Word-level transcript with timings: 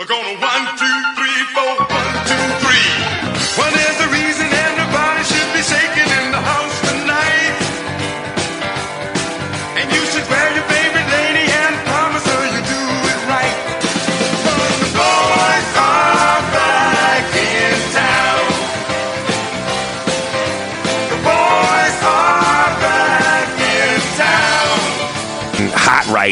We're 0.00 0.06
gonna 0.06 0.40
one, 0.40 0.64
two, 0.80 0.98
three, 1.12 1.40
four, 1.52 1.76
one, 1.76 2.12
two, 2.24 2.46
three. 2.64 2.88
What 3.60 3.68
is 3.76 3.94
the 4.00 4.08
reason 4.08 4.48
everybody 4.48 5.22
should 5.28 5.50
be 5.52 5.60
shaking 5.60 6.08
in 6.08 6.32
the 6.32 6.40
house 6.40 6.76
tonight? 6.88 7.76
And 9.76 9.92
you 9.92 10.00
should 10.08 10.24
grab 10.24 10.56
your 10.56 10.59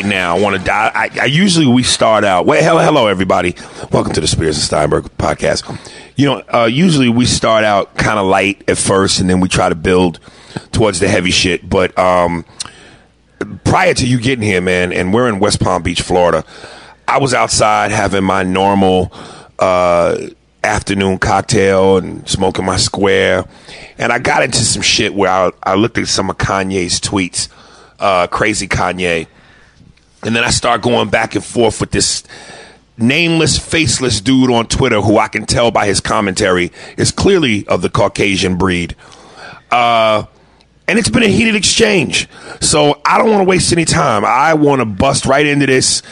now. 0.08 0.36
I 0.36 0.40
want 0.40 0.56
to 0.56 0.64
die. 0.64 0.90
I, 0.94 1.10
I 1.22 1.24
usually 1.26 1.66
we 1.66 1.82
start 1.82 2.24
out. 2.24 2.46
Well, 2.46 2.62
hello, 2.62 2.82
hello, 2.82 3.06
everybody. 3.06 3.54
Welcome 3.92 4.12
to 4.14 4.20
the 4.20 4.26
Spears 4.26 4.56
and 4.56 4.64
Steinberg 4.64 5.04
podcast. 5.18 5.78
You 6.16 6.26
know, 6.26 6.42
uh, 6.52 6.64
usually 6.64 7.08
we 7.08 7.26
start 7.26 7.64
out 7.64 7.94
kind 7.96 8.18
of 8.18 8.26
light 8.26 8.64
at 8.68 8.78
first, 8.78 9.20
and 9.20 9.28
then 9.28 9.40
we 9.40 9.48
try 9.48 9.68
to 9.68 9.74
build 9.74 10.18
towards 10.72 11.00
the 11.00 11.08
heavy 11.08 11.30
shit. 11.30 11.68
But 11.68 11.96
um, 11.98 12.44
prior 13.64 13.94
to 13.94 14.06
you 14.06 14.18
getting 14.18 14.42
here, 14.42 14.60
man, 14.60 14.92
and 14.92 15.12
we're 15.12 15.28
in 15.28 15.38
West 15.38 15.60
Palm 15.60 15.82
Beach, 15.82 16.00
Florida. 16.00 16.44
I 17.06 17.18
was 17.18 17.34
outside 17.34 17.90
having 17.90 18.24
my 18.24 18.42
normal 18.42 19.12
uh, 19.58 20.16
afternoon 20.64 21.18
cocktail 21.18 21.98
and 21.98 22.28
smoking 22.28 22.64
my 22.64 22.76
square, 22.76 23.44
and 23.98 24.12
I 24.12 24.18
got 24.18 24.42
into 24.42 24.58
some 24.58 24.82
shit 24.82 25.14
where 25.14 25.30
I, 25.30 25.50
I 25.62 25.74
looked 25.74 25.98
at 25.98 26.08
some 26.08 26.30
of 26.30 26.38
Kanye's 26.38 27.00
tweets, 27.00 27.48
uh, 28.00 28.26
crazy 28.26 28.68
Kanye, 28.68 29.26
and 30.22 30.34
then 30.34 30.44
I 30.44 30.50
start 30.50 30.83
going 30.83 31.11
back 31.11 31.34
and 31.34 31.44
forth 31.44 31.80
with 31.80 31.91
this 31.91 32.24
nameless, 32.97 33.58
faceless 33.58 34.20
dude 34.20 34.50
on 34.50 34.66
Twitter 34.66 35.00
who 35.00 35.19
I 35.19 35.28
can 35.28 35.47
tell 35.47 35.70
by 35.70 35.86
his 35.86 36.00
commentary 36.00 36.72
is 36.97 37.12
clearly 37.12 37.66
of 37.69 37.83
the 37.83 37.88
Caucasian 37.88 38.56
breed. 38.56 38.97
Uh, 39.70 40.25
and 40.88 40.98
it's 40.98 41.10
been 41.10 41.22
a 41.22 41.28
heated 41.28 41.54
exchange. 41.54 42.28
So 42.60 43.00
I 43.04 43.19
don't 43.19 43.31
want 43.31 43.41
to 43.41 43.48
waste 43.48 43.72
any 43.72 43.84
time. 43.84 44.25
I 44.25 44.54
want 44.54 44.81
to 44.81 44.87
bust 44.87 45.26
right 45.26 45.47
into 45.47 45.66
this 45.66 46.03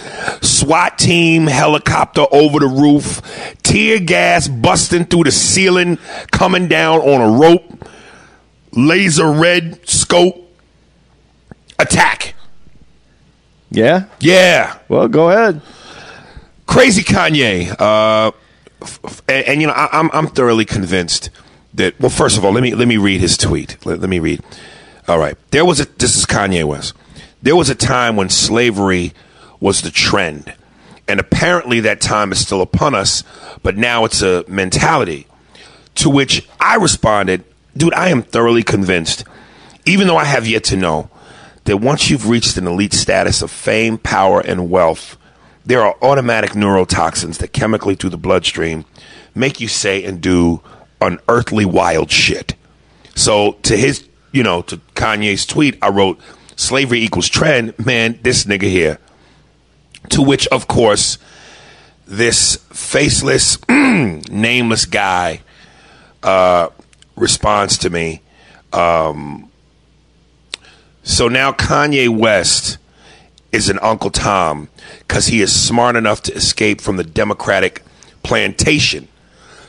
SWAT 0.42 0.98
team 0.98 1.46
helicopter 1.46 2.26
over 2.30 2.60
the 2.60 2.68
roof, 2.68 3.22
tear 3.62 3.98
gas 3.98 4.48
busting 4.48 5.06
through 5.06 5.24
the 5.24 5.32
ceiling, 5.32 5.98
coming 6.30 6.68
down 6.68 7.00
on 7.00 7.20
a 7.22 7.38
rope, 7.38 7.88
laser 8.72 9.32
red 9.32 9.88
scope 9.88 10.46
attack. 11.78 12.35
Yeah? 13.70 14.04
Yeah. 14.20 14.78
Well, 14.88 15.08
go 15.08 15.30
ahead. 15.30 15.60
crazy 16.66 17.02
Kanye. 17.02 17.74
Uh, 17.78 18.32
f- 18.82 19.00
f- 19.04 19.22
and, 19.28 19.46
and, 19.46 19.60
you 19.60 19.66
know, 19.66 19.72
I, 19.72 19.88
I'm 19.92 20.10
I'm 20.12 20.26
thoroughly 20.28 20.64
convinced 20.64 21.30
that. 21.74 21.98
Well, 22.00 22.10
first 22.10 22.36
of 22.38 22.44
all, 22.44 22.52
let 22.52 22.62
me 22.62 22.74
let 22.74 22.88
me 22.88 22.96
read 22.96 23.20
his 23.20 23.36
tweet. 23.36 23.76
Let, 23.84 24.00
let 24.00 24.08
me 24.10 24.18
read. 24.18 24.42
All 25.08 25.18
right, 25.18 25.36
there 25.50 25.64
was 25.64 25.80
a. 25.80 25.84
This 25.86 26.16
is 26.16 26.26
Kanye 26.26 26.64
West. 26.64 26.94
There 27.42 27.56
was 27.56 27.68
a 27.70 27.74
time 27.74 28.16
when 28.16 28.28
slavery 28.28 29.12
was 29.60 29.82
the 29.82 29.90
trend, 29.90 30.54
and 31.08 31.20
apparently 31.20 31.80
that 31.80 32.00
time 32.00 32.32
is 32.32 32.38
still 32.40 32.60
upon 32.62 32.94
us. 32.94 33.22
But 33.62 33.76
now 33.76 34.04
it's 34.04 34.22
a 34.22 34.44
mentality. 34.48 35.26
To 35.96 36.10
which 36.10 36.46
I 36.60 36.76
responded, 36.76 37.44
dude, 37.76 37.94
I 37.94 38.10
am 38.10 38.22
thoroughly 38.22 38.62
convinced, 38.62 39.24
even 39.86 40.06
though 40.08 40.16
I 40.18 40.24
have 40.24 40.46
yet 40.46 40.64
to 40.64 40.76
know, 40.76 41.08
that 41.66 41.78
once 41.78 42.10
you've 42.10 42.28
reached 42.28 42.56
an 42.56 42.66
elite 42.66 42.92
status 42.92 43.42
of 43.42 43.50
fame, 43.50 43.98
power, 43.98 44.40
and 44.40 44.70
wealth, 44.70 45.16
there 45.64 45.82
are 45.82 45.96
automatic 46.00 46.52
neurotoxins 46.52 47.38
that 47.38 47.52
chemically 47.52 47.96
through 47.96 48.10
the 48.10 48.16
bloodstream 48.16 48.84
make 49.34 49.60
you 49.60 49.68
say 49.68 50.02
and 50.04 50.20
do 50.20 50.62
unearthly 51.00 51.64
wild 51.64 52.10
shit. 52.10 52.54
So 53.14 53.52
to 53.62 53.76
his, 53.76 54.08
you 54.32 54.42
know, 54.42 54.62
to 54.62 54.78
Kanye's 54.94 55.44
tweet, 55.44 55.76
I 55.82 55.88
wrote, 55.88 56.20
slavery 56.54 57.02
equals 57.02 57.28
trend. 57.28 57.78
Man, 57.84 58.18
this 58.22 58.44
nigga 58.44 58.62
here. 58.62 58.98
To 60.10 60.22
which, 60.22 60.46
of 60.48 60.68
course, 60.68 61.18
this 62.06 62.56
faceless, 62.70 63.58
nameless 63.68 64.84
guy 64.84 65.40
uh, 66.22 66.68
responds 67.16 67.78
to 67.78 67.90
me. 67.90 68.22
Um, 68.72 69.50
so 71.06 71.28
now 71.28 71.52
Kanye 71.52 72.08
West 72.08 72.78
is 73.52 73.68
an 73.68 73.78
Uncle 73.78 74.10
Tom 74.10 74.68
because 74.98 75.28
he 75.28 75.40
is 75.40 75.54
smart 75.54 75.94
enough 75.94 76.20
to 76.22 76.34
escape 76.34 76.80
from 76.80 76.96
the 76.96 77.04
Democratic 77.04 77.84
plantation. 78.24 79.06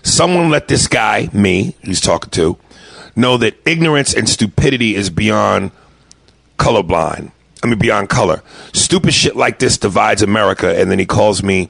Someone 0.01 0.49
let 0.49 0.67
this 0.67 0.87
guy, 0.87 1.29
me, 1.31 1.75
he's 1.83 2.01
talking 2.01 2.31
to, 2.31 2.57
know 3.15 3.37
that 3.37 3.55
ignorance 3.67 4.15
and 4.15 4.27
stupidity 4.27 4.95
is 4.95 5.11
beyond 5.11 5.69
colorblind. 6.57 7.31
I 7.63 7.67
mean, 7.67 7.77
beyond 7.77 8.09
color. 8.09 8.41
Stupid 8.73 9.13
shit 9.13 9.35
like 9.35 9.59
this 9.59 9.77
divides 9.77 10.23
America, 10.23 10.75
and 10.75 10.89
then 10.89 10.97
he 10.97 11.05
calls 11.05 11.43
me 11.43 11.69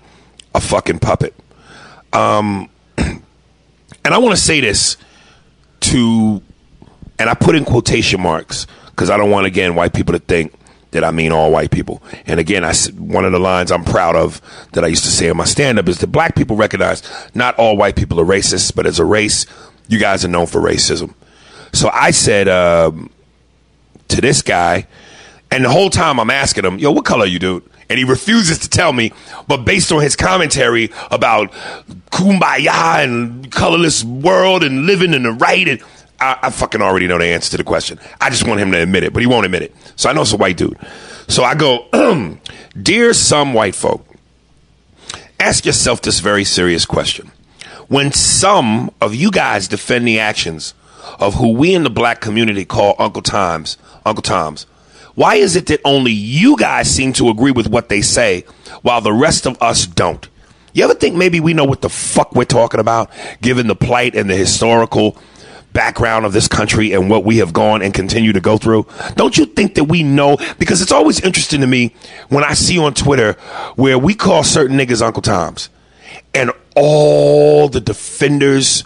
a 0.55 0.61
fucking 0.61 0.99
puppet. 0.99 1.35
Um, 2.13 2.69
and 2.97 3.21
I 4.05 4.17
want 4.17 4.33
to 4.33 4.41
say 4.41 4.61
this 4.61 4.95
to, 5.81 6.41
and 7.19 7.29
I 7.29 7.33
put 7.33 7.55
in 7.55 7.65
quotation 7.65 8.21
marks 8.21 8.65
because 8.97 9.11
I 9.11 9.17
don't 9.17 9.29
want 9.29 9.45
again 9.45 9.75
white 9.75 9.93
people 9.93 10.13
to 10.13 10.19
think 10.19 10.51
that 10.89 11.03
I 11.03 11.11
mean 11.11 11.31
all 11.31 11.51
white 11.51 11.69
people. 11.69 12.01
And 12.25 12.39
again, 12.39 12.65
I 12.65 12.73
one 12.97 13.25
of 13.25 13.31
the 13.31 13.39
lines 13.39 13.71
I'm 13.71 13.83
proud 13.83 14.15
of 14.15 14.41
that 14.73 14.83
I 14.83 14.87
used 14.87 15.03
to 15.03 15.11
say 15.11 15.27
in 15.29 15.37
my 15.37 15.45
stand 15.45 15.77
up 15.77 15.87
is 15.87 15.99
that 15.99 16.07
black 16.07 16.35
people 16.35 16.55
recognize 16.55 17.03
not 17.35 17.55
all 17.59 17.77
white 17.77 17.95
people 17.95 18.19
are 18.19 18.25
racist, 18.25 18.73
but 18.75 18.87
as 18.87 18.97
a 18.97 19.05
race, 19.05 19.45
you 19.87 19.99
guys 19.99 20.25
are 20.25 20.29
known 20.29 20.47
for 20.47 20.59
racism. 20.59 21.13
So 21.73 21.91
I 21.93 22.09
said 22.09 22.47
um, 22.47 23.11
to 24.07 24.19
this 24.19 24.41
guy, 24.41 24.87
and 25.51 25.63
the 25.63 25.69
whole 25.69 25.91
time 25.91 26.19
I'm 26.19 26.31
asking 26.31 26.65
him, 26.65 26.79
"Yo, 26.79 26.89
what 26.89 27.05
color 27.05 27.27
you, 27.27 27.37
dude?" 27.37 27.63
And 27.89 27.99
he 27.99 28.03
refuses 28.03 28.57
to 28.59 28.69
tell 28.69 28.91
me, 28.91 29.13
but 29.47 29.63
based 29.63 29.93
on 29.93 30.01
his 30.01 30.15
commentary 30.15 30.91
about 31.11 31.53
kumbaya 32.11 33.03
and 33.03 33.49
colorless 33.51 34.03
world 34.03 34.63
and 34.63 34.87
living 34.87 35.13
in 35.13 35.23
the 35.23 35.31
right, 35.31 35.67
and 35.67 35.81
I, 36.19 36.37
I 36.43 36.49
fucking 36.49 36.81
already 36.81 37.07
know 37.07 37.17
the 37.17 37.25
answer 37.25 37.51
to 37.51 37.57
the 37.57 37.63
question. 37.63 37.99
I 38.19 38.29
just 38.29 38.47
want 38.47 38.59
him 38.59 38.71
to 38.71 38.81
admit 38.81 39.03
it, 39.03 39.13
but 39.13 39.21
he 39.21 39.27
won't 39.27 39.45
admit 39.45 39.61
it. 39.61 39.75
So 39.95 40.09
I 40.09 40.13
know 40.13 40.21
it's 40.21 40.33
a 40.33 40.37
white 40.37 40.57
dude. 40.57 40.77
So 41.27 41.43
I 41.43 41.55
go, 41.55 41.87
dear 42.81 43.13
some 43.13 43.53
white 43.53 43.75
folk, 43.75 44.05
ask 45.39 45.65
yourself 45.65 46.01
this 46.01 46.19
very 46.19 46.43
serious 46.43 46.85
question. 46.85 47.31
When 47.87 48.11
some 48.11 48.91
of 48.99 49.15
you 49.15 49.31
guys 49.31 49.67
defend 49.67 50.07
the 50.07 50.19
actions 50.19 50.73
of 51.19 51.35
who 51.35 51.53
we 51.53 51.73
in 51.73 51.83
the 51.83 51.89
black 51.89 52.19
community 52.21 52.65
call 52.65 52.95
Uncle 52.99 53.21
Toms, 53.21 53.77
Uncle 54.05 54.21
Toms, 54.21 54.65
why 55.15 55.35
is 55.35 55.55
it 55.55 55.65
that 55.67 55.81
only 55.83 56.11
you 56.11 56.57
guys 56.57 56.89
seem 56.89 57.13
to 57.13 57.29
agree 57.29 57.51
with 57.51 57.67
what 57.67 57.89
they 57.89 58.01
say 58.01 58.45
while 58.81 59.01
the 59.01 59.13
rest 59.13 59.47
of 59.47 59.59
us 59.61 59.87
don't? 59.87 60.27
You 60.73 60.83
ever 60.83 60.93
think 60.93 61.15
maybe 61.15 61.39
we 61.39 61.55
know 61.55 61.63
what 61.65 61.81
the 61.81 61.89
fuck 61.89 62.35
we're 62.35 62.45
talking 62.45 62.79
about, 62.79 63.09
given 63.41 63.65
the 63.65 63.75
plight 63.75 64.13
and 64.15 64.29
the 64.29 64.35
historical 64.35 65.17
background 65.77 66.25
of 66.25 66.33
this 66.33 66.47
country 66.47 66.91
and 66.91 67.07
what 67.07 67.23
we 67.23 67.37
have 67.37 67.53
gone 67.53 67.83
and 67.83 67.93
continue 67.93 68.33
to 68.33 68.41
go 68.41 68.57
through? 68.57 68.87
Don't 69.15 69.37
you 69.37 69.45
think 69.45 69.75
that 69.75 69.83
we 69.83 70.01
know? 70.01 70.35
Because 70.57 70.81
it's 70.81 70.91
always 70.91 71.19
interesting 71.19 71.61
to 71.61 71.67
me 71.67 71.93
when 72.29 72.43
I 72.43 72.55
see 72.55 72.79
on 72.79 72.95
Twitter 72.95 73.33
where 73.75 73.99
we 73.99 74.15
call 74.15 74.43
certain 74.43 74.75
niggas 74.75 75.03
Uncle 75.03 75.21
Toms 75.21 75.69
and 76.33 76.51
all 76.75 77.69
the 77.69 77.79
defenders 77.79 78.85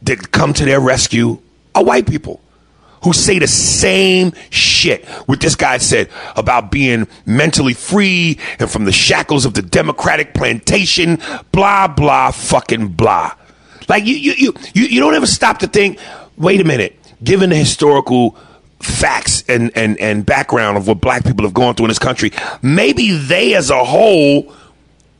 that 0.00 0.32
come 0.32 0.54
to 0.54 0.64
their 0.64 0.80
rescue 0.80 1.38
are 1.74 1.84
white 1.84 2.06
people 2.06 2.40
who 3.02 3.12
say 3.12 3.38
the 3.38 3.46
same 3.46 4.32
shit 4.48 5.04
what 5.26 5.38
this 5.40 5.54
guy 5.54 5.76
said 5.76 6.08
about 6.34 6.70
being 6.70 7.06
mentally 7.26 7.74
free 7.74 8.38
and 8.58 8.70
from 8.70 8.86
the 8.86 8.92
shackles 8.92 9.44
of 9.44 9.52
the 9.52 9.60
democratic 9.60 10.32
plantation 10.32 11.18
blah 11.52 11.86
blah 11.86 12.30
fucking 12.30 12.88
blah 12.88 13.34
like 13.88 14.04
you 14.06 14.14
you 14.14 14.32
you 14.36 14.54
you, 14.74 14.84
you 14.86 15.00
don't 15.00 15.14
ever 15.14 15.26
stop 15.26 15.58
to 15.58 15.66
think 15.66 15.98
wait 16.36 16.60
a 16.60 16.64
minute 16.64 16.98
given 17.22 17.50
the 17.50 17.56
historical 17.56 18.36
facts 18.80 19.44
and, 19.48 19.70
and, 19.76 19.98
and 19.98 20.26
background 20.26 20.76
of 20.76 20.86
what 20.86 21.00
black 21.00 21.24
people 21.24 21.42
have 21.44 21.54
gone 21.54 21.74
through 21.74 21.86
in 21.86 21.88
this 21.88 21.98
country 21.98 22.30
maybe 22.60 23.16
they 23.16 23.54
as 23.54 23.70
a 23.70 23.84
whole 23.84 24.52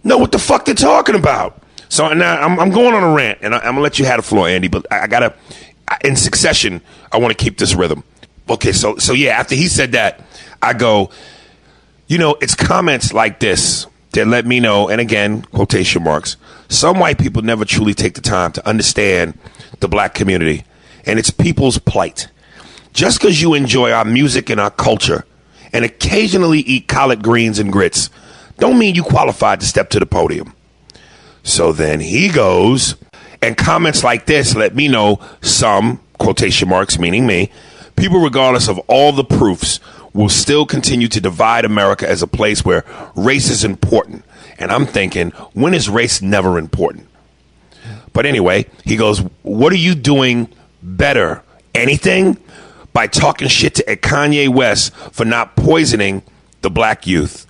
know 0.02 0.18
what 0.18 0.32
the 0.32 0.38
fuck 0.38 0.64
they're 0.66 0.74
talking 0.74 1.14
about 1.14 1.62
so 1.88 2.12
now 2.12 2.36
I'm, 2.40 2.58
I'm 2.60 2.70
going 2.70 2.94
on 2.94 3.02
a 3.02 3.14
rant 3.14 3.38
and 3.40 3.54
I, 3.54 3.58
I'm 3.58 3.72
gonna 3.72 3.80
let 3.80 3.98
you 3.98 4.04
have 4.04 4.18
the 4.18 4.22
floor 4.22 4.48
Andy 4.48 4.68
but 4.68 4.84
I, 4.90 5.02
I 5.02 5.06
gotta 5.06 5.34
in 6.02 6.16
succession, 6.16 6.80
I 7.12 7.18
want 7.18 7.36
to 7.36 7.42
keep 7.42 7.58
this 7.58 7.74
rhythm. 7.74 8.04
Okay, 8.48 8.72
so 8.72 8.96
so 8.96 9.12
yeah, 9.12 9.32
after 9.38 9.54
he 9.54 9.68
said 9.68 9.92
that, 9.92 10.20
I 10.62 10.74
go, 10.74 11.10
you 12.06 12.18
know, 12.18 12.36
it's 12.40 12.54
comments 12.54 13.12
like 13.12 13.40
this 13.40 13.86
that 14.12 14.26
let 14.26 14.46
me 14.46 14.60
know, 14.60 14.88
and 14.88 15.00
again, 15.00 15.42
quotation 15.42 16.04
marks, 16.04 16.36
some 16.74 16.98
white 16.98 17.18
people 17.18 17.42
never 17.42 17.64
truly 17.64 17.94
take 17.94 18.14
the 18.14 18.20
time 18.20 18.52
to 18.52 18.68
understand 18.68 19.38
the 19.80 19.88
black 19.88 20.14
community 20.14 20.64
and 21.06 21.18
its 21.18 21.30
people's 21.30 21.78
plight. 21.78 22.28
Just 22.92 23.20
because 23.20 23.40
you 23.42 23.54
enjoy 23.54 23.90
our 23.90 24.04
music 24.04 24.50
and 24.50 24.60
our 24.60 24.70
culture 24.70 25.24
and 25.72 25.84
occasionally 25.84 26.60
eat 26.60 26.86
collard 26.86 27.22
greens 27.22 27.58
and 27.58 27.72
grits, 27.72 28.10
don't 28.58 28.78
mean 28.78 28.94
you 28.94 29.02
qualified 29.02 29.60
to 29.60 29.66
step 29.66 29.90
to 29.90 29.98
the 29.98 30.06
podium. 30.06 30.54
So 31.42 31.72
then 31.72 32.00
he 32.00 32.28
goes, 32.28 32.96
and 33.42 33.56
comments 33.56 34.04
like 34.04 34.26
this 34.26 34.54
let 34.54 34.74
me 34.74 34.88
know 34.88 35.20
some, 35.42 36.00
quotation 36.18 36.68
marks, 36.68 36.98
meaning 36.98 37.26
me, 37.26 37.50
people, 37.96 38.20
regardless 38.20 38.68
of 38.68 38.78
all 38.86 39.12
the 39.12 39.24
proofs, 39.24 39.80
will 40.14 40.28
still 40.28 40.64
continue 40.64 41.08
to 41.08 41.20
divide 41.20 41.64
America 41.64 42.08
as 42.08 42.22
a 42.22 42.26
place 42.26 42.64
where 42.64 42.84
race 43.16 43.50
is 43.50 43.64
important. 43.64 44.24
And 44.58 44.70
I'm 44.70 44.86
thinking, 44.86 45.30
when 45.52 45.74
is 45.74 45.88
race 45.88 46.22
never 46.22 46.58
important? 46.58 47.08
But 48.12 48.26
anyway, 48.26 48.66
he 48.84 48.96
goes, 48.96 49.18
What 49.42 49.72
are 49.72 49.76
you 49.76 49.94
doing 49.94 50.48
better? 50.82 51.42
Anything? 51.74 52.38
By 52.92 53.08
talking 53.08 53.48
shit 53.48 53.74
to 53.76 53.96
Kanye 53.96 54.48
West 54.48 54.94
for 54.94 55.24
not 55.24 55.56
poisoning 55.56 56.22
the 56.60 56.70
black 56.70 57.06
youth. 57.06 57.46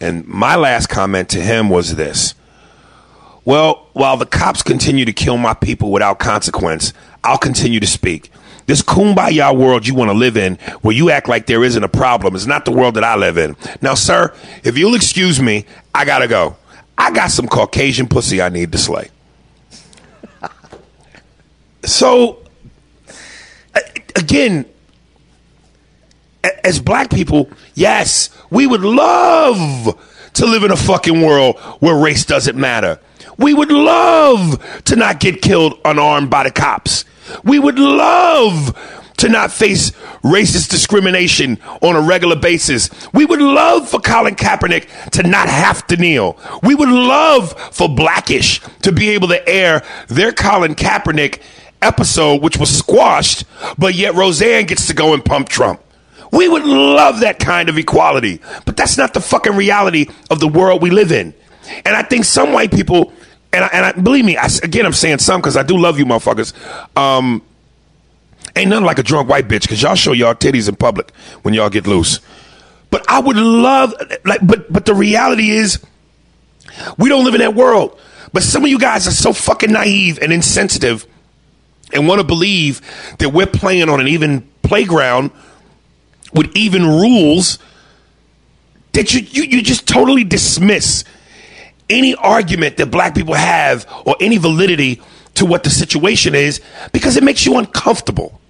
And 0.00 0.26
my 0.26 0.54
last 0.54 0.86
comment 0.86 1.28
to 1.30 1.40
him 1.40 1.68
was 1.68 1.96
this 1.96 2.34
well, 3.46 3.86
while 3.92 4.16
the 4.16 4.26
cops 4.26 4.64
continue 4.64 5.04
to 5.04 5.12
kill 5.12 5.38
my 5.38 5.54
people 5.54 5.92
without 5.92 6.18
consequence, 6.18 6.92
I'll 7.22 7.38
continue 7.38 7.78
to 7.78 7.86
speak. 7.86 8.32
This 8.66 8.82
kumbaya 8.82 9.56
world 9.56 9.86
you 9.86 9.94
want 9.94 10.10
to 10.10 10.16
live 10.16 10.36
in, 10.36 10.56
where 10.82 10.94
you 10.94 11.10
act 11.10 11.28
like 11.28 11.46
there 11.46 11.62
isn't 11.62 11.82
a 11.82 11.88
problem, 11.88 12.34
is 12.34 12.46
not 12.46 12.64
the 12.64 12.72
world 12.72 12.94
that 12.94 13.04
I 13.04 13.14
live 13.16 13.38
in. 13.38 13.56
Now, 13.80 13.94
sir, 13.94 14.34
if 14.64 14.76
you'll 14.76 14.94
excuse 14.94 15.40
me, 15.40 15.64
I 15.94 16.04
gotta 16.04 16.28
go. 16.28 16.56
I 16.98 17.12
got 17.12 17.30
some 17.30 17.46
Caucasian 17.46 18.08
pussy 18.08 18.42
I 18.42 18.48
need 18.48 18.72
to 18.72 18.78
slay. 18.78 19.10
so, 21.84 22.42
again, 24.16 24.64
as 26.64 26.80
black 26.80 27.10
people, 27.10 27.50
yes, 27.74 28.30
we 28.50 28.66
would 28.66 28.82
love 28.82 29.98
to 30.34 30.46
live 30.46 30.64
in 30.64 30.70
a 30.70 30.76
fucking 30.76 31.22
world 31.22 31.58
where 31.80 31.96
race 31.96 32.24
doesn't 32.24 32.56
matter. 32.56 33.00
We 33.38 33.54
would 33.54 33.70
love 33.70 34.82
to 34.84 34.96
not 34.96 35.20
get 35.20 35.42
killed 35.42 35.78
unarmed 35.84 36.30
by 36.30 36.44
the 36.44 36.50
cops. 36.50 37.04
We 37.44 37.58
would 37.58 37.78
love 37.78 38.76
to 39.18 39.28
not 39.28 39.50
face 39.50 39.92
racist 40.22 40.68
discrimination 40.68 41.58
on 41.80 41.96
a 41.96 42.00
regular 42.00 42.36
basis. 42.36 42.90
We 43.12 43.24
would 43.24 43.40
love 43.40 43.88
for 43.88 44.00
Colin 44.00 44.34
Kaepernick 44.34 45.10
to 45.12 45.22
not 45.22 45.48
have 45.48 45.86
to 45.88 45.96
kneel. 45.96 46.38
We 46.62 46.74
would 46.74 46.88
love 46.88 47.52
for 47.74 47.88
Blackish 47.88 48.60
to 48.82 48.92
be 48.92 49.10
able 49.10 49.28
to 49.28 49.48
air 49.48 49.82
their 50.08 50.32
Colin 50.32 50.74
Kaepernick 50.74 51.40
episode, 51.82 52.42
which 52.42 52.58
was 52.58 52.76
squashed, 52.76 53.44
but 53.78 53.94
yet 53.94 54.14
Roseanne 54.14 54.66
gets 54.66 54.86
to 54.88 54.94
go 54.94 55.14
and 55.14 55.24
pump 55.24 55.48
Trump. 55.48 55.82
We 56.32 56.48
would 56.48 56.64
love 56.64 57.20
that 57.20 57.38
kind 57.38 57.68
of 57.68 57.78
equality, 57.78 58.40
but 58.64 58.76
that's 58.76 58.98
not 58.98 59.14
the 59.14 59.20
fucking 59.20 59.54
reality 59.54 60.06
of 60.30 60.40
the 60.40 60.48
world 60.48 60.82
we 60.82 60.90
live 60.90 61.12
in. 61.12 61.32
And 61.84 61.96
I 61.96 62.02
think 62.02 62.24
some 62.24 62.52
white 62.52 62.72
people 62.72 63.12
and 63.52 63.64
I, 63.64 63.68
and 63.72 63.84
I, 63.84 63.92
believe 63.92 64.24
me, 64.24 64.36
I, 64.36 64.48
again, 64.62 64.86
I'm 64.86 64.92
saying 64.92 65.18
some 65.18 65.40
because 65.40 65.56
I 65.56 65.62
do 65.62 65.78
love 65.78 65.98
you, 65.98 66.04
motherfuckers. 66.04 66.52
Um, 66.96 67.42
ain't 68.54 68.70
nothing 68.70 68.84
like 68.84 68.98
a 68.98 69.02
drunk 69.02 69.28
white 69.28 69.48
bitch 69.48 69.62
because 69.62 69.82
y'all 69.82 69.94
show 69.94 70.12
y'all 70.12 70.34
titties 70.34 70.68
in 70.68 70.76
public 70.76 71.10
when 71.42 71.54
y'all 71.54 71.70
get 71.70 71.86
loose. 71.86 72.20
But 72.90 73.08
I 73.08 73.20
would 73.20 73.36
love, 73.36 73.94
like, 74.24 74.46
but 74.46 74.72
but 74.72 74.86
the 74.86 74.94
reality 74.94 75.50
is, 75.50 75.84
we 76.98 77.08
don't 77.08 77.24
live 77.24 77.34
in 77.34 77.40
that 77.40 77.54
world. 77.54 77.98
But 78.32 78.42
some 78.42 78.64
of 78.64 78.70
you 78.70 78.78
guys 78.78 79.06
are 79.06 79.12
so 79.12 79.32
fucking 79.32 79.72
naive 79.72 80.18
and 80.20 80.32
insensitive, 80.32 81.06
and 81.92 82.06
want 82.06 82.20
to 82.20 82.26
believe 82.26 82.80
that 83.18 83.30
we're 83.30 83.46
playing 83.46 83.88
on 83.88 84.00
an 84.00 84.08
even 84.08 84.48
playground 84.62 85.30
with 86.32 86.54
even 86.56 86.84
rules 86.84 87.58
that 88.92 89.14
you 89.14 89.20
you, 89.20 89.42
you 89.44 89.62
just 89.62 89.86
totally 89.86 90.24
dismiss 90.24 91.04
any 91.88 92.14
argument 92.14 92.76
that 92.78 92.90
black 92.90 93.14
people 93.14 93.34
have 93.34 93.86
or 94.04 94.16
any 94.20 94.38
validity 94.38 95.00
to 95.34 95.46
what 95.46 95.64
the 95.64 95.70
situation 95.70 96.34
is 96.34 96.60
because 96.92 97.16
it 97.16 97.22
makes 97.22 97.46
you 97.46 97.58
uncomfortable. 97.58 98.40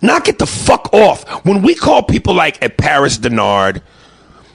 Knock 0.00 0.28
it 0.28 0.38
the 0.38 0.46
fuck 0.46 0.92
off. 0.92 1.24
When 1.44 1.62
we 1.62 1.74
call 1.74 2.02
people 2.02 2.34
like 2.34 2.62
a 2.62 2.70
Paris 2.70 3.18
Dennard, 3.18 3.82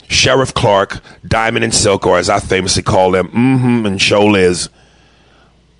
Sheriff 0.08 0.54
Clarke, 0.54 1.02
Diamond 1.26 1.64
and 1.64 1.74
Silk, 1.74 2.06
or 2.06 2.18
as 2.18 2.30
I 2.30 2.40
famously 2.40 2.82
call 2.82 3.10
them, 3.10 3.28
mm-hmm, 3.28 3.86
and 3.86 4.00
Show 4.00 4.26
Liz, 4.26 4.68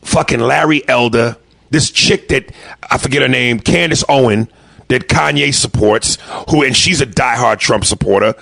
fucking 0.02 0.40
Larry 0.40 0.86
Elder, 0.88 1.36
this 1.70 1.90
chick 1.90 2.28
that 2.28 2.52
I 2.90 2.98
forget 2.98 3.22
her 3.22 3.28
name, 3.28 3.58
Candace 3.58 4.04
Owen, 4.08 4.48
that 4.88 5.08
Kanye 5.08 5.52
supports, 5.54 6.18
who 6.50 6.62
and 6.62 6.76
she's 6.76 7.00
a 7.00 7.06
diehard 7.06 7.58
Trump 7.58 7.84
supporter. 7.84 8.34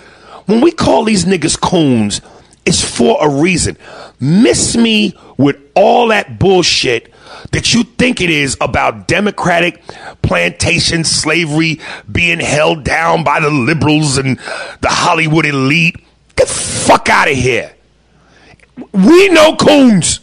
When 0.47 0.61
we 0.61 0.73
call 0.73 1.05
these 1.05 1.25
niggas 1.25 1.61
coons, 1.61 2.21
it's 2.65 2.83
for 2.83 3.19
a 3.21 3.29
reason. 3.29 3.77
Miss 4.21 4.77
me 4.77 5.15
with 5.37 5.57
all 5.75 6.09
that 6.09 6.39
bullshit 6.39 7.13
that 7.51 7.75
you 7.75 7.83
think 7.83 8.21
it 8.21 8.31
is 8.31 8.57
about 8.61 9.09
democratic 9.09 9.83
plantation 10.23 11.05
slavery 11.05 11.81
being 12.11 12.41
held 12.41 12.85
down 12.85 13.25
by 13.25 13.41
the 13.41 13.51
liberals 13.51 14.19
and 14.19 14.39
the 14.81 14.89
Hollywood 14.89 15.47
elite. 15.47 15.97
Get 16.37 16.47
the 16.49 16.55
fuck 16.55 17.09
out 17.09 17.29
of 17.29 17.37
here. 17.37 17.75
We 18.93 19.29
know 19.29 19.57
coons. 19.57 20.21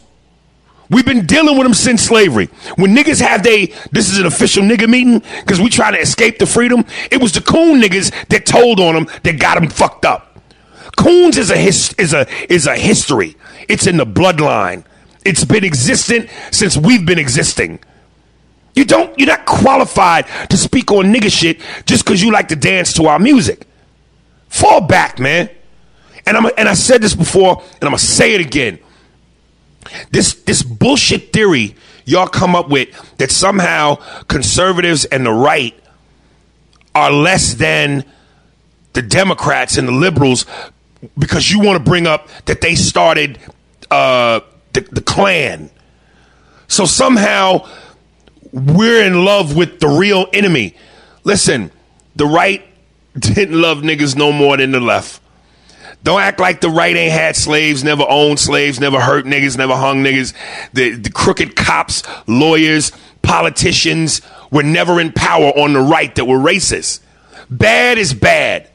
We've 0.88 1.06
been 1.06 1.24
dealing 1.24 1.56
with 1.56 1.64
them 1.64 1.74
since 1.74 2.02
slavery. 2.02 2.46
When 2.74 2.96
niggas 2.96 3.20
have 3.20 3.44
they, 3.44 3.66
this 3.92 4.10
is 4.10 4.18
an 4.18 4.26
official 4.26 4.64
nigga 4.64 4.88
meeting 4.88 5.22
because 5.40 5.60
we 5.60 5.70
try 5.70 5.92
to 5.92 5.98
escape 5.98 6.38
the 6.38 6.46
freedom. 6.46 6.84
It 7.12 7.20
was 7.20 7.32
the 7.32 7.40
coon 7.40 7.80
niggas 7.80 8.28
that 8.28 8.44
told 8.44 8.80
on 8.80 8.94
them 8.94 9.08
that 9.22 9.38
got 9.38 9.54
them 9.54 9.68
fucked 9.70 10.04
up. 10.04 10.29
Coons 11.00 11.38
is 11.38 11.50
a 11.50 11.56
his, 11.56 11.94
is 11.94 12.12
a 12.12 12.26
is 12.52 12.66
a 12.66 12.76
history. 12.76 13.36
It's 13.68 13.86
in 13.86 13.96
the 13.96 14.04
bloodline. 14.04 14.84
It's 15.24 15.44
been 15.44 15.64
existent 15.64 16.28
since 16.50 16.76
we've 16.76 17.06
been 17.06 17.18
existing. 17.18 17.80
You 18.74 18.84
don't 18.84 19.18
you're 19.18 19.28
not 19.28 19.46
qualified 19.46 20.26
to 20.50 20.58
speak 20.58 20.90
on 20.92 21.06
nigga 21.06 21.32
shit 21.32 21.60
just 21.86 22.04
because 22.04 22.22
you 22.22 22.30
like 22.32 22.48
to 22.48 22.56
dance 22.56 22.92
to 22.94 23.06
our 23.06 23.18
music. 23.18 23.66
Fall 24.48 24.82
back, 24.82 25.18
man. 25.18 25.48
And 26.26 26.36
I'm 26.36 26.50
and 26.58 26.68
I 26.68 26.74
said 26.74 27.00
this 27.00 27.14
before, 27.14 27.62
and 27.62 27.82
I'm 27.82 27.90
gonna 27.90 27.98
say 27.98 28.34
it 28.34 28.42
again. 28.42 28.78
This 30.10 30.34
this 30.34 30.62
bullshit 30.62 31.32
theory 31.32 31.76
y'all 32.04 32.26
come 32.26 32.54
up 32.54 32.68
with 32.68 32.88
that 33.16 33.30
somehow 33.30 33.94
conservatives 34.28 35.06
and 35.06 35.24
the 35.24 35.32
right 35.32 35.74
are 36.94 37.10
less 37.10 37.54
than 37.54 38.04
the 38.92 39.02
Democrats 39.02 39.78
and 39.78 39.88
the 39.88 39.92
liberals 39.92 40.44
because 41.18 41.50
you 41.50 41.60
want 41.60 41.78
to 41.78 41.90
bring 41.90 42.06
up 42.06 42.28
that 42.46 42.60
they 42.60 42.74
started 42.74 43.38
uh, 43.90 44.40
the, 44.72 44.80
the 44.80 45.00
Klan. 45.00 45.70
So 46.68 46.84
somehow 46.84 47.68
we're 48.52 49.04
in 49.04 49.24
love 49.24 49.56
with 49.56 49.80
the 49.80 49.88
real 49.88 50.26
enemy. 50.32 50.74
Listen, 51.24 51.70
the 52.16 52.26
right 52.26 52.64
didn't 53.18 53.60
love 53.60 53.78
niggas 53.78 54.16
no 54.16 54.32
more 54.32 54.56
than 54.56 54.72
the 54.72 54.80
left. 54.80 55.20
Don't 56.02 56.20
act 56.20 56.40
like 56.40 56.62
the 56.62 56.70
right 56.70 56.96
ain't 56.96 57.12
had 57.12 57.36
slaves, 57.36 57.84
never 57.84 58.04
owned 58.08 58.38
slaves, 58.38 58.80
never 58.80 59.00
hurt 59.00 59.26
niggas, 59.26 59.58
never 59.58 59.76
hung 59.76 60.02
niggas. 60.02 60.32
The, 60.72 60.92
the 60.92 61.10
crooked 61.10 61.56
cops, 61.56 62.02
lawyers, 62.26 62.92
politicians 63.20 64.22
were 64.50 64.62
never 64.62 64.98
in 64.98 65.12
power 65.12 65.48
on 65.48 65.74
the 65.74 65.80
right 65.80 66.14
that 66.14 66.24
were 66.24 66.38
racist. 66.38 67.00
Bad 67.50 67.98
is 67.98 68.14
bad. 68.14 68.69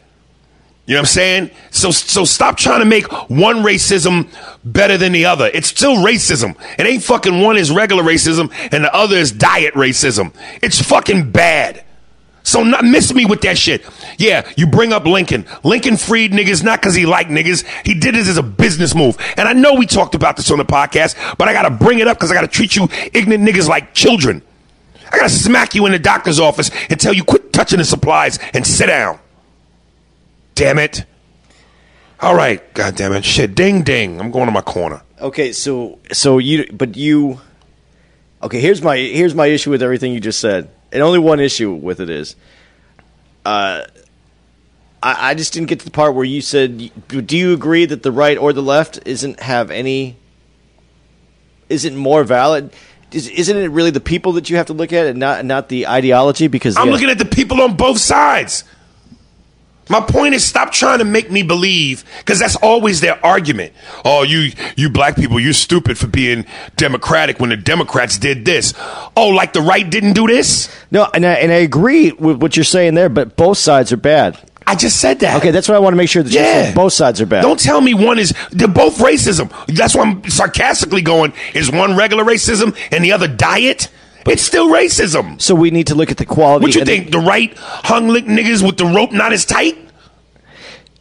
You 0.86 0.94
know 0.94 1.00
what 1.00 1.10
I'm 1.10 1.14
saying? 1.14 1.52
So 1.72 1.90
so 1.90 2.26
stop 2.26 2.58
trying 2.58 2.80
to 2.80 2.86
make 2.86 3.12
one 3.30 3.58
racism 3.58 4.30
better 4.64 4.98
than 4.98 5.14
the 5.14 5.26
other. 5.26 5.50
It's 5.52 5.68
still 5.68 5.98
racism. 5.98 6.56
It 6.78 6.86
ain't 6.86 7.04
fucking 7.04 7.42
one 7.42 7.58
is 7.58 7.72
regular 7.72 8.04
racism 8.04 8.52
and 8.72 8.84
the 8.84 8.94
other 8.94 9.16
is 9.16 9.32
diet 9.32 9.74
racism. 9.74 10.32
It's 10.62 10.80
fucking 10.80 11.32
bad. 11.32 11.84
So 12.44 12.62
not 12.62 12.86
miss 12.86 13.12
me 13.12 13.26
with 13.26 13.42
that 13.42 13.58
shit. 13.58 13.84
Yeah, 14.20 14.48
you 14.56 14.68
bring 14.68 14.94
up 14.94 15.06
Lincoln. 15.06 15.46
Lincoln 15.64 15.98
freed 15.98 16.32
niggas 16.32 16.64
not 16.64 16.80
because 16.80 16.94
he 16.94 17.08
liked 17.08 17.32
niggas. 17.32 17.66
He 17.84 17.96
did 17.96 18.14
it 18.14 18.28
as 18.28 18.38
a 18.38 18.44
business 18.44 18.94
move. 18.94 19.18
And 19.36 19.50
I 19.50 19.54
know 19.54 19.74
we 19.74 19.88
talked 19.88 20.14
about 20.14 20.38
this 20.38 20.52
on 20.52 20.60
the 20.60 20.66
podcast, 20.66 21.16
but 21.40 21.48
I 21.48 21.54
gotta 21.54 21.72
bring 21.72 21.98
it 21.98 22.08
up 22.08 22.18
because 22.18 22.30
I 22.30 22.36
gotta 22.36 22.48
treat 22.48 22.76
you 22.76 22.88
ignorant 23.12 23.44
niggas 23.44 23.68
like 23.68 23.96
children. 23.96 24.44
I 25.12 25.18
gotta 25.18 25.30
smack 25.30 25.74
you 25.74 25.88
in 25.88 25.94
the 25.94 26.00
doctor's 26.00 26.40
office 26.40 26.70
and 26.92 27.00
tell 27.00 27.14
you 27.14 27.24
quit 27.24 27.52
touching 27.52 27.80
the 27.80 27.86
supplies 27.86 28.38
and 28.54 28.66
sit 28.68 28.86
down. 28.86 29.18
Damn 30.56 30.80
it. 30.80 31.06
All 32.22 32.34
right, 32.34 32.74
god 32.74 32.96
damn 32.96 33.14
it. 33.14 33.26
Shit, 33.26 33.56
ding 33.56 33.84
ding. 33.84 34.20
I'm 34.20 34.32
going 34.32 34.46
to 34.46 34.52
my 34.52 34.62
corner. 34.62 35.02
Okay, 35.20 35.52
so 35.52 36.00
so 36.12 36.38
you 36.38 36.66
but 36.72 36.98
you 36.98 37.40
Okay, 38.42 38.60
here's 38.60 38.82
my 38.82 38.98
here's 38.98 39.36
my 39.36 39.48
issue 39.48 39.70
with 39.70 39.84
everything 39.84 40.14
you 40.14 40.20
just 40.20 40.40
said. 40.40 40.70
And 40.92 41.02
only 41.02 41.20
one 41.20 41.40
issue 41.40 41.74
with 41.74 42.00
it 42.00 42.10
is 42.10 42.36
uh 43.46 43.84
I, 45.04 45.32
I 45.32 45.34
just 45.34 45.54
didn't 45.54 45.68
get 45.68 45.80
to 45.80 45.86
the 45.86 45.92
part 45.92 46.16
where 46.16 46.26
you 46.26 46.42
said 46.42 46.92
do 47.08 47.38
you 47.38 47.54
agree 47.54 47.86
that 47.86 48.04
the 48.04 48.12
right 48.12 48.38
or 48.38 48.54
the 48.54 48.62
left 48.62 49.00
isn't 49.06 49.40
have 49.42 49.72
any 49.72 50.18
isn't 51.70 51.96
more 51.96 52.24
valid? 52.24 52.72
Is, 53.12 53.28
isn't 53.28 53.58
it 53.58 53.68
really 53.68 53.92
the 53.92 54.00
people 54.00 54.34
that 54.34 54.50
you 54.50 54.58
have 54.58 54.68
to 54.68 54.74
look 54.74 54.94
at 54.94 55.08
and 55.08 55.20
not 55.20 55.44
not 55.44 55.70
the 55.70 55.88
ideology 55.88 56.48
because 56.48 56.78
I'm 56.78 56.88
yeah. 56.88 56.94
looking 56.94 57.10
at 57.10 57.18
the 57.18 57.26
people 57.26 57.62
on 57.62 57.76
both 57.76 57.98
sides. 57.98 58.64
My 59.90 60.02
point 60.02 60.34
is 60.34 60.44
stop 60.44 60.72
trying 60.72 61.00
to 61.00 61.06
make 61.06 61.30
me 61.30 61.44
believe 61.44 62.04
because 62.20 62.40
that's 62.40 62.56
always 62.56 63.02
their 63.02 63.24
argument. 63.26 63.74
Oh, 64.04 64.24
you 64.24 64.52
you 64.76 64.90
black 64.90 65.16
people, 65.16 65.40
you're 65.40 65.54
stupid 65.54 65.98
for 65.98 66.08
being 66.08 66.46
democratic 66.76 67.40
when 67.40 67.50
the 67.52 67.58
Democrats 67.58 68.18
did 68.18 68.46
this. 68.46 68.74
Oh, 69.16 69.30
like 69.30 69.54
the 69.54 69.62
right 69.62 69.88
didn't 69.88 70.14
do 70.14 70.28
this? 70.28 70.76
No, 70.92 71.08
and 71.14 71.26
I, 71.26 71.34
and 71.34 71.52
I 71.52 71.58
agree 71.58 72.12
with 72.12 72.42
what 72.42 72.58
you're 72.58 72.64
saying 72.64 72.96
there, 72.96 73.10
but 73.10 73.36
both 73.36 73.58
sides 73.58 73.92
are 73.92 73.98
bad. 73.98 74.40
I 74.68 74.76
just 74.76 75.00
said 75.00 75.20
that. 75.20 75.38
Okay, 75.38 75.52
that's 75.52 75.70
what 75.70 75.76
I 75.76 75.80
want 75.80 75.94
to 75.94 75.98
make 75.98 76.10
sure 76.10 76.24
that 76.24 76.32
Yeah. 76.32 76.74
Both 76.74 76.94
sides 76.94 77.22
are 77.22 77.26
bad. 77.28 77.44
Don't 77.44 77.60
tell 77.60 77.82
me 77.82 77.94
one 77.94 78.18
is 78.18 78.34
they're 78.52 78.68
both 78.68 78.98
racism. 78.98 79.52
That's 79.68 79.96
why 79.96 80.04
I'm 80.04 80.28
sarcastically 80.28 81.04
going, 81.04 81.34
is 81.54 81.72
one 81.72 81.96
regular 81.96 82.24
racism 82.24 82.76
and 82.92 83.04
the 83.04 83.12
other 83.12 83.28
diet? 83.28 83.90
It's 84.28 84.42
still 84.42 84.70
racism. 84.70 85.40
so 85.42 85.54
we 85.56 85.72
need 85.72 85.88
to 85.88 85.96
look 85.96 86.12
at 86.12 86.18
the 86.18 86.26
quality. 86.26 86.64
What 86.64 86.76
you 86.76 86.82
and- 86.82 86.88
think? 86.90 87.12
The 87.12 87.20
right 87.20 87.54
hung 87.58 88.08
lick 88.08 88.26
niggas 88.26 88.66
with 88.66 88.78
the 88.78 88.86
rope 88.86 89.12
not 89.12 89.34
as 89.34 89.46
tight? 89.46 89.78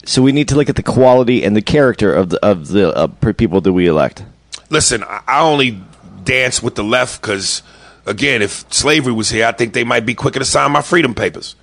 So 0.06 0.20
we 0.20 0.32
need 0.32 0.48
to 0.48 0.54
look 0.56 0.68
at 0.68 0.76
the 0.76 0.82
quality 0.82 1.42
and 1.44 1.56
the 1.56 1.62
character 1.62 2.12
of 2.12 2.28
the 2.30 2.44
of 2.44 2.68
the 2.68 2.94
uh, 2.94 3.06
people 3.32 3.60
that 3.62 3.72
we 3.72 3.86
elect. 3.86 4.22
Listen, 4.70 5.02
I 5.04 5.22
I 5.26 5.40
only 5.42 5.80
dance 6.24 6.62
with 6.62 6.74
the 6.74 6.84
left 6.84 7.20
because, 7.22 7.62
again, 8.06 8.42
if 8.42 8.64
slavery 8.70 9.12
was 9.12 9.30
here, 9.30 9.46
I 9.46 9.52
think 9.52 9.72
they 9.72 9.84
might 9.84 10.04
be 10.04 10.14
quicker 10.14 10.38
to 10.38 10.44
sign 10.44 10.72
my 10.72 10.82
freedom 10.82 11.14
papers. 11.14 11.56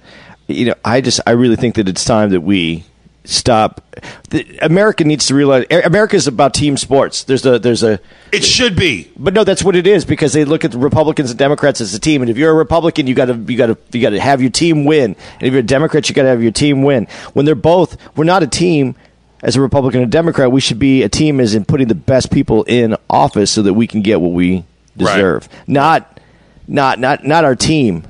You 0.47 0.65
know, 0.65 0.75
I 0.83 1.01
just 1.01 1.19
I 1.27 1.31
really 1.31 1.55
think 1.55 1.75
that 1.75 1.87
it's 1.87 2.03
time 2.03 2.31
that 2.31 2.41
we 2.41 2.83
stop. 3.23 3.81
The, 4.29 4.57
America 4.61 5.03
needs 5.03 5.27
to 5.27 5.35
realize 5.35 5.65
America 5.69 6.15
is 6.15 6.27
about 6.27 6.53
team 6.53 6.77
sports. 6.77 7.23
There's 7.23 7.45
a 7.45 7.59
there's 7.59 7.83
a 7.83 7.99
It 8.31 8.43
should 8.43 8.75
be. 8.75 9.11
But 9.17 9.33
no, 9.33 9.43
that's 9.43 9.63
what 9.63 9.75
it 9.75 9.85
is 9.87 10.05
because 10.05 10.33
they 10.33 10.45
look 10.45 10.65
at 10.65 10.71
the 10.71 10.77
Republicans 10.77 11.29
and 11.29 11.37
Democrats 11.39 11.81
as 11.81 11.93
a 11.93 11.99
team, 11.99 12.21
and 12.21 12.29
if 12.31 12.37
you're 12.37 12.51
a 12.51 12.55
Republican, 12.55 13.07
you 13.07 13.13
got 13.15 13.25
to 13.25 13.35
you 13.35 13.57
got 13.57 13.67
to 13.67 13.77
you 13.91 14.01
got 14.01 14.11
to 14.11 14.19
have 14.19 14.41
your 14.41 14.51
team 14.51 14.85
win, 14.85 15.15
and 15.39 15.43
if 15.43 15.51
you're 15.53 15.59
a 15.59 15.63
Democrat, 15.63 16.07
you 16.09 16.15
got 16.15 16.23
to 16.23 16.29
have 16.29 16.41
your 16.43 16.51
team 16.51 16.83
win. 16.83 17.05
When 17.33 17.45
they're 17.45 17.55
both, 17.55 17.97
we're 18.17 18.23
not 18.25 18.43
a 18.43 18.47
team 18.47 18.95
as 19.43 19.55
a 19.55 19.61
Republican 19.61 20.01
and 20.01 20.11
Democrat. 20.11 20.51
We 20.51 20.61
should 20.61 20.79
be 20.79 21.03
a 21.03 21.09
team 21.09 21.39
as 21.39 21.55
in 21.55 21.65
putting 21.65 21.87
the 21.87 21.95
best 21.95 22.31
people 22.31 22.63
in 22.63 22.95
office 23.09 23.51
so 23.51 23.61
that 23.63 23.73
we 23.73 23.87
can 23.87 24.01
get 24.01 24.21
what 24.21 24.31
we 24.31 24.65
Right. 24.97 25.15
deserve. 25.15 25.47
Not, 25.67 26.19
not, 26.67 26.99
not, 26.99 27.25
not 27.25 27.45
our 27.45 27.55
team. 27.55 28.03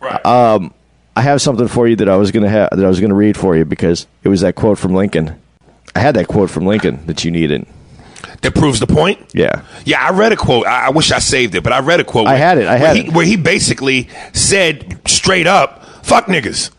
Right. 0.00 0.24
Um, 0.24 0.72
I 1.16 1.22
have 1.22 1.40
something 1.40 1.68
for 1.68 1.86
you 1.86 1.96
that 1.96 2.08
I 2.08 2.16
was 2.16 2.30
gonna 2.32 2.48
have 2.48 2.70
that 2.70 2.84
I 2.84 2.88
was 2.88 3.00
gonna 3.00 3.14
read 3.14 3.36
for 3.36 3.56
you 3.56 3.64
because 3.64 4.06
it 4.22 4.28
was 4.28 4.40
that 4.40 4.54
quote 4.54 4.78
from 4.78 4.94
Lincoln. 4.94 5.40
I 5.94 6.00
had 6.00 6.16
that 6.16 6.26
quote 6.26 6.50
from 6.50 6.66
Lincoln 6.66 7.06
that 7.06 7.24
you 7.24 7.30
needed. 7.30 7.66
that 8.42 8.54
proves 8.54 8.80
the 8.80 8.86
point. 8.86 9.20
Yeah. 9.32 9.62
Yeah, 9.84 10.04
I 10.04 10.10
read 10.10 10.32
a 10.32 10.36
quote. 10.36 10.66
I, 10.66 10.86
I 10.86 10.90
wish 10.90 11.12
I 11.12 11.20
saved 11.20 11.54
it, 11.54 11.62
but 11.62 11.72
I 11.72 11.80
read 11.80 12.00
a 12.00 12.04
quote. 12.04 12.26
I 12.26 12.32
where- 12.32 12.38
had 12.38 12.58
it, 12.58 12.66
I 12.66 12.78
where 12.78 12.86
had 12.88 12.96
he, 12.96 13.02
it. 13.06 13.12
Where 13.12 13.24
he 13.26 13.36
basically 13.36 14.08
said 14.32 15.00
straight 15.06 15.46
up, 15.46 15.84
"Fuck 16.04 16.26
niggas." 16.26 16.70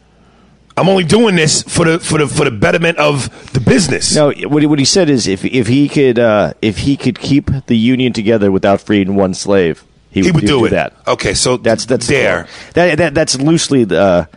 I'm 0.77 0.89
only 0.89 1.05
doing 1.05 1.35
this 1.37 1.63
for 1.63 1.85
the 1.85 1.99
for 1.99 2.17
the 2.17 2.27
for 2.27 2.43
the 2.43 2.51
betterment 2.51 2.97
of 2.97 3.29
the 3.53 3.61
business. 3.61 4.13
No, 4.13 4.33
what 4.49 4.61
he, 4.61 4.67
what 4.67 4.77
he 4.79 4.83
said 4.83 5.09
is 5.09 5.25
if 5.27 5.45
if 5.45 5.67
he 5.67 5.87
could 5.87 6.19
uh, 6.19 6.51
if 6.61 6.79
he 6.79 6.97
could 6.97 7.17
keep 7.17 7.49
the 7.67 7.77
union 7.77 8.11
together 8.11 8.51
without 8.51 8.81
freeing 8.81 9.15
one 9.15 9.33
slave, 9.33 9.85
he, 10.15 10.21
he 10.21 10.31
would 10.31 10.45
do, 10.45 10.63
it. 10.63 10.69
that. 10.69 10.93
Okay, 11.05 11.33
so 11.33 11.57
That's 11.57 11.85
that's 11.85 12.07
the 12.07 12.13
there. 12.13 12.47
That, 12.73 12.97
that 12.99 13.13
that's 13.13 13.37
loosely 13.37 13.83
the 13.83 14.29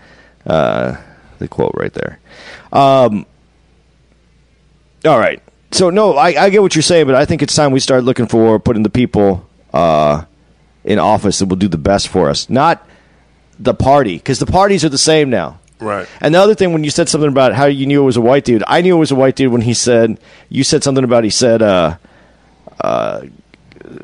uh, 0.44 0.50
uh, 0.50 0.96
the 1.38 1.46
quote 1.46 1.70
right 1.76 1.92
there. 1.94 2.18
Um, 2.72 3.24
all 5.04 5.20
right. 5.20 5.40
So 5.70 5.90
no, 5.90 6.16
I, 6.16 6.46
I 6.46 6.50
get 6.50 6.62
what 6.62 6.74
you're 6.74 6.82
saying, 6.82 7.06
but 7.06 7.14
I 7.14 7.26
think 7.26 7.42
it's 7.42 7.54
time 7.54 7.70
we 7.70 7.78
start 7.78 8.02
looking 8.02 8.26
for 8.26 8.58
putting 8.58 8.82
the 8.82 8.90
people 8.90 9.46
uh, 9.72 10.24
in 10.82 10.98
office 10.98 11.38
that 11.38 11.46
will 11.46 11.54
do 11.54 11.68
the 11.68 11.78
best 11.78 12.08
for 12.08 12.28
us, 12.28 12.50
not 12.50 12.84
the 13.60 13.72
party, 13.72 14.16
because 14.16 14.40
the 14.40 14.46
parties 14.46 14.84
are 14.84 14.88
the 14.88 14.98
same 14.98 15.30
now. 15.30 15.60
Right. 15.78 16.08
And 16.20 16.34
the 16.34 16.40
other 16.40 16.56
thing, 16.56 16.72
when 16.72 16.82
you 16.82 16.90
said 16.90 17.08
something 17.08 17.28
about 17.28 17.54
how 17.54 17.66
you 17.66 17.86
knew 17.86 18.02
it 18.02 18.06
was 18.06 18.16
a 18.16 18.20
white 18.20 18.44
dude, 18.44 18.64
I 18.66 18.80
knew 18.80 18.96
it 18.96 18.98
was 18.98 19.12
a 19.12 19.14
white 19.14 19.36
dude 19.36 19.52
when 19.52 19.60
he 19.60 19.74
said 19.74 20.18
you 20.48 20.64
said 20.64 20.82
something 20.82 21.04
about 21.04 21.22
he 21.22 21.30
said 21.30 21.62
uh, 21.62 21.98
uh, 22.80 23.26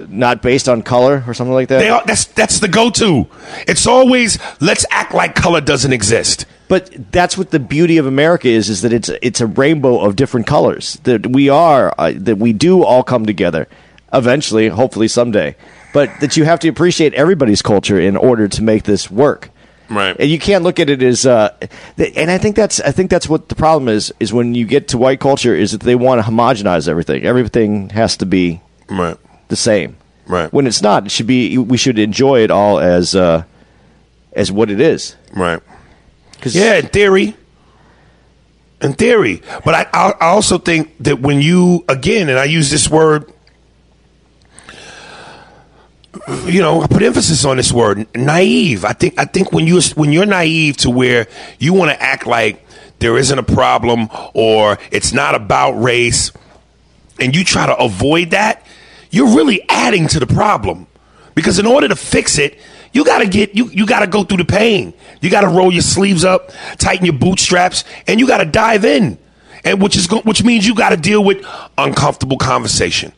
not 0.08 0.42
based 0.42 0.68
on 0.68 0.82
color 0.82 1.24
or 1.26 1.34
something 1.34 1.54
like 1.54 1.68
that. 1.68 1.78
They 1.78 1.88
are, 1.88 2.02
that's 2.04 2.26
that's 2.26 2.60
the 2.60 2.68
go-to. 2.68 3.26
It's 3.66 3.86
always 3.86 4.38
let's 4.60 4.84
act 4.90 5.14
like 5.14 5.34
color 5.34 5.60
doesn't 5.60 5.92
exist. 5.92 6.46
But 6.66 7.12
that's 7.12 7.36
what 7.36 7.50
the 7.50 7.60
beauty 7.60 7.98
of 7.98 8.06
America 8.06 8.48
is: 8.48 8.68
is 8.68 8.82
that 8.82 8.92
it's 8.92 9.10
it's 9.22 9.40
a 9.40 9.46
rainbow 9.46 10.00
of 10.00 10.16
different 10.16 10.46
colors. 10.46 10.94
That 11.04 11.26
we 11.26 11.48
are 11.48 11.94
uh, 11.98 12.12
that 12.16 12.38
we 12.38 12.52
do 12.52 12.82
all 12.82 13.02
come 13.02 13.26
together 13.26 13.68
eventually, 14.12 14.68
hopefully 14.68 15.08
someday. 15.08 15.56
But 15.92 16.10
that 16.20 16.36
you 16.36 16.44
have 16.44 16.58
to 16.60 16.68
appreciate 16.68 17.14
everybody's 17.14 17.62
culture 17.62 18.00
in 18.00 18.16
order 18.16 18.48
to 18.48 18.62
make 18.62 18.84
this 18.84 19.10
work. 19.10 19.50
Right. 19.90 20.16
And 20.18 20.30
you 20.30 20.38
can't 20.38 20.64
look 20.64 20.80
at 20.80 20.88
it 20.88 21.02
as, 21.02 21.26
uh, 21.26 21.50
th- 21.96 22.16
and 22.16 22.30
I 22.30 22.38
think 22.38 22.56
that's 22.56 22.80
I 22.80 22.90
think 22.90 23.10
that's 23.10 23.28
what 23.28 23.48
the 23.48 23.54
problem 23.54 23.88
is. 23.88 24.12
Is 24.18 24.32
when 24.32 24.54
you 24.54 24.66
get 24.66 24.88
to 24.88 24.98
white 24.98 25.20
culture, 25.20 25.54
is 25.54 25.72
that 25.72 25.82
they 25.82 25.94
want 25.94 26.24
to 26.24 26.30
homogenize 26.30 26.88
everything. 26.88 27.24
Everything 27.24 27.90
has 27.90 28.16
to 28.18 28.26
be 28.26 28.62
Right. 28.88 29.16
The 29.48 29.56
same. 29.56 29.96
Right. 30.26 30.52
When 30.52 30.66
it's 30.66 30.80
not, 30.82 31.04
it 31.06 31.10
should 31.10 31.26
be. 31.26 31.58
We 31.58 31.76
should 31.76 31.98
enjoy 31.98 32.40
it 32.42 32.50
all 32.50 32.78
as 32.78 33.14
uh, 33.14 33.44
as 34.32 34.50
what 34.50 34.70
it 34.70 34.80
is. 34.80 35.16
Right. 35.34 35.60
'Cause- 36.40 36.54
Yeah, 36.56 36.74
in 36.76 36.86
theory. 36.88 37.36
In 38.82 38.92
theory, 38.92 39.40
but 39.64 39.74
I, 39.74 39.86
I 39.94 40.10
I 40.20 40.26
also 40.28 40.58
think 40.58 40.94
that 41.00 41.20
when 41.20 41.40
you 41.40 41.84
again, 41.88 42.28
and 42.28 42.38
I 42.38 42.44
use 42.44 42.70
this 42.70 42.90
word, 42.90 43.32
you 46.46 46.60
know, 46.60 46.82
I 46.82 46.86
put 46.86 47.02
emphasis 47.02 47.44
on 47.44 47.56
this 47.56 47.72
word, 47.72 48.06
naive. 48.14 48.84
I 48.84 48.92
think 48.92 49.14
I 49.18 49.24
think 49.24 49.52
when 49.52 49.66
you 49.66 49.80
when 49.94 50.12
you're 50.12 50.26
naive 50.26 50.76
to 50.78 50.90
where 50.90 51.26
you 51.58 51.72
want 51.72 51.90
to 51.90 52.00
act 52.02 52.26
like 52.26 52.64
there 52.98 53.16
isn't 53.18 53.38
a 53.38 53.42
problem 53.42 54.08
or 54.34 54.78
it's 54.90 55.12
not 55.12 55.34
about 55.34 55.72
race, 55.72 56.30
and 57.18 57.34
you 57.34 57.44
try 57.44 57.66
to 57.66 57.76
avoid 57.76 58.30
that, 58.30 58.64
you're 59.14 59.34
really 59.34 59.62
adding 59.68 60.08
to 60.08 60.20
the 60.20 60.26
problem. 60.26 60.86
Because 61.34 61.58
in 61.58 61.66
order 61.66 61.88
to 61.88 61.96
fix 61.96 62.38
it, 62.38 62.58
you 62.92 63.04
gotta 63.04 63.26
get 63.26 63.54
you 63.54 63.68
you 63.70 63.86
gotta 63.86 64.06
go 64.06 64.24
through 64.24 64.38
the 64.38 64.44
pain. 64.44 64.94
You 65.20 65.30
gotta 65.30 65.48
roll 65.48 65.72
your 65.72 65.82
sleeves 65.82 66.24
up, 66.24 66.50
tighten 66.78 67.04
your 67.04 67.14
bootstraps, 67.14 67.84
and 68.06 68.20
you 68.20 68.26
gotta 68.26 68.44
dive 68.44 68.84
in. 68.84 69.18
And 69.64 69.82
which 69.82 69.96
is 69.96 70.08
which 70.24 70.44
means 70.44 70.66
you 70.66 70.74
gotta 70.74 70.96
deal 70.96 71.24
with 71.24 71.44
uncomfortable 71.76 72.38
conversation. 72.38 73.12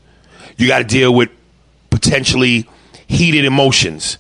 You 0.57 0.67
gotta 0.67 0.85
deal 0.85 1.15
with 1.15 1.31
potentially 1.91 2.69
heated 3.07 3.45
emotions. 3.45 4.19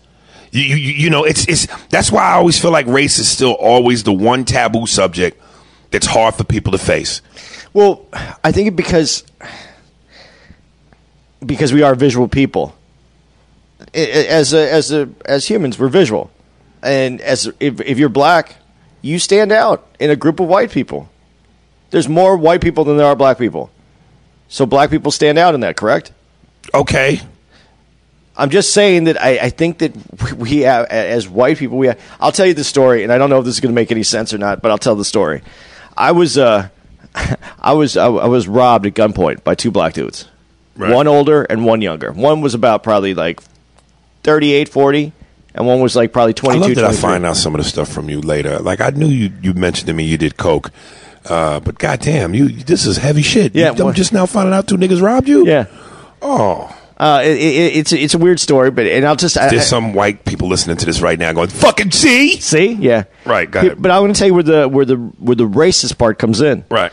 You, 0.52 0.62
you, 0.62 0.76
you 0.76 1.10
know, 1.10 1.24
it's 1.24 1.46
it's 1.48 1.66
that's 1.88 2.12
why 2.12 2.22
I 2.22 2.34
always 2.34 2.60
feel 2.60 2.70
like 2.70 2.86
race 2.86 3.18
is 3.18 3.28
still 3.28 3.52
always 3.52 4.02
the 4.02 4.12
one 4.12 4.44
taboo 4.44 4.86
subject 4.86 5.40
that's 5.90 6.06
hard 6.06 6.34
for 6.34 6.44
people 6.44 6.72
to 6.72 6.78
face. 6.78 7.22
Well, 7.72 8.06
I 8.44 8.52
think 8.52 8.76
because 8.76 9.24
because 11.44 11.72
we 11.72 11.82
are 11.82 11.94
visual 11.94 12.28
people. 12.28 12.74
As 13.94 14.54
a, 14.54 14.72
as 14.72 14.92
a, 14.92 15.08
as 15.24 15.46
humans, 15.46 15.78
we're 15.78 15.88
visual, 15.88 16.30
and 16.82 17.20
as 17.20 17.50
if, 17.60 17.80
if 17.80 17.98
you're 17.98 18.08
black, 18.08 18.56
you 19.02 19.18
stand 19.18 19.52
out 19.52 19.86
in 20.00 20.10
a 20.10 20.16
group 20.16 20.40
of 20.40 20.48
white 20.48 20.70
people. 20.70 21.08
There's 21.90 22.08
more 22.08 22.36
white 22.36 22.60
people 22.60 22.84
than 22.84 22.96
there 22.96 23.06
are 23.06 23.16
black 23.16 23.38
people, 23.38 23.70
so 24.48 24.66
black 24.66 24.90
people 24.90 25.10
stand 25.10 25.38
out 25.38 25.54
in 25.54 25.60
that. 25.60 25.76
Correct? 25.76 26.12
Okay. 26.74 27.20
I'm 28.38 28.50
just 28.50 28.74
saying 28.74 29.04
that 29.04 29.20
I, 29.20 29.38
I 29.38 29.50
think 29.50 29.78
that 29.78 30.34
we 30.34 30.60
have, 30.60 30.86
as 30.86 31.28
white 31.28 31.56
people, 31.56 31.78
we 31.78 31.86
have, 31.86 32.00
I'll 32.20 32.32
tell 32.32 32.46
you 32.46 32.54
the 32.54 32.64
story, 32.64 33.02
and 33.02 33.12
I 33.12 33.18
don't 33.18 33.30
know 33.30 33.38
if 33.38 33.44
this 33.44 33.54
is 33.54 33.60
going 33.60 33.72
to 33.72 33.74
make 33.74 33.90
any 33.90 34.02
sense 34.02 34.34
or 34.34 34.38
not, 34.38 34.60
but 34.60 34.70
I'll 34.70 34.78
tell 34.78 34.94
the 34.94 35.04
story. 35.04 35.42
I 35.96 36.12
was 36.12 36.36
uh, 36.36 36.68
I 37.58 37.72
was 37.72 37.96
I, 37.96 38.06
I 38.06 38.26
was 38.26 38.46
robbed 38.46 38.86
at 38.86 38.94
gunpoint 38.94 39.42
by 39.42 39.54
two 39.54 39.70
black 39.70 39.94
dudes, 39.94 40.28
Right. 40.76 40.92
one 40.92 41.06
older 41.08 41.42
and 41.42 41.64
one 41.64 41.80
younger. 41.82 42.12
One 42.12 42.40
was 42.42 42.54
about 42.54 42.82
probably 42.82 43.14
like 43.14 43.40
38, 44.22 44.68
40, 44.68 45.12
and 45.54 45.66
one 45.66 45.80
was 45.80 45.96
like 45.96 46.12
probably 46.12 46.32
I 46.32 46.34
22, 46.34 46.60
love 46.60 46.68
that 46.74 46.84
I 46.84 46.88
23. 46.88 47.00
find 47.00 47.26
out 47.26 47.36
some 47.36 47.54
of 47.54 47.62
the 47.62 47.68
stuff 47.68 47.88
from 47.88 48.08
you 48.10 48.20
later. 48.20 48.58
Like 48.58 48.80
I 48.80 48.90
knew 48.90 49.06
you, 49.08 49.32
you 49.42 49.54
mentioned 49.54 49.86
to 49.86 49.92
me 49.94 50.04
you 50.04 50.18
did 50.18 50.36
coke, 50.36 50.70
uh, 51.26 51.60
but 51.60 51.78
goddamn, 51.78 52.34
you 52.34 52.48
this 52.48 52.86
is 52.86 52.98
heavy 52.98 53.22
shit. 53.22 53.54
Yeah, 53.54 53.72
You- 53.74 53.86
I'm 53.88 53.94
just 53.94 54.12
now 54.12 54.26
finding 54.26 54.52
out 54.54 54.68
two 54.68 54.76
niggas 54.76 55.00
robbed 55.02 55.28
you. 55.28 55.46
Yeah. 55.46 55.66
Oh, 56.22 56.74
Uh, 56.98 57.20
it, 57.24 57.36
it, 57.36 57.76
it's 57.76 57.92
it's 57.92 58.14
a 58.14 58.18
weird 58.18 58.40
story, 58.40 58.70
but 58.70 58.86
and 58.86 59.04
I'll 59.06 59.16
just 59.16 59.36
I, 59.36 59.48
there's 59.50 59.62
I- 59.62 59.64
some 59.66 59.92
white 59.92 60.24
people 60.24 60.48
listening 60.48 60.78
to 60.78 60.86
this 60.86 61.02
right 61.02 61.18
now 61.18 61.30
going, 61.34 61.48
"Fucking 61.48 61.90
see." 61.90 62.40
see, 62.40 62.72
yeah, 62.72 63.04
Right, 63.26 63.50
go 63.50 63.60
Here- 63.60 63.72
ahead. 63.72 63.82
But 63.82 63.90
I 63.90 64.00
want 64.00 64.14
to 64.14 64.18
tell 64.18 64.28
you 64.28 64.32
where 64.34 64.42
the 64.42 64.66
where 64.68 64.86
the 64.86 64.96
where 64.96 65.36
the 65.36 65.46
racist 65.46 65.98
part 65.98 66.18
comes 66.18 66.40
in. 66.40 66.64
Right. 66.70 66.92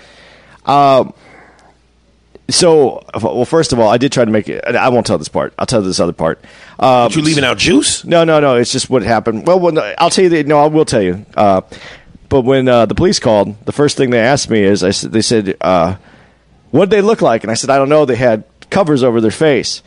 So, 2.50 3.03
well, 3.21 3.45
first 3.45 3.71
of 3.71 3.79
all, 3.79 3.88
I 3.88 3.97
did 3.97 4.12
try 4.12 4.25
to 4.25 4.31
make 4.31 4.50
it. 4.50 4.63
I 4.65 4.89
won't 4.89 5.05
tell 5.05 5.17
this 5.17 5.29
part. 5.29 5.53
I'll 5.57 5.65
tell 5.65 5.81
this 5.81 6.00
other 6.00 6.12
part. 6.13 6.43
Um, 6.77 7.07
But 7.07 7.15
you 7.15 7.21
leaving 7.21 7.45
out 7.45 7.57
juice? 7.57 8.03
No, 8.03 8.25
no, 8.25 8.39
no. 8.41 8.55
It's 8.57 8.71
just 8.71 8.89
what 8.89 9.01
happened. 9.01 9.47
Well, 9.47 9.59
when 9.59 9.77
I'll 9.97 10.09
tell 10.09 10.25
you. 10.25 10.29
That, 10.29 10.47
no, 10.47 10.59
I 10.59 10.67
will 10.67 10.83
tell 10.85 11.01
you. 11.01 11.25
Uh, 11.38 11.62
but 12.27 12.41
when 12.41 12.67
uh, 12.67 12.85
the 12.85 12.95
police 12.95 13.19
called, 13.19 13.65
the 13.65 13.71
first 13.71 13.95
thing 13.95 14.09
they 14.09 14.19
asked 14.19 14.50
me 14.50 14.62
is, 14.62 14.83
I 14.83 14.91
said, 14.91 15.13
they 15.13 15.21
said, 15.21 15.55
uh, 15.62 15.95
"What 16.71 16.89
did 16.89 16.97
they 16.97 17.01
look 17.01 17.21
like?" 17.21 17.43
And 17.43 17.51
I 17.51 17.53
said, 17.53 17.69
"I 17.69 17.77
don't 17.77 17.89
know. 17.89 18.03
They 18.05 18.15
had 18.17 18.43
covers 18.69 19.03
over 19.03 19.21
their 19.21 19.31
face." 19.31 19.81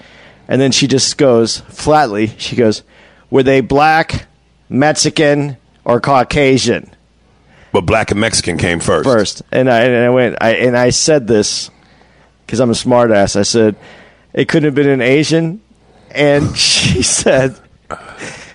And 0.49 0.61
then 0.61 0.73
she 0.73 0.87
just 0.87 1.19
goes 1.19 1.59
flatly. 1.69 2.29
She 2.39 2.57
goes, 2.57 2.83
"Were 3.31 3.43
they 3.43 3.61
black, 3.61 4.27
Mexican, 4.71 5.59
or 5.85 6.01
Caucasian?" 6.01 6.91
But 7.73 7.83
black 7.83 8.13
and 8.13 8.21
Mexican 8.21 8.57
came 8.57 8.81
first. 8.81 9.05
first. 9.05 9.43
And 9.53 9.71
I 9.71 9.81
and 9.81 10.07
I 10.07 10.09
went 10.09 10.37
I 10.41 10.53
and 10.55 10.75
I 10.75 10.91
said 10.91 11.27
this 11.27 11.71
because 12.47 12.61
I'm 12.61 12.71
a 12.71 12.75
smart 12.75 13.11
ass. 13.11 13.37
I 13.37 13.43
said 13.43 13.77
it 14.33 14.49
couldn't 14.49 14.67
have 14.67 14.75
been 14.75 14.89
an 14.89 15.03
Asian, 15.03 15.61
and 16.11 16.57
she 16.57 17.03
said 17.03 17.59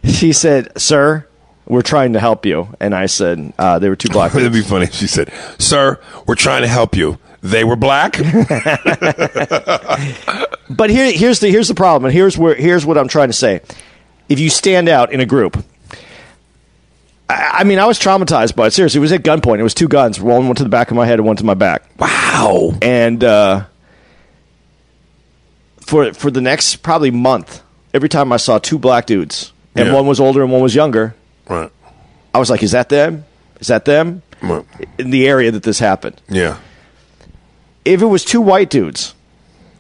she 0.04 0.34
said, 0.34 0.82
"Sir, 0.82 1.28
we're 1.68 1.82
trying 1.82 2.14
to 2.14 2.20
help 2.20 2.46
you." 2.46 2.70
And 2.80 2.96
I 2.96 3.06
said 3.06 3.54
uh, 3.60 3.80
they 3.80 3.90
were 3.90 3.96
two 3.96 4.10
black. 4.10 4.32
It'd 4.36 4.54
be 4.54 4.62
funny 4.62 4.88
she 4.88 5.08
said, 5.08 5.32
"Sir, 5.60 6.00
we're 6.26 6.36
trying 6.36 6.64
to 6.64 6.68
help 6.68 6.96
you." 6.96 7.20
They 7.44 7.64
were 7.64 7.76
black. 7.76 8.20
But 10.72 10.90
here 10.90 11.12
here's 11.12 11.42
the 11.42 11.50
here's 11.50 11.68
the 11.68 11.76
problem, 11.76 12.06
and 12.06 12.14
here's 12.14 12.38
where 12.38 12.56
here's 12.56 12.86
what 12.86 12.98
I'm 12.98 13.10
trying 13.10 13.28
to 13.28 13.34
say. 13.34 13.60
If 14.30 14.40
you 14.40 14.50
stand 14.50 14.88
out 14.88 15.12
in 15.12 15.20
a 15.20 15.26
group. 15.26 15.64
I 17.30 17.58
I 17.60 17.64
mean, 17.66 17.78
I 17.78 17.86
was 17.86 18.00
traumatized 18.00 18.56
by 18.56 18.68
it. 18.68 18.72
Seriously, 18.72 19.00
it 19.00 19.02
was 19.02 19.12
at 19.12 19.24
gunpoint. 19.24 19.60
It 19.60 19.64
was 19.64 19.74
two 19.74 19.90
guns. 19.90 20.20
One 20.20 20.46
went 20.46 20.58
to 20.60 20.64
the 20.64 20.70
back 20.70 20.90
of 20.92 20.98
my 20.98 21.06
head 21.06 21.20
and 21.20 21.26
one 21.26 21.36
to 21.36 21.44
my 21.44 21.54
back. 21.54 21.84
wow. 22.00 22.74
and 22.82 23.22
uh, 23.24 23.66
for 25.82 26.14
for 26.14 26.32
the 26.32 26.42
next 26.42 26.78
probably 26.78 27.12
month, 27.12 27.62
every 27.94 28.10
time 28.10 28.32
I 28.32 28.38
saw 28.38 28.58
two 28.60 28.80
black 28.80 29.06
dudes, 29.06 29.52
and 29.76 29.88
Yeah. 29.88 29.94
one 29.94 30.08
was 30.08 30.20
older 30.20 30.42
and 30.44 30.52
one 30.52 30.62
was 30.62 30.76
younger, 30.76 31.16
Right. 31.50 31.70
I 32.34 32.40
was 32.40 32.50
like, 32.50 32.64
"Is 32.64 32.72
that 32.72 32.90
them? 32.90 33.26
Is 33.60 33.68
that 33.68 33.86
them?" 33.86 34.22
Right. 34.42 34.66
In 34.98 35.12
the 35.12 35.28
area 35.28 35.52
that 35.52 35.64
this 35.64 35.80
happened, 35.80 36.22
Yeah. 36.30 36.56
if 37.86 38.02
it 38.02 38.06
was 38.06 38.24
two 38.24 38.42
white 38.42 38.70
dudes, 38.70 39.14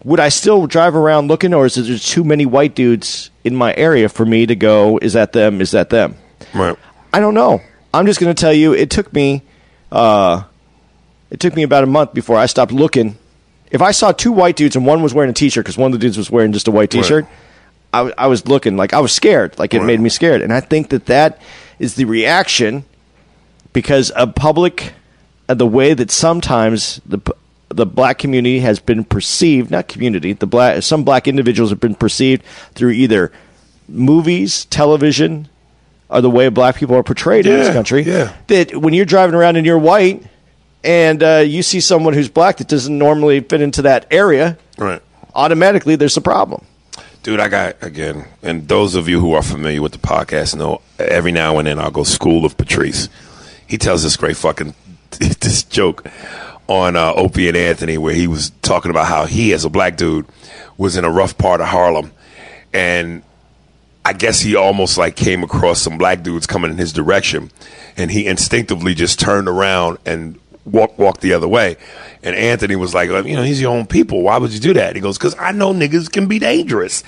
would 0.03 0.19
I 0.19 0.29
still 0.29 0.67
drive 0.67 0.95
around 0.95 1.27
looking, 1.27 1.53
or 1.53 1.65
is 1.65 1.75
there 1.75 1.97
too 1.97 2.23
many 2.23 2.45
white 2.45 2.75
dudes 2.75 3.29
in 3.43 3.55
my 3.55 3.73
area 3.75 4.09
for 4.09 4.25
me 4.25 4.45
to 4.45 4.55
go? 4.55 4.99
Is 5.01 5.13
that 5.13 5.31
them? 5.33 5.61
Is 5.61 5.71
that 5.71 5.89
them? 5.89 6.15
Right. 6.53 6.75
I 7.13 7.19
don't 7.19 7.33
know. 7.33 7.61
I'm 7.93 8.05
just 8.05 8.19
going 8.19 8.33
to 8.33 8.39
tell 8.39 8.53
you. 8.53 8.73
It 8.73 8.89
took 8.89 9.11
me, 9.13 9.41
uh, 9.91 10.43
it 11.29 11.39
took 11.39 11.55
me 11.55 11.63
about 11.63 11.83
a 11.83 11.87
month 11.87 12.13
before 12.13 12.37
I 12.37 12.45
stopped 12.45 12.71
looking. 12.71 13.17
If 13.71 13.81
I 13.81 13.91
saw 13.91 14.11
two 14.11 14.31
white 14.31 14.55
dudes 14.57 14.75
and 14.75 14.85
one 14.85 15.01
was 15.01 15.13
wearing 15.13 15.29
a 15.31 15.33
T-shirt 15.33 15.63
because 15.65 15.77
one 15.77 15.93
of 15.93 15.99
the 15.99 16.05
dudes 16.05 16.17
was 16.17 16.29
wearing 16.29 16.51
just 16.51 16.67
a 16.67 16.71
white 16.71 16.89
T-shirt, 16.91 17.25
I 17.93 18.27
was 18.27 18.47
looking 18.47 18.77
like 18.77 18.93
I 18.93 18.99
was 18.99 19.11
scared. 19.11 19.57
Like 19.59 19.73
it 19.73 19.79
Right. 19.79 19.87
made 19.87 19.99
me 20.01 20.09
scared, 20.09 20.41
and 20.41 20.53
I 20.53 20.59
think 20.61 20.89
that 20.89 21.07
that 21.07 21.39
is 21.79 21.95
the 21.95 22.05
reaction 22.05 22.85
because 23.73 24.11
of 24.11 24.35
public, 24.35 24.93
uh, 25.49 25.53
the 25.55 25.65
way 25.67 25.93
that 25.93 26.11
sometimes 26.11 27.01
the 27.05 27.19
the 27.69 27.85
black 27.85 28.17
community 28.17 28.59
has 28.59 28.79
been 28.79 29.03
perceived, 29.05 29.71
not 29.71 29.87
community, 29.87 30.33
the 30.33 30.45
black 30.45 30.83
some 30.83 31.03
black 31.03 31.27
individuals 31.27 31.69
have 31.69 31.79
been 31.79 31.95
perceived 31.95 32.43
through 32.75 32.91
either 32.91 33.31
movies, 33.87 34.65
television, 34.65 35.47
or 36.09 36.21
the 36.21 36.29
way 36.29 36.47
black 36.49 36.75
people 36.75 36.95
are 36.95 37.03
portrayed 37.03 37.45
in 37.45 37.53
this 37.53 37.73
country. 37.73 38.03
yeah. 38.03 38.33
That 38.47 38.75
when 38.77 38.93
you're 38.93 39.05
driving 39.05 39.35
around 39.35 39.55
and 39.57 39.65
you're 39.65 39.77
white 39.79 40.23
and 40.83 41.21
uh, 41.23 41.37
you 41.45 41.63
see 41.63 41.79
someone 41.79 42.13
who's 42.13 42.29
black 42.29 42.57
that 42.57 42.67
doesn't 42.67 42.97
normally 42.97 43.39
fit 43.41 43.61
into 43.61 43.81
that 43.83 44.05
area, 44.11 44.57
Right. 44.77 45.01
automatically 45.35 45.95
there's 45.95 46.17
a 46.17 46.21
problem. 46.21 46.65
Dude, 47.23 47.39
I 47.39 47.49
got 47.49 47.75
again, 47.83 48.25
and 48.41 48.67
those 48.67 48.95
of 48.95 49.07
you 49.07 49.19
who 49.19 49.33
are 49.33 49.43
familiar 49.43 49.81
with 49.81 49.91
the 49.91 49.99
podcast 49.99 50.55
know 50.55 50.81
every 50.97 51.31
now 51.31 51.59
and 51.59 51.67
then 51.67 51.77
I'll 51.79 51.91
go 51.91 52.03
School 52.03 52.45
of 52.45 52.57
Patrice. 52.57 53.09
He 53.67 53.77
tells 53.77 54.01
this 54.01 54.17
great 54.17 54.37
fucking 54.37 54.73
this 55.19 55.61
joke 55.63 56.03
on 56.67 56.95
uh, 56.95 57.13
Opie 57.15 57.47
and 57.47 57.55
Anthony 57.57 57.97
where 57.99 58.13
he 58.15 58.25
was 58.27 58.49
talking 58.63 58.89
about 58.89 59.05
how 59.07 59.25
he, 59.25 59.53
as 59.53 59.65
a 59.65 59.69
black 59.69 59.97
dude, 59.97 60.25
was 60.77 60.97
in 60.97 61.05
a 61.05 61.11
rough 61.11 61.37
part 61.37 61.61
of 61.61 61.67
Harlem, 61.67 62.11
and 62.73 63.21
I 64.03 64.13
guess 64.13 64.39
he 64.39 64.55
almost 64.55 64.97
like 64.97 65.15
came 65.15 65.43
across 65.43 65.79
some 65.79 65.99
black 65.99 66.23
dudes 66.23 66.47
coming 66.47 66.71
in 66.71 66.77
his 66.77 66.91
direction, 66.91 67.51
and 67.97 68.09
he 68.09 68.25
instinctively 68.25 68.95
just 68.95 69.19
turned 69.19 69.47
around 69.47 69.99
and 70.07 70.39
walked 70.65 70.97
walked 70.99 71.21
the 71.21 71.33
other 71.33 71.47
way. 71.47 71.77
And 72.23 72.35
Anthony 72.35 72.75
was 72.75 72.93
like, 72.93 73.09
you 73.09 73.35
know, 73.35 73.43
he's 73.43 73.61
your 73.61 73.71
own 73.71 73.87
people. 73.87 74.21
Why 74.21 74.37
would 74.37 74.51
you 74.51 74.59
do 74.59 74.73
that? 74.73 74.95
He 74.95 75.01
goes, 75.01 75.17
because 75.17 75.35
I 75.39 75.51
know 75.51 75.73
niggas 75.73 76.11
can 76.11 76.27
be 76.27 76.39
dangerous. 76.39 77.03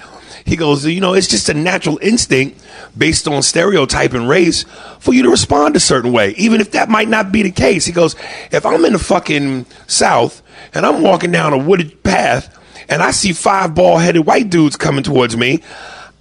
He 0.45 0.55
goes, 0.55 0.85
you 0.85 0.99
know, 0.99 1.13
it's 1.13 1.27
just 1.27 1.49
a 1.49 1.53
natural 1.53 1.97
instinct 2.01 2.61
based 2.97 3.27
on 3.27 3.41
stereotype 3.43 4.13
and 4.13 4.27
race 4.27 4.63
for 4.99 5.13
you 5.13 5.23
to 5.23 5.29
respond 5.29 5.75
a 5.75 5.79
certain 5.79 6.11
way, 6.11 6.31
even 6.31 6.59
if 6.59 6.71
that 6.71 6.89
might 6.89 7.07
not 7.07 7.31
be 7.31 7.43
the 7.43 7.51
case. 7.51 7.85
He 7.85 7.93
goes, 7.93 8.15
if 8.51 8.65
I'm 8.65 8.83
in 8.85 8.93
the 8.93 8.99
fucking 8.99 9.65
South 9.87 10.41
and 10.73 10.85
I'm 10.85 11.01
walking 11.01 11.31
down 11.31 11.53
a 11.53 11.57
wooded 11.57 12.03
path 12.03 12.57
and 12.89 13.01
I 13.01 13.11
see 13.11 13.31
five 13.31 13.73
bald 13.73 14.01
headed 14.01 14.25
white 14.25 14.49
dudes 14.49 14.75
coming 14.75 15.03
towards 15.03 15.37
me, 15.37 15.63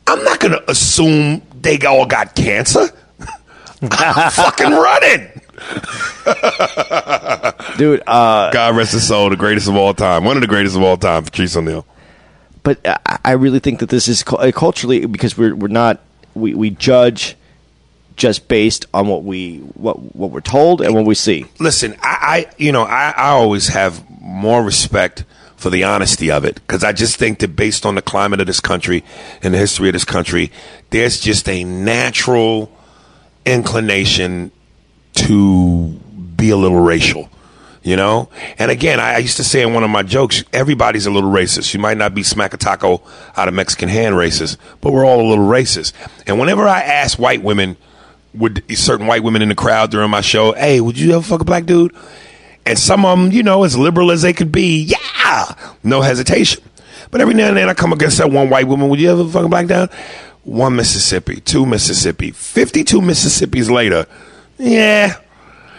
I'm 0.06 0.22
not 0.24 0.38
going 0.40 0.52
to 0.52 0.70
assume 0.70 1.42
they 1.60 1.78
all 1.80 2.06
got 2.06 2.34
cancer. 2.34 2.90
I'm 3.82 4.30
fucking 4.30 4.70
running. 4.70 5.41
Dude, 7.78 8.02
uh, 8.06 8.50
God 8.50 8.76
rest 8.76 8.92
his 8.92 9.06
soul, 9.06 9.30
the 9.30 9.36
greatest 9.36 9.68
of 9.68 9.76
all 9.76 9.94
time. 9.94 10.24
One 10.24 10.36
of 10.36 10.40
the 10.42 10.46
greatest 10.46 10.76
of 10.76 10.82
all 10.82 10.96
time, 10.96 11.24
Patrice 11.24 11.56
O'Neal. 11.56 11.86
but 12.62 12.78
I- 12.86 13.18
I 13.24 13.32
really 13.32 13.60
think 13.60 13.80
that 13.80 13.88
this 13.88 14.08
is 14.08 14.24
uh, 14.28 14.50
culturally 14.54 15.06
because 15.06 15.36
we're 15.38 15.54
we're 15.54 15.68
not 15.68 16.00
we, 16.34 16.54
we 16.54 16.70
judge 16.70 17.36
just 18.16 18.46
based 18.48 18.86
on 18.92 19.06
what 19.08 19.24
we 19.24 19.58
what 19.74 20.14
what 20.16 20.30
we're 20.30 20.40
told 20.40 20.80
and 20.82 20.94
what 20.94 21.06
we 21.06 21.14
see. 21.14 21.46
Listen, 21.58 21.94
I, 22.02 22.46
I 22.48 22.54
you 22.58 22.72
know, 22.72 22.82
I, 22.82 23.10
I 23.16 23.28
always 23.30 23.68
have 23.68 24.04
more 24.20 24.62
respect 24.62 25.24
for 25.56 25.70
the 25.70 25.84
honesty 25.84 26.30
of 26.30 26.44
it 26.44 26.56
because 26.56 26.82
I 26.84 26.92
just 26.92 27.16
think 27.16 27.38
that 27.38 27.54
based 27.56 27.86
on 27.86 27.94
the 27.94 28.02
climate 28.02 28.40
of 28.40 28.46
this 28.48 28.60
country 28.60 29.04
and 29.42 29.54
the 29.54 29.58
history 29.58 29.88
of 29.88 29.92
this 29.92 30.04
country, 30.04 30.50
there's 30.90 31.20
just 31.20 31.48
a 31.48 31.62
natural 31.64 32.70
inclination 33.46 34.50
to 35.14 35.88
be 36.36 36.50
a 36.50 36.56
little 36.56 36.80
racial. 36.80 37.28
You 37.84 37.96
know, 37.96 38.28
and 38.60 38.70
again, 38.70 39.00
I 39.00 39.18
used 39.18 39.38
to 39.38 39.44
say 39.44 39.60
in 39.60 39.74
one 39.74 39.82
of 39.82 39.90
my 39.90 40.04
jokes, 40.04 40.44
everybody's 40.52 41.06
a 41.06 41.10
little 41.10 41.32
racist. 41.32 41.74
You 41.74 41.80
might 41.80 41.96
not 41.96 42.14
be 42.14 42.22
smack 42.22 42.54
a 42.54 42.56
taco 42.56 43.02
out 43.36 43.48
of 43.48 43.54
Mexican 43.54 43.88
hand 43.88 44.14
racist, 44.14 44.56
but 44.80 44.92
we're 44.92 45.04
all 45.04 45.20
a 45.20 45.26
little 45.28 45.46
racist. 45.46 45.92
And 46.28 46.38
whenever 46.38 46.68
I 46.68 46.80
ask 46.80 47.18
white 47.18 47.42
women, 47.42 47.76
would 48.34 48.62
certain 48.78 49.08
white 49.08 49.24
women 49.24 49.42
in 49.42 49.48
the 49.48 49.56
crowd 49.56 49.90
during 49.90 50.10
my 50.10 50.20
show, 50.20 50.52
hey, 50.52 50.80
would 50.80 50.96
you 50.96 51.12
ever 51.14 51.22
fuck 51.22 51.40
a 51.40 51.44
black 51.44 51.66
dude? 51.66 51.92
And 52.64 52.78
some 52.78 53.04
of 53.04 53.18
them, 53.18 53.32
you 53.32 53.42
know, 53.42 53.64
as 53.64 53.76
liberal 53.76 54.12
as 54.12 54.22
they 54.22 54.32
could 54.32 54.52
be, 54.52 54.84
yeah, 54.84 55.54
no 55.82 56.02
hesitation. 56.02 56.62
But 57.10 57.20
every 57.20 57.34
now 57.34 57.48
and 57.48 57.56
then 57.56 57.68
I 57.68 57.74
come 57.74 57.92
against 57.92 58.18
that 58.18 58.30
one 58.30 58.48
white 58.48 58.68
woman, 58.68 58.88
would 58.88 59.00
you 59.00 59.10
ever 59.10 59.28
fuck 59.28 59.44
a 59.44 59.48
black 59.48 59.66
dude? 59.66 59.90
One 60.44 60.76
Mississippi, 60.76 61.40
two 61.40 61.66
Mississippi, 61.66 62.30
52 62.30 63.00
Mississippis 63.00 63.70
later, 63.70 64.06
yeah. 64.62 65.16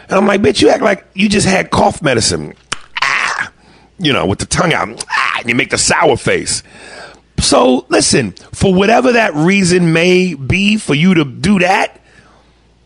And 0.10 0.12
I'm 0.12 0.28
like, 0.28 0.42
bitch, 0.42 0.62
you 0.62 0.70
act 0.70 0.84
like 0.84 1.06
you 1.14 1.30
just 1.30 1.48
had 1.48 1.72
cough 1.72 2.02
medicine. 2.02 2.54
Ah, 3.02 3.52
you 3.98 4.12
know, 4.12 4.26
with 4.26 4.40
the 4.40 4.46
tongue 4.46 4.74
out. 4.74 5.04
Ah, 5.10 5.38
and 5.40 5.50
you 5.50 5.56
make 5.56 5.70
the 5.70 5.78
sour 5.78 6.18
face. 6.18 6.62
So 7.40 7.86
listen, 7.90 8.32
for 8.52 8.74
whatever 8.74 9.14
that 9.14 9.34
reason 9.34 9.94
may 9.94 10.34
be 10.34 10.78
for 10.78 10.94
you 10.94 11.14
to 11.14 11.26
do 11.26 11.60
that, 11.60 12.00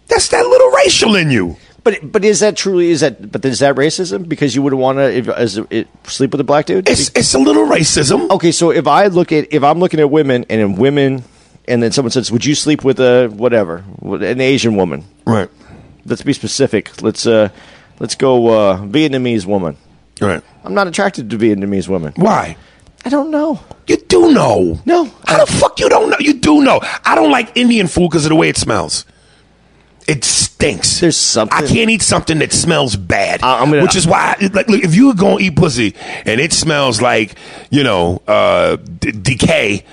that's 0.07 0.29
that 0.29 0.45
little 0.45 0.69
racial 0.71 1.15
in 1.15 1.31
you. 1.31 1.57
But 1.83 2.11
but 2.11 2.25
is 2.25 2.41
that 2.41 2.55
truly 2.57 2.89
is 2.89 3.01
that 3.01 3.31
but 3.31 3.43
is 3.45 3.59
that 3.59 3.75
racism 3.75 4.27
because 4.27 4.55
you 4.55 4.61
wouldn't 4.61 4.81
want 4.81 4.97
to 4.97 5.11
if 5.11 5.29
as 5.29 5.57
a, 5.57 5.67
it, 5.69 5.87
sleep 6.05 6.31
with 6.31 6.41
a 6.41 6.43
black 6.43 6.65
dude? 6.65 6.87
It's 6.89 7.09
it's 7.15 7.33
a 7.33 7.39
little 7.39 7.65
racism. 7.65 8.29
okay, 8.31 8.51
so 8.51 8.71
if 8.71 8.87
I 8.87 9.07
look 9.07 9.31
at 9.31 9.53
if 9.53 9.63
I'm 9.63 9.79
looking 9.79 9.99
at 9.99 10.09
women 10.09 10.45
and 10.49 10.77
women 10.77 11.23
and 11.67 11.83
then 11.83 11.91
someone 11.91 12.11
says, 12.11 12.31
"Would 12.31 12.45
you 12.45 12.55
sleep 12.55 12.83
with 12.83 12.99
a 12.99 13.27
whatever, 13.27 13.83
an 14.01 14.41
Asian 14.41 14.75
woman?" 14.75 15.03
Right. 15.25 15.49
Let's 16.07 16.23
be 16.23 16.33
specific. 16.33 17.01
Let's 17.01 17.27
uh 17.27 17.49
let's 17.99 18.15
go 18.15 18.47
uh, 18.47 18.77
Vietnamese 18.81 19.45
woman. 19.45 19.77
All 20.21 20.27
right. 20.27 20.43
I'm 20.63 20.73
not 20.73 20.87
attracted 20.87 21.29
to 21.29 21.37
Vietnamese 21.37 21.87
women. 21.87 22.13
Why? 22.15 22.57
I 23.05 23.09
don't 23.09 23.29
know. 23.29 23.59
You 23.87 23.97
do 23.97 24.33
know. 24.33 24.79
No. 24.85 25.05
How 25.27 25.45
the 25.45 25.51
fuck 25.51 25.79
you 25.79 25.87
don't 25.89 26.09
know? 26.09 26.17
You 26.19 26.33
do 26.33 26.61
know. 26.61 26.79
I 27.05 27.13
don't 27.15 27.31
like 27.31 27.55
Indian 27.55 27.87
food 27.87 28.09
because 28.09 28.25
of 28.25 28.29
the 28.29 28.35
way 28.35 28.49
it 28.49 28.57
smells. 28.57 29.05
It 30.07 30.23
stinks. 30.23 31.01
There's 31.01 31.17
something- 31.17 31.57
I 31.65 31.67
can't 31.67 31.89
eat 31.89 32.01
something 32.01 32.39
that 32.39 32.51
smells 32.53 32.95
bad. 32.95 33.43
I- 33.43 33.59
I'm 33.59 33.69
gonna- 33.69 33.81
which 33.83 33.95
is 33.95 34.07
why, 34.07 34.35
like, 34.53 34.69
look, 34.69 34.81
if 34.83 34.95
you 34.95 35.07
were 35.07 35.13
going 35.13 35.37
to 35.39 35.43
eat 35.43 35.55
pussy 35.55 35.93
and 36.25 36.39
it 36.41 36.53
smells 36.53 37.01
like, 37.01 37.35
you 37.69 37.83
know, 37.83 38.21
uh, 38.27 38.77
d- 38.99 39.11
decay, 39.11 39.83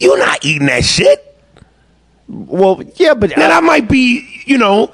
you're 0.00 0.18
not 0.18 0.44
eating 0.44 0.66
that 0.66 0.84
shit. 0.84 1.20
Well, 2.28 2.82
yeah, 2.96 3.14
but 3.14 3.36
Now, 3.36 3.48
that 3.48 3.62
might 3.64 3.88
be, 3.88 4.26
you 4.44 4.58
know, 4.58 4.90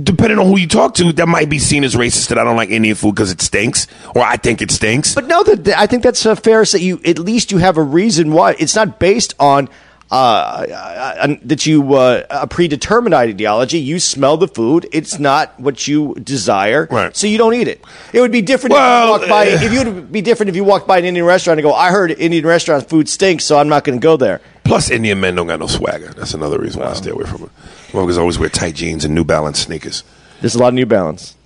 depending 0.00 0.38
on 0.38 0.46
who 0.46 0.58
you 0.58 0.66
talk 0.68 0.94
to, 0.94 1.12
that 1.12 1.26
might 1.26 1.48
be 1.50 1.58
seen 1.58 1.84
as 1.84 1.94
racist 1.94 2.28
that 2.28 2.38
I 2.38 2.44
don't 2.44 2.56
like 2.56 2.70
Indian 2.70 2.94
food 2.94 3.14
because 3.14 3.30
it 3.30 3.40
stinks, 3.40 3.86
or 4.14 4.22
I 4.22 4.36
think 4.36 4.62
it 4.62 4.70
stinks. 4.70 5.14
But 5.14 5.26
no, 5.26 5.42
that 5.42 5.78
I 5.78 5.86
think 5.86 6.02
that's 6.02 6.24
uh, 6.24 6.34
fair. 6.34 6.64
That 6.64 6.80
you 6.80 7.00
at 7.04 7.18
least 7.18 7.52
you 7.52 7.58
have 7.58 7.76
a 7.76 7.82
reason 7.82 8.32
why 8.32 8.54
it's 8.58 8.74
not 8.76 8.98
based 8.98 9.34
on 9.40 9.68
uh, 10.10 10.14
uh, 10.14 10.72
uh, 10.72 11.36
that 11.44 11.64
you 11.64 11.94
uh, 11.94 12.22
a 12.30 12.46
predetermined 12.46 13.14
ideology. 13.14 13.78
You 13.78 13.98
smell 13.98 14.36
the 14.36 14.46
food; 14.48 14.86
it's 14.92 15.18
not 15.18 15.58
what 15.58 15.88
you 15.88 16.14
desire, 16.22 16.86
Right. 16.90 17.16
so 17.16 17.26
you 17.26 17.38
don't 17.38 17.54
eat 17.54 17.66
it. 17.68 17.82
It 18.12 18.20
would 18.20 18.30
be 18.32 18.42
different 18.42 18.74
Well, 18.74 19.02
if 19.02 19.06
you 19.06 19.10
walked 19.10 19.30
by. 19.30 19.46
uh, 19.50 19.64
if 19.64 19.72
you 19.72 19.84
would 19.92 20.12
be 20.12 20.20
different 20.20 20.50
if 20.50 20.56
you 20.56 20.64
walked 20.64 20.86
by 20.86 20.98
an 20.98 21.04
Indian 21.06 21.24
restaurant 21.26 21.58
and 21.58 21.64
go, 21.64 21.72
"I 21.74 21.90
heard 21.90 22.10
Indian 22.12 22.46
restaurant 22.46 22.88
food 22.88 23.08
stinks, 23.08 23.44
so 23.44 23.58
I'm 23.58 23.68
not 23.68 23.84
going 23.84 23.98
to 23.98 24.02
go 24.02 24.16
there." 24.18 24.40
Plus, 24.64 24.90
Indian 24.90 25.18
men 25.20 25.34
don't 25.34 25.46
got 25.46 25.58
no 25.60 25.66
swagger. 25.66 26.08
That's 26.14 26.34
another 26.34 26.58
reason 26.58 26.80
why 26.82 26.90
I 26.90 26.92
stay 26.94 27.10
away 27.10 27.24
from 27.24 27.44
it. 27.44 27.50
Motherfuckers 27.92 28.18
always 28.18 28.38
wear 28.38 28.48
tight 28.48 28.74
jeans 28.74 29.04
and 29.04 29.14
New 29.14 29.24
Balance 29.24 29.58
sneakers. 29.60 30.02
There's 30.40 30.54
a 30.54 30.58
lot 30.58 30.68
of 30.68 30.74
New 30.74 30.86
Balance. 30.86 31.36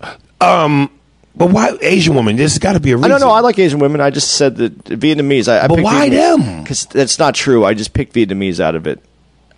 Um, 0.40 0.90
But 1.34 1.50
why 1.50 1.76
Asian 1.82 2.14
woman? 2.14 2.36
There's 2.36 2.58
got 2.58 2.74
to 2.74 2.80
be 2.80 2.92
a 2.92 2.96
reason. 2.96 3.10
don't 3.10 3.20
know. 3.20 3.30
I 3.30 3.40
like 3.40 3.58
Asian 3.58 3.78
women. 3.78 4.00
I 4.00 4.10
just 4.10 4.34
said 4.34 4.56
that 4.56 4.84
Vietnamese. 4.84 5.48
I, 5.48 5.64
I 5.64 5.68
But 5.68 5.80
why 5.80 6.08
them? 6.08 6.62
Because 6.62 6.86
that's 6.86 7.18
not 7.18 7.34
true. 7.34 7.64
I 7.64 7.74
just 7.74 7.92
picked 7.92 8.14
Vietnamese 8.14 8.60
out 8.60 8.74
of 8.74 8.86
it. 8.86 9.02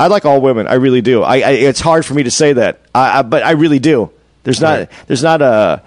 I 0.01 0.07
like 0.07 0.25
all 0.25 0.41
women. 0.41 0.67
I 0.67 0.75
really 0.75 1.01
do. 1.03 1.23
I, 1.23 1.37
I 1.39 1.51
it's 1.51 1.81
hard 1.81 2.07
for 2.07 2.15
me 2.15 2.23
to 2.23 2.31
say 2.31 2.53
that, 2.55 2.81
I, 2.95 3.19
I, 3.19 3.23
but 3.23 3.43
I 3.43 3.53
really 3.53 3.79
do. 3.81 4.11
There's 4.45 4.61
not. 4.61 4.79
Right. 4.79 4.91
There's 5.09 5.23
not 5.23 5.43
a 5.43 5.83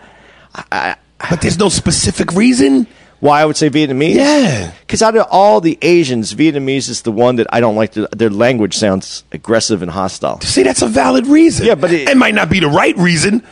But 1.30 1.42
there's 1.42 1.58
no 1.58 1.70
specific 1.70 2.34
reason. 2.34 2.88
Why 3.22 3.42
I 3.42 3.46
would 3.46 3.56
say 3.56 3.70
Vietnamese. 3.70 4.16
Yeah. 4.16 4.74
Because 4.82 5.02
out 5.02 5.16
of 5.16 5.26
all 5.32 5.62
the 5.62 5.78
Asians, 5.82 6.34
Vietnamese 6.34 6.90
is 6.90 7.04
the 7.04 7.12
one 7.12 7.38
that 7.38 7.48
I 7.54 7.60
don't 7.62 7.76
like. 7.76 7.94
The, 7.94 8.10
their 8.12 8.30
language 8.30 8.76
sounds 8.76 9.24
aggressive 9.32 9.82
and 9.82 9.90
hostile. 9.92 10.42
See, 10.42 10.64
that's 10.64 10.82
a 10.82 10.88
valid 10.88 11.28
reason. 11.28 11.66
Yeah, 11.68 11.76
but 11.76 11.92
it- 11.94 12.10
it, 12.10 12.18
might 12.18 12.34
not 12.36 12.50
be 12.50 12.60
the 12.60 12.68
right 12.68 12.98
reason, 12.98 13.44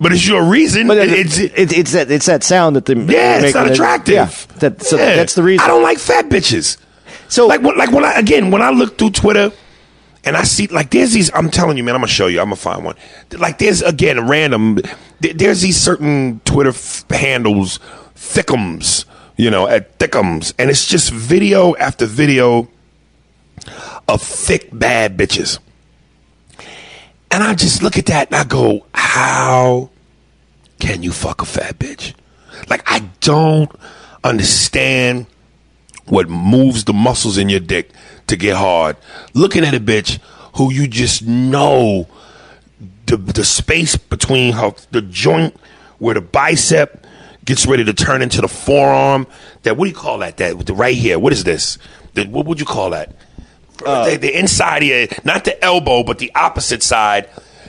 but 0.00 0.12
it's 0.12 0.26
your 0.26 0.42
reason. 0.44 0.88
But 0.88 0.96
It- 0.98 1.10
it, 1.12 1.18
it's 1.26 1.38
it's 1.38 1.72
it's 1.72 1.92
that 1.92 2.10
it's 2.10 2.26
that 2.26 2.42
sound 2.42 2.74
that 2.76 2.86
they 2.86 2.94
yeah, 2.94 3.38
it's 3.40 3.54
not 3.54 3.70
attractive. 3.70 4.14
Yeah, 4.14 4.30
that, 4.60 4.82
so 4.82 4.96
Yeah. 4.96 5.14
that's 5.16 5.34
the 5.34 5.42
reason. 5.44 5.62
I 5.64 5.68
don't 5.68 5.82
like 5.82 5.98
fat 5.98 6.28
bitches. 6.28 6.78
So 7.28 7.46
like 7.46 7.60
when, 7.62 7.76
like 7.78 7.92
when 7.92 8.04
I 8.04 8.14
again 8.14 8.50
when 8.50 8.62
I 8.62 8.70
look 8.70 8.98
through 8.98 9.10
Twitter 9.10 9.52
and 10.24 10.36
I 10.36 10.42
see 10.44 10.68
like 10.68 10.90
there's 10.90 11.12
these 11.12 11.30
I'm 11.34 11.50
telling 11.50 11.76
you 11.76 11.84
man 11.84 11.94
I'm 11.94 12.00
gonna 12.00 12.08
show 12.08 12.28
you 12.28 12.40
I'm 12.40 12.46
gonna 12.46 12.56
find 12.56 12.84
one 12.84 12.94
like 13.36 13.58
there's 13.58 13.82
again 13.82 14.26
random 14.28 14.78
there's 15.20 15.60
these 15.60 15.76
certain 15.76 16.40
Twitter 16.44 16.70
f- 16.70 17.04
handles 17.10 17.78
thickums 18.16 19.04
you 19.36 19.50
know 19.50 19.68
at 19.68 19.98
thickums. 19.98 20.52
And 20.58 20.70
it's 20.70 20.86
just 20.86 21.12
video 21.12 21.76
after 21.76 22.06
video 22.06 22.68
of 24.08 24.22
thick 24.22 24.68
bad 24.72 25.16
bitches. 25.16 25.58
And 27.30 27.42
I 27.42 27.54
just 27.54 27.82
look 27.82 27.98
at 27.98 28.06
that 28.06 28.28
and 28.28 28.36
I 28.36 28.44
go 28.44 28.86
how 28.94 29.90
can 30.78 31.02
you 31.02 31.12
fuck 31.12 31.42
a 31.42 31.44
fat 31.44 31.78
bitch? 31.78 32.14
Like 32.68 32.82
I 32.86 33.00
don't 33.20 33.70
understand 34.24 35.26
what 36.06 36.28
moves 36.28 36.84
the 36.84 36.92
muscles 36.92 37.36
in 37.36 37.48
your 37.48 37.60
dick 37.60 37.90
to 38.28 38.36
get 38.36 38.56
hard. 38.56 38.96
Looking 39.34 39.64
at 39.64 39.74
a 39.74 39.80
bitch 39.80 40.18
who 40.54 40.72
you 40.72 40.86
just 40.86 41.22
know 41.22 42.08
the 43.06 43.16
the 43.16 43.44
space 43.44 43.96
between 43.96 44.54
her 44.54 44.72
the 44.90 45.02
joint 45.02 45.56
where 45.98 46.14
the 46.14 46.20
bicep 46.20 47.05
gets 47.46 47.66
ready 47.66 47.84
to 47.84 47.94
turn 47.94 48.20
into 48.20 48.42
the 48.42 48.48
forearm. 48.48 49.26
That 49.62 49.76
what 49.76 49.86
do 49.86 49.90
you 49.90 49.96
call 49.96 50.18
that? 50.18 50.36
That 50.36 50.66
the 50.66 50.74
right 50.74 50.94
here. 50.94 51.18
What 51.18 51.32
is 51.32 51.44
this? 51.44 51.78
The, 52.14 52.26
what 52.26 52.46
would 52.46 52.60
you 52.60 52.66
call 52.66 52.90
that? 52.90 53.14
the, 53.78 54.18
the 54.20 54.38
inside 54.38 54.82
here, 54.82 55.08
not 55.24 55.44
the 55.44 55.62
elbow, 55.64 56.02
but 56.02 56.18
the 56.18 56.32
opposite 56.34 56.82
side. 56.82 57.28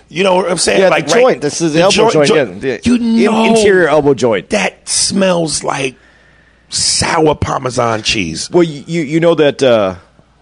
You 0.09 0.23
know 0.23 0.35
what 0.35 0.49
I'm 0.49 0.57
saying? 0.57 0.81
yeah, 0.81 0.89
like 0.89 1.07
the 1.07 1.13
right- 1.13 1.21
joint. 1.21 1.41
This 1.41 1.61
is 1.61 1.73
the, 1.73 1.81
elbow 1.81 2.09
joint. 2.09 2.29
yeah, 2.29 2.45
the 2.45 2.81
you 2.83 3.29
know 3.29 3.45
interior 3.45 3.87
elbow 3.89 4.13
joint. 4.13 4.49
that 4.51 4.87
smells 4.87 5.63
like 5.63 5.95
sour 6.69 7.35
parmesan 7.35 8.03
cheese. 8.03 8.49
Well, 8.49 8.63
you 8.63 8.83
you 8.87 9.01
you 9.01 9.19
know 9.19 9.35
that 9.35 9.61
uh, 9.61 9.95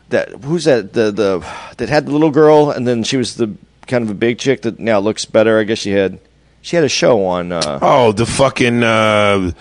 that 0.09 0.29
who's 0.43 0.65
that 0.65 0.93
the 0.93 1.11
the 1.11 1.47
that 1.77 1.89
had 1.89 2.05
the 2.05 2.11
little 2.11 2.29
girl 2.31 2.69
and 2.69 2.87
then 2.87 3.03
she 3.03 3.17
was 3.17 3.35
the 3.35 3.55
kind 3.87 4.03
of 4.03 4.09
a 4.11 4.15
big 4.15 4.37
chick 4.37 4.61
that 4.63 4.79
now 4.79 4.99
looks 4.99 5.25
better. 5.25 5.59
I 5.59 5.63
guess 5.63 5.79
she 5.79 5.91
had 5.91 6.19
she 6.65 6.75
had 6.75 6.83
a 6.85 6.89
show 6.89 7.25
on. 7.25 7.51
Uh, 7.51 7.77
Oh, 7.81 8.11
the 8.11 8.25
fucking 8.25 8.81
uh, 8.83 9.51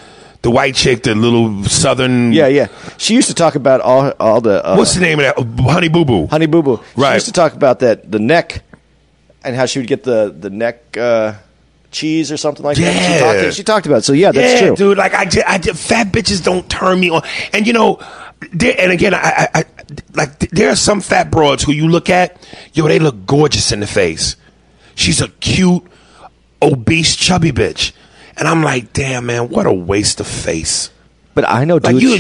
the 0.43 0.51
white 0.51 0.75
chick, 0.75 1.03
the 1.03 1.15
little 1.15 1.65
southern. 1.65 2.33
yeah, 2.33 2.47
yeah. 2.49 2.69
She 2.97 3.15
used 3.15 3.29
to 3.29 3.35
talk 3.35 3.55
about 3.57 3.81
all 3.83 4.11
all 4.19 4.41
the 4.41 4.65
uh, 4.65 4.75
What's 4.77 4.95
the 4.95 5.01
name 5.01 5.21
of 5.21 5.25
that? 5.25 5.63
Honey 5.71 5.89
Boo 5.89 6.05
Boo. 6.05 6.27
Honey 6.27 6.47
Boo 6.47 6.63
Boo. 6.63 6.81
Right. 6.97 7.11
She 7.13 7.15
used 7.17 7.27
to 7.27 7.33
talk 7.33 7.53
about 7.55 7.81
that 7.81 8.11
the 8.11 8.19
neck 8.19 8.63
and 9.45 9.55
how 9.55 9.67
she 9.67 9.79
would 9.79 9.89
get 9.89 10.03
the 10.05 10.35
the 10.37 10.49
neck 10.51 10.97
uh, 10.97 11.35
cheese 11.91 12.33
or 12.33 12.37
something 12.39 12.65
like 12.65 12.77
that. 12.79 12.93
She 12.93 13.13
Yeah. 13.13 13.43
talked, 13.43 13.55
she 13.57 13.63
talked 13.65 13.87
about. 13.87 13.99
It. 13.99 14.05
So 14.05 14.13
yeah, 14.15 14.33
that's 14.33 14.61
yeah, 14.61 14.67
true. 14.69 14.77
dude. 14.77 14.99
Like 14.99 15.13
I, 15.15 15.25
ju- 15.27 15.43
I, 15.47 15.59
ju- 15.59 15.75
fat 15.75 16.09
bitches 16.09 16.43
don't 16.43 16.69
turn 16.71 16.99
me 17.01 17.11
on. 17.11 17.23
And 17.53 17.67
you 17.67 17.73
know, 17.73 18.01
there, 18.53 18.75
and 18.79 18.91
again, 18.93 19.13
I, 19.15 19.19
I, 19.21 19.49
I, 19.61 19.65
like 20.15 20.39
there 20.51 20.71
are 20.71 20.77
some 20.77 21.01
fat 21.01 21.31
broads 21.31 21.63
who 21.63 21.73
you 21.73 21.87
look 21.89 22.09
at, 22.11 22.37
yo, 22.73 22.89
they 22.89 22.99
look 22.99 23.27
gorgeous 23.27 23.73
in 23.73 23.81
the 23.81 23.87
face. 23.87 24.37
She's 24.97 25.21
a 25.21 25.29
cute, 25.29 25.83
obese, 26.65 27.17
chubby 27.17 27.53
bitch, 27.53 27.93
and 28.37 28.49
I'm 28.49 28.63
like, 28.63 28.93
damn, 28.93 29.27
man, 29.27 29.49
what 29.49 29.67
a 29.67 29.73
waste 29.73 30.21
of 30.21 30.27
face. 30.27 30.91
But 31.35 31.49
I 31.49 31.65
know 31.65 31.75
Like 31.75 31.97
dudes. 31.99 32.03
you're 32.03 32.19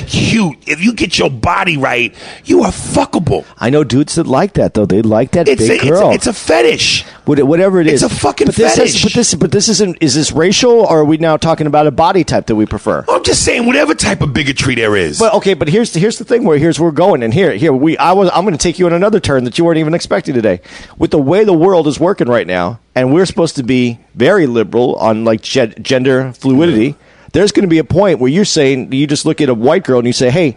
cute. 0.52 0.68
If 0.68 0.82
you 0.82 0.92
get 0.92 1.18
your 1.18 1.30
body 1.30 1.76
right, 1.76 2.12
you 2.44 2.62
are 2.64 2.72
fuckable. 2.72 3.44
I 3.58 3.70
know 3.70 3.84
dudes 3.84 4.16
that 4.16 4.26
like 4.26 4.54
that 4.54 4.74
though. 4.74 4.86
They 4.86 5.02
like 5.02 5.30
that 5.32 5.48
It's 5.48 5.62
a, 5.62 5.68
big 5.68 5.80
it's, 5.82 5.88
girl. 5.90 6.10
a, 6.10 6.14
it's 6.14 6.26
a 6.26 6.32
fetish. 6.32 7.04
Whatever 7.24 7.80
it 7.80 7.86
It's 7.86 8.02
a 8.02 8.08
fucking 8.08 8.46
but 8.46 8.56
this 8.56 8.74
fetish. 8.76 8.96
Is, 8.96 9.02
but 9.02 9.12
this, 9.12 9.34
but 9.34 9.52
this 9.52 9.68
isn't. 9.68 9.98
Is 10.00 10.14
this 10.14 10.32
racial, 10.32 10.72
or 10.72 10.98
are 11.00 11.04
we 11.04 11.16
now 11.16 11.36
talking 11.36 11.66
about 11.66 11.86
a 11.86 11.90
body 11.90 12.24
type 12.24 12.46
that 12.46 12.56
we 12.56 12.66
prefer? 12.66 13.04
I'm 13.08 13.22
just 13.22 13.44
saying, 13.44 13.66
whatever 13.66 13.94
type 13.94 14.20
of 14.20 14.34
bigotry 14.34 14.74
there 14.74 14.96
is. 14.96 15.18
But 15.20 15.32
okay, 15.34 15.54
but 15.54 15.68
here's 15.68 15.92
the, 15.92 16.00
here's 16.00 16.18
the 16.18 16.24
thing. 16.24 16.44
Where 16.44 16.58
here's 16.58 16.78
where 16.80 16.88
we're 16.90 16.94
going, 16.96 17.22
and 17.22 17.32
here 17.32 17.52
here 17.52 17.72
we 17.72 17.96
I 17.98 18.12
was 18.12 18.28
I'm 18.34 18.44
going 18.44 18.52
to 18.56 18.62
take 18.62 18.78
you 18.78 18.86
on 18.86 18.92
another 18.92 19.20
turn 19.20 19.44
that 19.44 19.56
you 19.58 19.64
weren't 19.64 19.78
even 19.78 19.94
expecting 19.94 20.34
today. 20.34 20.60
With 20.98 21.12
the 21.12 21.18
way 21.18 21.44
the 21.44 21.54
world 21.54 21.86
is 21.86 21.98
working 22.00 22.28
right 22.28 22.46
now, 22.46 22.80
and 22.94 23.14
we're 23.14 23.26
supposed 23.26 23.56
to 23.56 23.62
be 23.62 24.00
very 24.14 24.46
liberal 24.46 24.96
on 24.96 25.24
like 25.24 25.40
ge- 25.40 25.74
gender 25.80 26.32
fluidity. 26.32 26.96
There's 27.34 27.52
going 27.52 27.64
to 27.64 27.68
be 27.68 27.78
a 27.78 27.84
point 27.84 28.20
where 28.20 28.30
you're 28.30 28.44
saying 28.44 28.92
you 28.92 29.06
just 29.06 29.26
look 29.26 29.40
at 29.40 29.48
a 29.48 29.54
white 29.54 29.82
girl 29.82 29.98
and 29.98 30.06
you 30.06 30.12
say, 30.12 30.30
"Hey, 30.30 30.56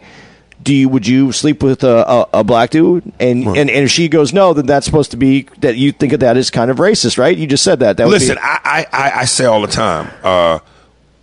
do 0.62 0.74
you 0.74 0.88
would 0.88 1.08
you 1.08 1.32
sleep 1.32 1.64
with 1.64 1.84
a, 1.84 2.08
a, 2.08 2.30
a 2.36 2.44
black 2.44 2.70
dude?" 2.70 3.04
And, 3.20 3.46
and 3.48 3.58
and 3.58 3.70
if 3.70 3.90
she 3.90 4.08
goes 4.08 4.32
no, 4.32 4.54
then 4.54 4.68
that's 4.68 4.86
supposed 4.86 5.12
to 5.12 5.18
be 5.18 5.48
that 5.58 5.76
you 5.76 5.92
think 5.92 6.14
of 6.14 6.20
that 6.20 6.38
as 6.38 6.52
kind 6.52 6.70
of 6.70 6.78
racist, 6.78 7.18
right? 7.18 7.36
You 7.36 7.48
just 7.48 7.64
said 7.64 7.80
that. 7.80 7.98
That 7.98 8.06
would 8.06 8.14
Listen, 8.14 8.36
be, 8.36 8.42
I, 8.42 8.60
I, 8.64 8.86
I, 8.94 9.12
I 9.22 9.26
say 9.26 9.46
all 9.46 9.62
the 9.62 9.68
time, 9.68 10.12
uh, 10.24 10.60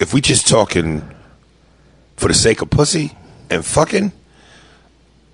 if 0.01 0.12
we 0.12 0.21
just 0.21 0.49
talking 0.49 1.09
for 2.17 2.29
the 2.29 2.35
sake 2.35 2.61
of 2.61 2.71
pussy 2.71 3.12
and 3.49 3.64
fucking, 3.64 4.12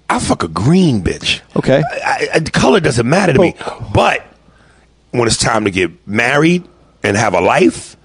I 0.09 0.18
fuck 0.18 0.42
a 0.42 0.48
green 0.48 1.02
bitch. 1.02 1.40
Okay. 1.56 1.83
I, 1.83 2.28
I, 2.35 2.38
the 2.40 2.50
color 2.50 2.80
doesn't 2.80 3.09
matter 3.09 3.33
to 3.33 3.38
me. 3.38 3.54
But 3.94 4.26
when 5.12 5.26
it's 5.26 5.38
time 5.38 5.64
to 5.64 5.70
get 5.70 6.06
married 6.06 6.68
and 7.02 7.16
have 7.16 7.35
a 7.35 7.40
life, 7.40 7.96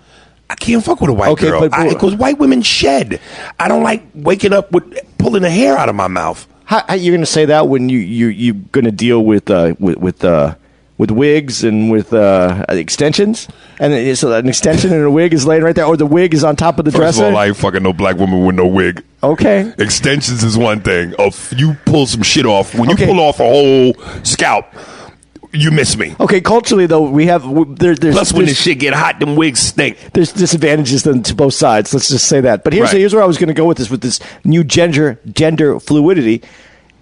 I 0.49 0.55
can't 0.55 0.83
fuck 0.83 1.01
with 1.01 1.09
a 1.09 1.13
white 1.13 1.29
Okay, 1.31 1.47
girl. 1.49 1.61
but- 1.61 1.71
but- 1.71 1.89
Because 1.89 2.15
white 2.15 2.37
women 2.37 2.61
shed. 2.61 3.19
I 3.59 3.67
don't 3.67 3.83
like 3.83 4.03
waking 4.13 4.53
up 4.53 4.71
with 4.71 4.83
pulling 5.17 5.41
the 5.41 5.49
hair 5.49 5.77
out 5.77 5.89
of 5.89 5.95
my 5.95 6.07
mouth. 6.07 6.47
How, 6.65 6.83
how 6.87 6.93
you're 6.95 7.11
going 7.13 7.21
to 7.21 7.25
say 7.27 7.45
that 7.45 7.67
when 7.67 7.89
you 7.89 7.99
you 7.99 8.27
you're 8.27 8.55
going 8.71 8.85
to 8.85 8.91
deal 8.91 9.23
with 9.23 9.49
uh, 9.51 9.75
with 9.79 9.97
with 9.97 10.23
uh, 10.25 10.55
with 10.97 11.11
wigs 11.11 11.63
and 11.63 11.91
with 11.91 12.11
uh, 12.13 12.63
extensions, 12.69 13.47
and 13.79 13.93
it- 13.93 14.17
so 14.17 14.31
an 14.33 14.47
extension 14.47 14.91
and 14.93 15.03
a 15.03 15.11
wig 15.11 15.33
is 15.33 15.45
laying 15.45 15.61
right 15.63 15.75
there, 15.75 15.85
or 15.85 15.97
the 15.97 16.05
wig 16.05 16.33
is 16.33 16.43
on 16.43 16.55
top 16.55 16.79
of 16.79 16.85
the 16.85 16.91
First 16.91 17.01
dresser. 17.17 17.25
of 17.25 17.33
all, 17.33 17.37
I 17.39 17.47
ain't 17.47 17.57
fucking 17.57 17.83
no 17.83 17.93
black 17.93 18.17
woman 18.17 18.45
with 18.45 18.55
no 18.55 18.65
wig. 18.65 19.03
okay, 19.21 19.73
Extensions 19.77 20.43
is 20.43 20.57
one 20.57 20.79
thing. 20.81 21.13
If 21.19 21.53
you 21.57 21.75
pull 21.85 22.07
some 22.07 22.23
shit 22.23 22.45
off, 22.45 22.73
when 22.73 22.89
Okay. 22.91 23.05
you 23.05 23.11
pull 23.13 23.19
off 23.19 23.39
a 23.39 23.43
whole 23.43 23.93
scalp, 24.23 24.65
you 25.55 25.71
miss 25.71 25.97
me. 25.97 26.15
okay. 26.19 26.41
Culturally, 26.41 26.85
though, 26.85 27.09
we 27.09 27.25
have 27.27 27.43
there, 27.79 27.95
there's 27.95 28.15
Plus, 28.15 28.31
when 28.33 28.45
there's, 28.45 28.51
this 28.57 28.61
shit 28.61 28.79
get 28.79 28.93
hot, 28.93 29.19
them 29.19 29.35
wigs 29.35 29.59
stink. 29.59 29.97
there's 30.13 30.31
disadvantages 30.33 31.03
to 31.03 31.35
both 31.35 31.53
sides. 31.53 31.93
Let's 31.93 32.09
just 32.09 32.27
say 32.27 32.41
that. 32.41 32.63
But 32.63 32.73
here's 32.73 32.91
Right. 32.91 32.99
here's 32.99 33.13
where 33.13 33.23
I 33.23 33.27
was 33.27 33.37
going 33.37 33.47
to 33.47 33.53
go 33.53 33.65
with 33.65 33.77
this 33.77 33.89
with 33.89 34.01
this 34.01 34.19
new 34.43 34.63
gender 34.63 35.19
gender 35.31 35.79
fluidity. 35.79 36.41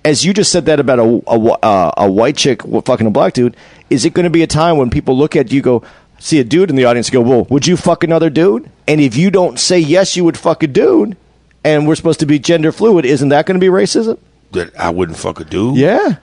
As 0.05 0.25
you 0.25 0.33
just 0.33 0.51
said 0.51 0.65
that 0.65 0.79
about 0.79 0.99
a 0.99 1.21
a, 1.27 1.51
uh, 1.63 1.91
a 1.97 2.11
white 2.11 2.37
chick 2.37 2.61
fucking 2.85 3.07
a 3.07 3.11
black 3.11 3.33
dude, 3.33 3.55
is 3.89 4.05
it 4.05 4.13
going 4.13 4.25
to 4.25 4.29
be 4.29 4.43
a 4.43 4.47
time 4.47 4.77
when 4.77 4.89
people 4.89 5.17
look 5.17 5.35
at 5.35 5.51
you 5.51 5.61
go? 5.61 5.83
see 6.19 6.39
a 6.39 6.43
dude 6.45 6.69
in 6.69 6.77
the 6.77 6.85
audience 6.85 7.09
and 7.09 7.13
go, 7.13 7.21
"Well, 7.21 7.45
would 7.49 7.67
you 7.67 7.75
fuck 7.75 8.01
another 8.05 8.29
dude?" 8.29 8.69
And 8.87 9.01
if 9.01 9.17
you 9.17 9.29
don't 9.29 9.59
say 9.59 9.77
yes, 9.79 10.15
you 10.15 10.23
would 10.23 10.37
fuck 10.37 10.63
a 10.63 10.67
dude, 10.67 11.17
and 11.65 11.85
we're 11.85 11.95
supposed 11.95 12.21
to 12.21 12.25
be 12.25 12.39
gender 12.39 12.71
fluid, 12.71 13.03
isn't 13.03 13.27
that 13.27 13.45
going 13.45 13.59
to 13.59 13.59
be 13.59 13.67
racism? 13.67 14.17
That 14.51 14.71
I 14.79 14.89
wouldn't 14.89 15.17
fuck 15.17 15.41
a 15.41 15.43
dude. 15.43 15.75
Yeah. 15.75 16.15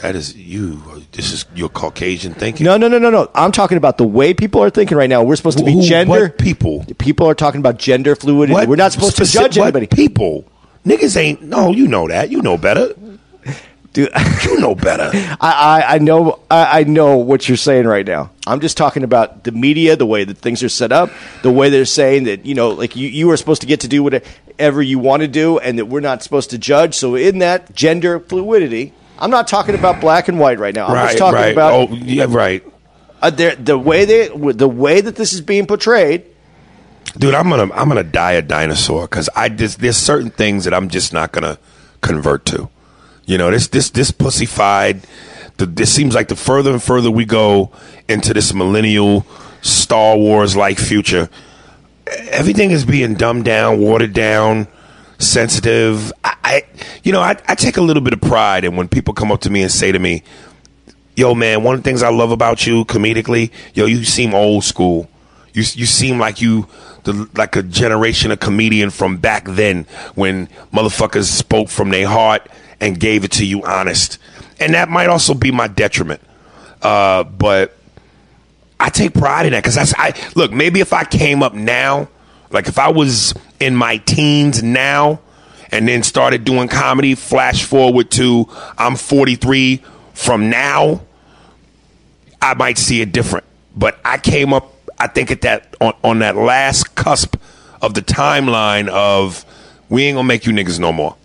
That 0.00 0.14
is 0.16 0.36
you. 0.36 0.80
This 1.12 1.32
is 1.32 1.46
your 1.54 1.68
Caucasian 1.68 2.34
thinking. 2.34 2.64
No, 2.64 2.76
no, 2.76 2.88
no, 2.88 2.98
no, 2.98 3.10
no. 3.10 3.30
I'm 3.34 3.52
talking 3.52 3.78
about 3.78 3.98
the 3.98 4.06
way 4.06 4.34
people 4.34 4.62
are 4.62 4.70
thinking 4.70 4.96
right 4.96 5.08
now. 5.08 5.22
We're 5.22 5.36
supposed 5.36 5.58
to 5.58 5.64
be 5.64 5.72
Who- 5.72 5.82
gender 5.82 6.10
what 6.10 6.38
people? 6.38 6.84
People 6.98 7.26
are 7.28 7.34
talking 7.34 7.60
about 7.60 7.78
gender 7.78 8.14
fluidity. 8.14 8.52
What 8.52 8.68
We're 8.68 8.76
not 8.76 8.92
supposed 8.92 9.16
speci- 9.16 9.32
to 9.32 9.38
judge 9.38 9.58
what 9.58 9.64
anybody. 9.74 9.86
People, 9.86 10.44
niggas 10.84 11.16
ain't. 11.16 11.42
No, 11.42 11.72
you 11.72 11.88
know 11.88 12.08
that. 12.08 12.30
You 12.30 12.42
know 12.42 12.56
better. 12.58 12.94
Dude, 13.92 14.10
You 14.44 14.60
know 14.60 14.74
better. 14.74 15.10
I, 15.40 15.82
I, 15.86 15.94
I 15.94 15.98
know 15.98 16.40
I, 16.50 16.80
I 16.80 16.84
know 16.84 17.16
what 17.16 17.48
you're 17.48 17.56
saying 17.56 17.86
right 17.86 18.06
now. 18.06 18.30
I'm 18.46 18.60
just 18.60 18.76
talking 18.76 19.02
about 19.02 19.44
the 19.44 19.52
media, 19.52 19.96
the 19.96 20.04
way 20.04 20.24
that 20.24 20.36
things 20.36 20.62
are 20.62 20.68
set 20.68 20.92
up, 20.92 21.10
the 21.42 21.50
way 21.50 21.70
they're 21.70 21.86
saying 21.86 22.24
that 22.24 22.44
you 22.44 22.54
know, 22.54 22.68
like 22.70 22.94
you, 22.94 23.08
you 23.08 23.30
are 23.30 23.36
supposed 23.38 23.62
to 23.62 23.66
get 23.66 23.80
to 23.80 23.88
do 23.88 24.02
whatever 24.02 24.82
you 24.82 24.98
want 24.98 25.22
to 25.22 25.28
do, 25.28 25.58
and 25.58 25.78
that 25.78 25.86
we're 25.86 26.00
not 26.00 26.22
supposed 26.22 26.50
to 26.50 26.58
judge. 26.58 26.94
So 26.94 27.14
in 27.14 27.38
that 27.38 27.74
gender 27.74 28.20
fluidity, 28.20 28.92
I'm 29.18 29.30
not 29.30 29.48
talking 29.48 29.74
about 29.74 30.00
black 30.00 30.28
and 30.28 30.38
white 30.38 30.58
right 30.58 30.74
now. 30.74 30.86
I'm 30.86 30.94
right, 30.94 31.06
just 31.06 31.18
talking 31.18 31.40
right. 31.40 31.52
about 31.52 31.90
oh, 31.90 31.94
yeah, 31.94 32.26
right. 32.28 32.64
uh, 33.22 33.30
the 33.30 33.56
the 33.58 33.78
way 33.78 34.04
they 34.04 34.28
the 34.28 34.68
way 34.68 35.00
that 35.00 35.16
this 35.16 35.32
is 35.32 35.40
being 35.40 35.66
portrayed. 35.66 36.24
Dude, 37.18 37.34
I'm 37.34 37.48
gonna 37.48 37.72
I'm 37.74 37.88
gonna 37.88 38.04
die 38.04 38.32
a 38.32 38.42
dinosaur 38.42 39.02
because 39.02 39.28
I 39.34 39.48
just 39.48 39.80
there's 39.80 39.96
certain 39.96 40.30
things 40.30 40.64
that 40.64 40.74
I'm 40.74 40.88
just 40.88 41.12
not 41.12 41.32
gonna 41.32 41.58
convert 42.00 42.44
to. 42.46 42.68
You 43.24 43.38
know, 43.38 43.50
this 43.50 43.68
this 43.68 43.90
this 43.90 44.10
pussyfied. 44.10 45.04
The, 45.56 45.64
this 45.64 45.90
seems 45.90 46.14
like 46.14 46.28
the 46.28 46.36
further 46.36 46.70
and 46.70 46.82
further 46.82 47.10
we 47.10 47.24
go 47.24 47.72
into 48.08 48.34
this 48.34 48.52
millennial 48.52 49.24
Star 49.62 50.16
Wars 50.18 50.54
like 50.54 50.78
future, 50.78 51.30
everything 52.06 52.70
is 52.70 52.84
being 52.84 53.14
dumbed 53.14 53.46
down, 53.46 53.80
watered 53.80 54.12
down, 54.12 54.68
sensitive. 55.18 56.12
I, 56.24 56.36
I 56.44 56.62
you 57.02 57.12
know, 57.12 57.20
I, 57.20 57.36
I 57.48 57.54
take 57.54 57.76
a 57.76 57.82
little 57.82 58.02
bit 58.02 58.12
of 58.12 58.20
pride 58.20 58.64
in 58.64 58.76
when 58.76 58.88
people 58.88 59.14
come 59.14 59.32
up 59.32 59.40
to 59.42 59.50
me 59.50 59.62
and 59.62 59.70
say 59.70 59.92
to 59.92 59.98
me, 59.98 60.22
"Yo, 61.14 61.34
man, 61.34 61.62
one 61.62 61.74
of 61.74 61.82
the 61.82 61.88
things 61.88 62.02
I 62.02 62.10
love 62.10 62.30
about 62.30 62.66
you 62.66 62.84
comedically, 62.84 63.50
yo, 63.74 63.86
you 63.86 64.04
seem 64.04 64.34
old 64.34 64.64
school. 64.64 65.08
You 65.52 65.62
you 65.74 65.86
seem 65.86 66.18
like 66.18 66.40
you." 66.40 66.68
The, 67.04 67.30
like 67.36 67.54
a 67.54 67.62
generation 67.62 68.32
of 68.32 68.40
comedian 68.40 68.90
from 68.90 69.18
back 69.18 69.44
then 69.44 69.86
when 70.16 70.48
motherfuckers 70.72 71.26
spoke 71.26 71.68
from 71.68 71.90
their 71.90 72.08
heart 72.08 72.48
and 72.80 72.98
gave 72.98 73.22
it 73.22 73.30
to 73.30 73.46
you 73.46 73.62
honest. 73.62 74.18
And 74.58 74.74
that 74.74 74.88
might 74.88 75.08
also 75.08 75.32
be 75.32 75.52
my 75.52 75.68
detriment. 75.68 76.20
Uh, 76.82 77.22
but 77.22 77.76
I 78.78 78.90
take 78.90 79.14
pride 79.14 79.46
in 79.46 79.52
that 79.52 79.62
because 79.62 79.94
I 79.96 80.14
look. 80.34 80.52
Maybe 80.52 80.80
if 80.80 80.92
I 80.92 81.04
came 81.04 81.42
up 81.42 81.54
now, 81.54 82.08
like 82.50 82.68
if 82.68 82.78
I 82.78 82.88
was 82.90 83.34
in 83.60 83.74
my 83.76 83.98
teens 83.98 84.62
now, 84.62 85.20
and 85.72 85.86
then 85.88 86.02
started 86.02 86.44
doing 86.44 86.68
comedy, 86.68 87.14
flash 87.14 87.64
forward 87.64 88.10
to 88.12 88.48
I'm 88.78 88.96
43 88.96 89.82
from 90.14 90.48
now, 90.50 91.00
I 92.40 92.54
might 92.54 92.78
see 92.78 93.00
it 93.00 93.12
different. 93.12 93.44
But 93.74 93.98
I 94.04 94.18
came 94.18 94.52
up, 94.52 94.72
I 94.98 95.06
think 95.08 95.30
at 95.30 95.42
that 95.42 95.76
on, 95.80 95.94
on 96.02 96.18
that 96.20 96.36
last 96.36 96.94
cusp 96.94 97.36
of 97.82 97.94
the 97.94 98.00
timeline 98.02 98.88
of 98.88 99.44
we 99.88 100.04
ain't 100.04 100.16
gonna 100.16 100.26
make 100.26 100.46
you 100.46 100.52
niggas 100.52 100.78
no 100.80 100.92
more. 100.92 101.16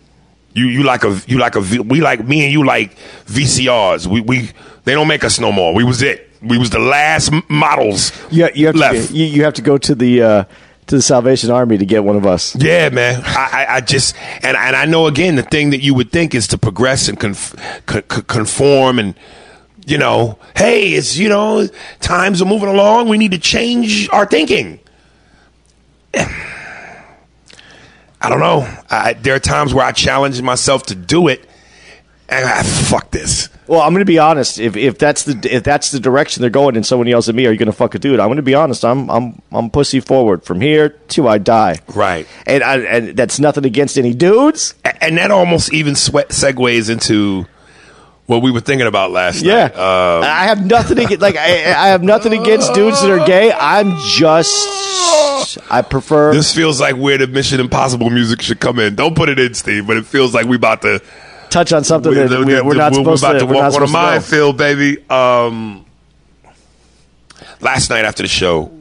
You 0.54 0.66
you 0.66 0.84
like 0.84 1.04
a 1.06 1.18
you 1.28 1.38
like 1.38 1.56
a 1.56 1.62
we 1.62 2.02
like 2.02 2.26
me 2.26 2.44
and 2.44 2.52
you 2.52 2.66
like 2.66 2.98
VCRs. 3.28 4.08
We 4.08 4.20
we 4.22 4.50
they 4.84 4.94
don't 4.94 5.08
make 5.08 5.24
us 5.24 5.40
no 5.40 5.52
more. 5.52 5.74
We 5.74 5.84
was 5.86 6.02
it. 6.02 6.30
We 6.42 6.58
was 6.58 6.72
the 6.72 6.80
last 6.80 7.32
models 7.50 8.12
Yeah, 8.32 8.50
you 8.54 8.66
have 8.68 8.76
left. 8.76 9.10
to 9.10 9.14
you, 9.14 9.26
you 9.26 9.44
have 9.44 9.54
to 9.54 9.62
go 9.62 9.78
to 9.78 9.96
the 9.96 10.22
uh, 10.24 10.44
to 10.88 10.96
the 10.96 11.02
Salvation 11.02 11.50
Army 11.52 11.78
to 11.78 11.86
get 11.86 12.04
one 12.04 12.16
of 12.16 12.26
us. 12.26 12.56
Yeah, 12.56 12.90
man. 12.90 13.22
I, 13.26 13.66
I, 13.68 13.76
I 13.76 13.82
just 13.82 14.16
and 14.44 14.58
and 14.58 14.76
I 14.76 14.86
know 14.86 15.08
again 15.08 15.36
the 15.36 15.44
thing 15.44 15.70
that 15.72 15.82
you 15.82 15.94
would 15.94 16.12
think 16.12 16.36
is 16.36 16.48
to 16.50 16.58
progress 16.58 17.08
and 17.08 17.20
conf, 17.20 17.56
co- 17.86 18.02
co- 18.02 18.22
conform 18.24 19.00
and 19.00 19.16
you 19.86 19.98
know, 19.98 20.38
hey, 20.56 20.90
it's 20.94 21.18
you 21.18 21.30
know 21.30 21.68
times 22.00 22.42
are 22.42 22.46
moving 22.46 22.70
along. 22.70 23.10
We 23.10 23.18
need 23.18 23.32
to 23.32 23.40
change 23.40 24.10
our 24.10 24.26
thinking. 24.26 24.80
I 28.24 28.30
don't 28.30 28.40
know. 28.40 28.68
I, 28.90 29.14
there 29.14 29.34
are 29.34 29.40
times 29.40 29.74
where 29.74 29.86
I 29.86 29.92
challenge 29.92 30.40
myself 30.42 30.84
to 30.88 30.96
do 30.96 31.28
it, 31.28 31.48
I 32.34 32.64
fuck 32.64 33.12
this. 33.12 33.50
Well, 33.68 33.82
I'm 33.82 33.92
going 33.94 34.00
to 34.02 34.06
be 34.06 34.20
honest. 34.20 34.60
If 34.60 34.76
if 34.78 34.98
that's 34.98 35.24
the 35.24 35.54
if 35.54 35.64
that's 35.64 35.92
the 35.92 36.00
direction 36.00 36.42
they're 36.42 36.50
going, 36.50 36.76
and 36.76 36.86
someone 36.86 37.08
yells 37.08 37.28
at 37.30 37.36
me, 37.36 37.46
"Are 37.46 37.52
you 37.52 37.58
going 37.58 37.68
to 37.68 37.72
fuck 37.74 37.94
a 37.96 38.00
dude?" 38.00 38.20
I'm 38.20 38.28
going 38.28 38.38
to 38.38 38.42
be 38.42 38.56
honest. 38.56 38.84
I'm 38.86 39.10
I'm 39.10 39.42
I'm 39.52 39.70
pussy 39.70 40.00
forward 40.00 40.44
from 40.44 40.62
here 40.62 40.90
to 41.10 41.28
I 41.28 41.38
die. 41.38 41.80
Right. 41.94 42.28
And 42.48 42.64
I, 42.64 42.78
and 42.80 43.18
that's 43.18 43.40
nothing 43.40 43.66
against 43.66 43.98
any 43.98 44.14
dudes. 44.14 44.76
A- 44.86 45.04
And 45.04 45.18
that 45.18 45.32
almost 45.32 45.74
even 45.74 45.94
segues 45.96 46.90
into 46.90 47.46
what 48.28 48.42
we 48.42 48.52
were 48.52 48.62
thinking 48.62 48.88
about 48.88 49.12
last 49.12 49.42
Yeah, 49.42 49.68
night. 49.68 49.76
Um, 49.76 50.24
I 50.24 50.46
have 50.46 50.66
nothing 50.66 51.00
against 51.00 51.22
like 51.22 51.36
I, 51.38 51.74
I 51.74 51.88
have 51.90 52.02
nothing 52.04 52.34
against 52.40 52.74
dudes 52.74 53.02
that 53.02 53.12
are 53.12 53.26
gay. 53.26 53.52
I'm 53.52 53.98
just 54.08 55.58
I 55.70 55.82
prefer. 55.82 56.34
This 56.34 56.54
feels 56.56 56.80
like 56.80 56.96
where 56.96 57.18
the 57.18 57.28
Mission 57.28 57.60
Impossible 57.60 58.10
music 58.10 58.42
should 58.42 58.60
come 58.60 58.80
in. 58.80 58.96
Don't 58.96 59.16
put 59.16 59.28
it 59.30 59.40
in, 59.40 59.54
Steve, 59.54 59.86
but 59.88 59.98
it 59.98 60.06
feels 60.06 60.34
like 60.34 60.46
we 60.46 60.56
about 60.56 60.82
to 60.84 61.02
touch 61.52 61.72
on 61.74 61.84
something 61.84 62.14
that 62.14 62.30
we- 62.30 62.46
we're, 62.46 62.64
we're 62.64 62.74
not 62.74 62.92
we're 62.94 63.00
supposed 63.00 63.24
about 63.24 63.40
to. 63.40 63.46
we're 63.46 63.54
walk 63.56 63.64
on 63.64 63.68
a 63.70 63.72
supposed 63.74 63.92
to 63.92 63.94
go. 63.98 64.02
minefield, 64.02 64.58
baby. 64.58 64.98
Um, 65.10 65.86
last 67.60 67.90
night 67.90 68.06
after 68.06 68.24
the 68.24 68.30
show, 68.30 68.72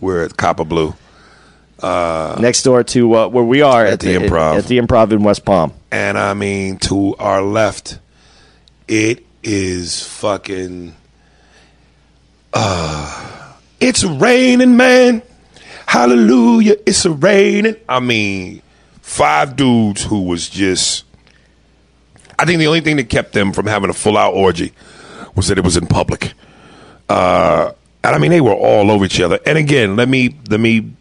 we're 0.00 0.24
at 0.24 0.36
Copper 0.36 0.64
Blue, 0.64 0.94
Next 1.82 2.62
door 2.62 2.84
to 2.84 3.14
uh, 3.16 3.28
where 3.28 3.44
we 3.44 3.62
are 3.62 3.84
At 3.86 4.00
the 4.00 4.14
Improv. 4.16 4.58
at 4.58 4.66
the 4.66 4.78
Improv 4.78 5.12
in 5.12 5.22
West 5.22 5.44
Palm. 5.44 5.72
and 5.90 6.18
I 6.18 6.34
mean 6.34 6.76
to 6.80 7.16
our 7.16 7.42
left, 7.42 7.98
it 8.86 9.24
is 9.42 10.06
fucking. 10.06 10.94
Uh, 12.52 13.54
it's 13.80 14.04
raining, 14.04 14.76
man. 14.76 15.22
Hallelujah! 15.86 16.76
It's 16.86 17.04
a 17.04 17.10
raining. 17.10 17.76
I 17.88 18.00
mean, 18.00 18.62
five 19.00 19.56
dudes 19.56 20.04
who 20.04 20.22
was 20.22 20.48
just. 20.48 21.04
I 22.40 22.44
think 22.46 22.58
the 22.58 22.66
only 22.66 22.80
thing 22.80 22.96
that 22.96 23.08
kept 23.10 23.32
them 23.32 23.52
from 23.52 23.66
having 23.66 23.90
a 23.90 23.92
full 23.92 24.16
out 24.16 24.34
orgy 24.34 24.72
was 25.34 25.48
that 25.48 25.58
it 25.58 25.64
was 25.64 25.76
in 25.76 25.86
public. 25.86 26.32
Uh, 27.08 27.72
and 28.02 28.14
I 28.14 28.18
mean, 28.18 28.30
they 28.30 28.40
were 28.40 28.52
all 28.54 28.90
over 28.90 29.04
each 29.04 29.20
other. 29.20 29.38
And 29.44 29.58
again, 29.58 29.96
let 29.96 30.08
me 30.08 30.36
let 30.48 30.58
me. 30.60 30.92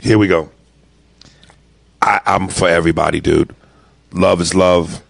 Here 0.00 0.18
we 0.18 0.28
go. 0.28 0.50
I, 2.02 2.20
I'm 2.26 2.48
for 2.48 2.68
everybody, 2.68 3.20
dude. 3.20 3.54
Love 4.12 4.40
is 4.40 4.54
love. 4.54 5.02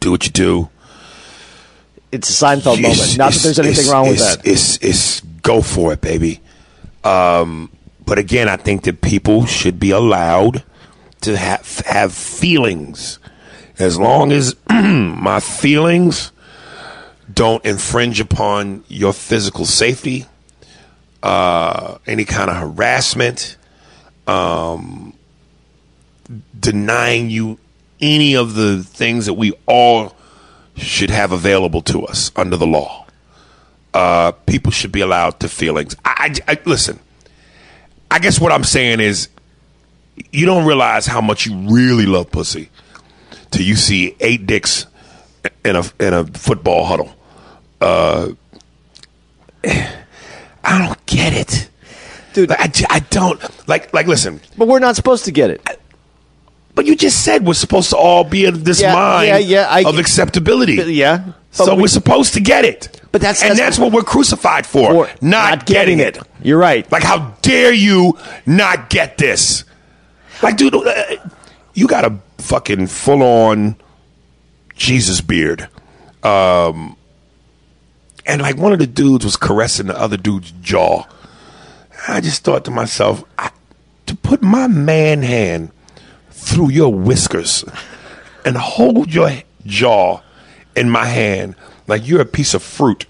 Do 0.00 0.10
what 0.10 0.26
you 0.26 0.32
do. 0.32 0.68
It's 2.12 2.28
a 2.30 2.44
Seinfeld 2.44 2.82
moment. 2.82 3.16
Not 3.18 3.32
that 3.32 3.42
there's 3.42 3.58
it's- 3.58 3.66
anything 3.78 3.90
wrong 3.90 4.08
with 4.08 4.16
it's- 4.16 4.36
that. 4.36 4.46
It's 4.46 4.76
it's 4.82 5.20
go 5.42 5.62
for 5.62 5.92
it, 5.92 6.00
baby. 6.00 6.40
Um, 7.04 7.70
but 8.04 8.18
again, 8.18 8.48
I 8.48 8.56
think 8.56 8.82
that 8.84 9.00
people 9.00 9.46
should 9.46 9.78
be 9.80 9.90
allowed 9.90 10.62
to 11.22 11.36
have 11.36 11.80
have 11.86 12.12
feelings, 12.12 13.18
as 13.78 13.98
long 13.98 14.32
as 14.32 14.56
my 14.70 15.40
feelings 15.40 16.32
don't 17.32 17.64
infringe 17.64 18.20
upon 18.20 18.84
your 18.88 19.12
physical 19.12 19.64
safety, 19.64 20.26
uh, 21.22 21.98
any 22.06 22.24
kind 22.24 22.50
of 22.50 22.56
harassment, 22.56 23.56
um, 24.26 25.12
denying 26.58 27.30
you 27.30 27.58
any 28.00 28.34
of 28.34 28.54
the 28.54 28.82
things 28.82 29.26
that 29.26 29.34
we 29.34 29.52
all 29.66 30.14
should 30.76 31.10
have 31.10 31.32
available 31.32 31.82
to 31.82 32.04
us 32.04 32.30
under 32.36 32.56
the 32.56 32.66
law. 32.66 33.06
Uh, 33.94 34.32
people 34.32 34.70
should 34.70 34.92
be 34.92 35.00
allowed 35.00 35.40
to 35.40 35.48
feelings. 35.48 35.96
I, 36.04 36.34
I, 36.46 36.52
I 36.52 36.58
listen. 36.64 37.00
I 38.10 38.18
guess 38.18 38.40
what 38.40 38.52
I'm 38.52 38.64
saying 38.64 39.00
is, 39.00 39.28
you 40.32 40.46
don't 40.46 40.66
realize 40.66 41.06
how 41.06 41.20
much 41.20 41.46
you 41.46 41.54
really 41.68 42.06
love 42.06 42.30
pussy 42.30 42.70
till 43.50 43.62
you 43.62 43.76
see 43.76 44.16
eight 44.20 44.46
dicks 44.46 44.86
in 45.64 45.76
a 45.76 45.82
in 46.00 46.12
a 46.14 46.24
football 46.26 46.84
huddle. 46.84 47.14
Uh, 47.80 48.30
I 49.64 50.78
don't 50.78 51.06
get 51.06 51.32
it, 51.32 51.68
Dude. 52.32 52.50
Like, 52.50 52.60
I, 52.60 52.66
j- 52.66 52.86
I 52.90 53.00
don't 53.00 53.40
like 53.68 53.92
like. 53.94 54.06
Listen, 54.06 54.40
But 54.56 54.68
we're 54.68 54.78
not 54.80 54.96
supposed 54.96 55.24
to 55.26 55.30
get 55.32 55.50
it. 55.50 55.80
but 56.74 56.86
you 56.86 56.96
just 56.96 57.24
said 57.24 57.46
we're 57.46 57.54
supposed 57.54 57.90
to 57.90 57.96
all 57.96 58.24
be 58.24 58.44
in 58.46 58.64
this 58.64 58.80
Yeah, 58.80 58.94
mind 58.94 59.28
yeah, 59.28 59.38
yeah, 59.38 59.66
I- 59.68 59.88
of 59.88 59.98
acceptability. 59.98 60.74
Yeah. 60.92 61.32
So 61.52 61.74
we, 61.74 61.84
are 61.84 61.88
supposed 61.88 62.34
to 62.34 62.40
get 62.40 62.66
it. 62.66 63.00
But 63.12 63.22
that's- 63.22 63.40
and 63.42 63.52
that's- 63.52 63.76
that's, 63.76 63.78
what 63.78 63.90
we're 63.92 64.02
crucified 64.02 64.66
for, 64.66 64.92
Or 64.92 65.10
not, 65.22 65.64
getting, 65.64 66.00
it. 66.00 66.18
You're 66.42 66.58
right. 66.58 66.90
Like, 66.92 67.02
how 67.02 67.34
dare 67.40 67.72
you 67.72 68.18
not 68.44 68.90
get 68.90 69.16
this? 69.16 69.64
Like, 70.42 70.58
dude, 70.58 70.74
uh, 70.74 71.16
you 71.76 71.86
got 71.86 72.06
a 72.06 72.18
fucking 72.38 72.86
full 72.86 73.22
on 73.22 73.76
Jesus 74.74 75.20
beard. 75.20 75.68
Um, 76.22 76.96
and 78.24 78.40
like 78.40 78.56
one 78.56 78.72
of 78.72 78.78
the 78.78 78.86
dudes 78.86 79.26
was 79.26 79.36
caressing 79.36 79.86
the 79.86 79.98
other 79.98 80.16
dude's 80.16 80.50
jaw. 80.62 81.04
I 82.08 82.22
just 82.22 82.42
thought 82.44 82.64
to 82.64 82.70
myself, 82.70 83.22
I, 83.38 83.50
to 84.06 84.16
put 84.16 84.42
my 84.42 84.66
man 84.66 85.22
hand 85.22 85.70
through 86.30 86.70
your 86.70 86.92
whiskers 86.92 87.62
and 88.44 88.56
hold 88.56 89.12
your 89.12 89.30
jaw 89.66 90.22
in 90.74 90.88
my 90.88 91.04
hand 91.04 91.56
like 91.86 92.08
you're 92.08 92.22
a 92.22 92.26
piece 92.26 92.54
of 92.54 92.62
fruit 92.62 93.04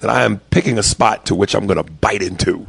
that 0.00 0.10
I 0.10 0.22
am 0.22 0.38
picking 0.50 0.78
a 0.78 0.82
spot 0.82 1.26
to 1.26 1.34
which 1.34 1.54
I'm 1.54 1.66
going 1.66 1.84
to 1.84 1.92
bite 1.92 2.22
into. 2.22 2.68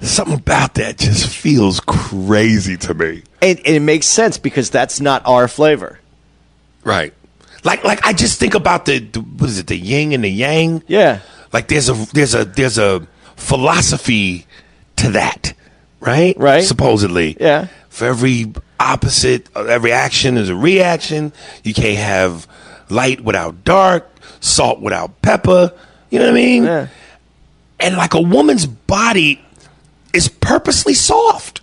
Something 0.00 0.38
about 0.38 0.74
that 0.74 0.98
just 0.98 1.28
feels 1.28 1.80
crazy 1.80 2.76
to 2.76 2.94
me. 2.94 3.22
And, 3.42 3.58
and 3.58 3.76
it 3.76 3.80
makes 3.80 4.06
sense 4.06 4.38
because 4.38 4.70
that's 4.70 5.00
not 5.00 5.26
our 5.26 5.48
flavor. 5.48 5.98
Right. 6.84 7.12
Like 7.64 7.82
like 7.84 8.04
I 8.06 8.12
just 8.12 8.38
think 8.38 8.54
about 8.54 8.86
the, 8.86 9.00
the 9.00 9.20
what 9.20 9.50
is 9.50 9.58
it, 9.58 9.66
the 9.66 9.76
yin 9.76 10.12
and 10.12 10.22
the 10.22 10.28
yang? 10.28 10.82
Yeah. 10.86 11.20
Like 11.52 11.68
there's 11.68 11.88
a 11.88 11.94
there's 12.12 12.34
a 12.34 12.44
there's 12.44 12.78
a 12.78 13.06
philosophy 13.36 14.46
to 14.96 15.10
that, 15.10 15.54
right? 16.00 16.36
Right. 16.38 16.62
Supposedly. 16.62 17.36
Yeah. 17.40 17.68
For 17.88 18.06
every 18.06 18.52
opposite, 18.78 19.48
uh, 19.56 19.64
every 19.64 19.92
action 19.92 20.36
is 20.36 20.48
a 20.48 20.56
reaction. 20.56 21.32
You 21.64 21.74
can't 21.74 21.98
have 21.98 22.46
light 22.88 23.20
without 23.22 23.64
dark, 23.64 24.08
salt 24.40 24.80
without 24.80 25.20
pepper. 25.22 25.72
You 26.10 26.20
know 26.20 26.26
what 26.26 26.32
I 26.32 26.34
mean? 26.34 26.64
Yeah. 26.64 26.86
And 27.80 27.96
like 27.96 28.14
a 28.14 28.20
woman's 28.20 28.66
body 28.66 29.44
is 30.14 30.28
purposely 30.28 30.94
soft. 30.94 31.60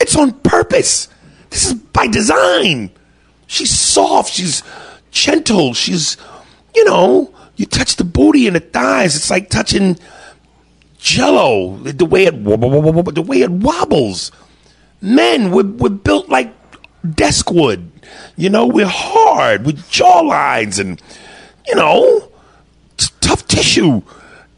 It's 0.00 0.16
on 0.16 0.32
purpose. 0.40 1.08
This 1.50 1.66
is 1.66 1.74
by 1.74 2.06
design. 2.06 2.90
She's 3.46 3.70
soft. 3.70 4.32
She's 4.32 4.62
gentle. 5.10 5.74
She's, 5.74 6.16
you 6.74 6.84
know, 6.84 7.34
you 7.56 7.66
touch 7.66 7.96
the 7.96 8.04
booty 8.04 8.46
and 8.46 8.56
the 8.56 8.60
thighs. 8.60 9.16
It's 9.16 9.30
like 9.30 9.50
touching 9.50 9.98
jello. 10.98 11.76
The 11.78 12.04
way 12.04 12.24
it, 12.24 12.44
the 12.44 13.24
way 13.26 13.42
it 13.42 13.50
wobbles. 13.50 14.32
Men, 15.00 15.50
we're, 15.50 15.64
we're 15.64 15.90
built 15.90 16.28
like 16.28 16.54
desk 17.14 17.50
wood. 17.50 17.90
You 18.36 18.50
know, 18.50 18.66
we're 18.66 18.86
hard 18.86 19.66
with 19.66 19.78
jawlines 19.90 20.78
and, 20.78 21.00
you 21.66 21.74
know, 21.74 22.30
tough 23.20 23.46
tissue. 23.46 24.02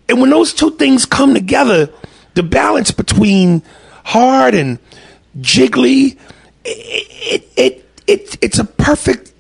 And 0.09 0.21
when 0.21 0.31
those 0.31 0.53
two 0.53 0.71
things 0.73 1.05
come 1.05 1.35
together, 1.35 1.91
the 2.35 2.43
balance 2.43 2.91
between 2.91 3.63
hard 4.05 4.55
and 4.55 4.79
jiggly, 5.39 6.19
it, 6.65 7.43
it, 7.45 7.53
it, 7.57 7.91
it 8.07 8.39
it's 8.43 8.59
a 8.59 8.65
perfect 8.65 9.33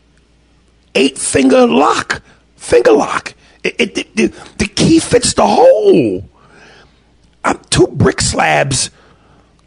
eight 0.95 1.19
finger 1.19 1.67
lock, 1.67 2.23
finger 2.57 2.93
lock. 2.93 3.35
It, 3.65 3.75
it, 3.79 3.99
it- 3.99 4.17
the, 4.17 4.27
the 4.59 4.67
key 4.67 4.99
fits 4.99 5.35
the 5.35 5.47
hole. 5.47 6.29
I'm 7.45 7.59
two 7.71 7.87
brick 7.89 8.21
slabs 8.21 8.91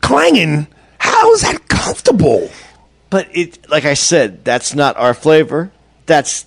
clanging. 0.01 0.67
How 0.97 1.33
is 1.33 1.41
that 1.41 1.67
comfortable? 1.67 2.49
But 3.09 3.27
it, 3.35 3.69
like 3.69 3.85
I 3.85 3.93
said, 3.95 4.43
that's 4.45 4.73
not 4.75 4.97
our 4.97 5.13
flavor. 5.13 5.71
That's 6.05 6.45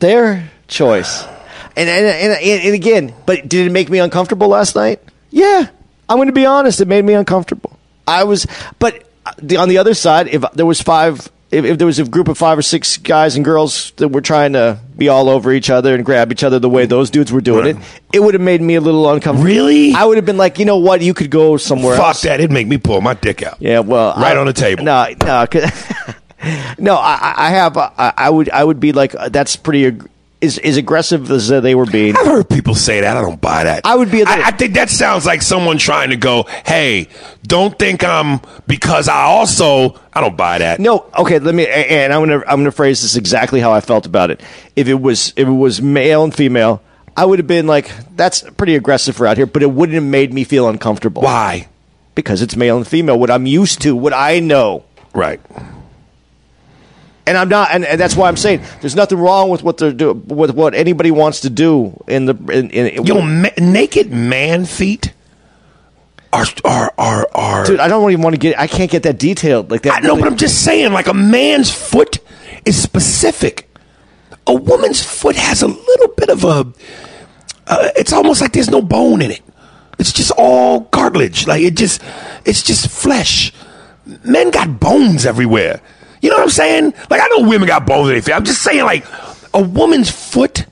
their 0.00 0.50
choice. 0.68 1.24
And 1.78 1.90
and, 1.90 2.06
and 2.06 2.32
and 2.42 2.74
again, 2.74 3.14
but 3.26 3.50
did 3.50 3.66
it 3.66 3.70
make 3.70 3.90
me 3.90 3.98
uncomfortable 3.98 4.48
last 4.48 4.74
night? 4.76 5.02
Yeah, 5.28 5.68
I'm 6.08 6.16
going 6.18 6.28
to 6.28 6.32
be 6.32 6.46
honest. 6.46 6.80
It 6.80 6.88
made 6.88 7.04
me 7.04 7.14
uncomfortable. 7.14 7.78
I 8.06 8.24
was, 8.24 8.46
but 8.78 9.08
the, 9.38 9.56
on 9.56 9.68
the 9.68 9.78
other 9.78 9.94
side, 9.94 10.28
if 10.28 10.44
there 10.52 10.66
was 10.66 10.80
five, 10.80 11.28
if, 11.50 11.64
if 11.64 11.78
there 11.78 11.86
was 11.86 11.98
a 11.98 12.04
group 12.04 12.28
of 12.28 12.38
five 12.38 12.56
or 12.58 12.62
six 12.62 12.96
guys 12.98 13.34
and 13.36 13.44
girls 13.44 13.90
that 13.96 14.08
were 14.08 14.20
trying 14.20 14.52
to 14.52 14.78
be 14.96 15.08
all 15.08 15.28
over 15.28 15.52
each 15.52 15.70
other 15.70 15.94
and 15.94 16.04
grab 16.04 16.30
each 16.30 16.44
other 16.44 16.58
the 16.60 16.68
way 16.68 16.86
those 16.86 17.10
dudes 17.10 17.32
were 17.32 17.40
doing 17.40 17.66
it, 17.66 17.76
it 18.12 18.20
would 18.20 18.34
have 18.34 18.40
made 18.42 18.60
me 18.60 18.76
a 18.76 18.80
little 18.80 19.10
uncomfortable. 19.10 19.44
Really? 19.46 19.92
I 19.94 20.04
would 20.04 20.16
have 20.16 20.24
been 20.26 20.36
like, 20.36 20.58
you 20.60 20.64
know 20.64 20.76
what? 20.78 21.00
You 21.00 21.14
could 21.14 21.30
go 21.30 21.56
somewhere 21.56 21.96
Fuck 21.96 22.06
else. 22.06 22.22
that. 22.22 22.38
It'd 22.40 22.52
make 22.52 22.68
me 22.68 22.78
pull 22.78 23.00
my 23.00 23.14
dick 23.14 23.42
out. 23.42 23.56
Yeah, 23.60 23.80
well, 23.80 24.14
Right 24.16 24.36
I- 24.36 24.40
on 24.40 24.46
the 24.46 24.52
table. 24.52 24.84
No, 24.84 25.06
no, 25.24 25.46
no. 26.78 26.94
I, 26.96 27.34
I 27.36 27.50
have. 27.50 27.76
uh, 27.76 27.90
I, 27.98 28.12
I 28.16 28.30
would. 28.30 28.50
I 28.50 28.62
would 28.62 28.78
be 28.80 28.92
like, 28.92 29.14
uh, 29.14 29.28
that's 29.28 29.56
pretty. 29.56 29.98
Is 30.46 30.58
as 30.58 30.76
aggressive 30.76 31.30
as 31.30 31.48
they 31.48 31.74
were 31.74 31.86
being. 31.86 32.16
I've 32.16 32.26
heard 32.26 32.48
people 32.48 32.74
say 32.74 33.00
that. 33.00 33.16
I 33.16 33.20
don't 33.20 33.40
buy 33.40 33.64
that. 33.64 33.84
I 33.84 33.96
would 33.96 34.10
be 34.10 34.22
I, 34.24 34.46
I 34.46 34.50
think 34.52 34.74
that 34.74 34.88
sounds 34.88 35.26
like 35.26 35.42
someone 35.42 35.76
trying 35.78 36.10
to 36.10 36.16
go, 36.16 36.44
"Hey, 36.64 37.08
don't 37.42 37.78
think 37.78 38.04
I'm 38.04 38.40
because 38.66 39.08
I 39.08 39.22
also." 39.22 40.00
I 40.12 40.20
don't 40.20 40.36
buy 40.36 40.58
that. 40.58 40.80
No, 40.80 41.10
okay. 41.18 41.38
Let 41.38 41.54
me. 41.54 41.66
And 41.66 42.12
I'm 42.12 42.22
gonna. 42.22 42.38
I'm 42.46 42.60
gonna 42.60 42.70
phrase 42.70 43.02
this 43.02 43.16
exactly 43.16 43.60
how 43.60 43.72
I 43.72 43.80
felt 43.80 44.06
about 44.06 44.30
it. 44.30 44.40
If 44.76 44.88
it 44.88 44.94
was. 44.94 45.32
If 45.36 45.46
it 45.48 45.50
was 45.50 45.82
male 45.82 46.24
and 46.24 46.34
female, 46.34 46.82
I 47.16 47.24
would 47.24 47.38
have 47.38 47.48
been 47.48 47.66
like, 47.66 47.90
that's 48.14 48.42
pretty 48.42 48.76
aggressive 48.76 49.16
for 49.16 49.26
out 49.26 49.36
here. 49.36 49.46
But 49.46 49.62
it 49.62 49.70
wouldn't 49.70 49.94
have 49.94 50.04
made 50.04 50.32
me 50.32 50.44
feel 50.44 50.68
uncomfortable. 50.68 51.22
Why? 51.22 51.68
Because 52.14 52.42
it's 52.42 52.56
male 52.56 52.76
and 52.76 52.86
female. 52.86 53.18
What 53.18 53.30
I'm 53.30 53.46
used 53.46 53.80
to. 53.82 53.96
What 53.96 54.12
I 54.12 54.40
know. 54.40 54.84
Right. 55.14 55.40
And 57.26 57.36
I'm 57.36 57.48
not, 57.48 57.70
and, 57.72 57.84
and 57.84 58.00
that's 58.00 58.16
why 58.16 58.28
I'm 58.28 58.36
saying 58.36 58.62
there's 58.80 58.94
nothing 58.96 59.18
wrong 59.18 59.48
with 59.50 59.62
what 59.62 59.78
they're 59.78 59.92
doing, 59.92 60.26
with 60.26 60.50
what 60.52 60.74
anybody 60.74 61.10
wants 61.10 61.40
to 61.40 61.50
do 61.50 62.02
in 62.06 62.26
the 62.26 62.34
in, 62.52 62.70
in 62.70 63.04
Yo, 63.04 63.20
ma- 63.20 63.48
naked 63.58 64.10
man 64.12 64.64
feet 64.64 65.12
are 66.32 66.46
are 66.64 66.92
are 66.98 67.28
are. 67.34 67.66
dude. 67.66 67.80
I 67.80 67.88
don't 67.88 68.10
even 68.10 68.22
want 68.22 68.34
to 68.34 68.38
get. 68.38 68.58
I 68.58 68.66
can't 68.66 68.90
get 68.90 69.02
that 69.04 69.18
detailed 69.18 69.70
like 69.70 69.82
that. 69.82 69.94
I 69.94 70.00
know, 70.00 70.10
really- 70.10 70.22
but 70.22 70.30
I'm 70.32 70.36
just 70.36 70.62
saying, 70.64 70.92
like 70.92 71.06
a 71.08 71.14
man's 71.14 71.70
foot 71.70 72.18
is 72.64 72.80
specific. 72.80 73.68
A 74.46 74.54
woman's 74.54 75.02
foot 75.02 75.34
has 75.36 75.62
a 75.62 75.66
little 75.68 76.08
bit 76.08 76.28
of 76.28 76.44
a. 76.44 76.72
Uh, 77.66 77.88
it's 77.96 78.12
almost 78.12 78.40
like 78.40 78.52
there's 78.52 78.70
no 78.70 78.80
bone 78.80 79.20
in 79.22 79.30
it. 79.32 79.42
It's 79.98 80.12
just 80.12 80.30
all 80.32 80.84
cartilage. 80.84 81.46
Like 81.48 81.62
it 81.62 81.74
just, 81.74 82.00
it's 82.44 82.62
just 82.62 82.88
flesh. 82.88 83.52
Men 84.24 84.50
got 84.52 84.78
bones 84.78 85.26
everywhere. 85.26 85.80
You 86.22 86.30
know 86.30 86.36
what 86.36 86.44
I'm 86.44 86.50
saying? 86.50 86.94
Like 87.10 87.20
I 87.20 87.28
know 87.28 87.48
women 87.48 87.68
got 87.68 87.86
bones 87.86 88.08
in 88.08 88.14
their 88.14 88.22
feet. 88.22 88.34
I'm 88.34 88.44
just 88.44 88.62
saying, 88.62 88.84
like 88.84 89.04
a 89.54 89.62
woman's 89.62 90.10
foot. 90.10 90.66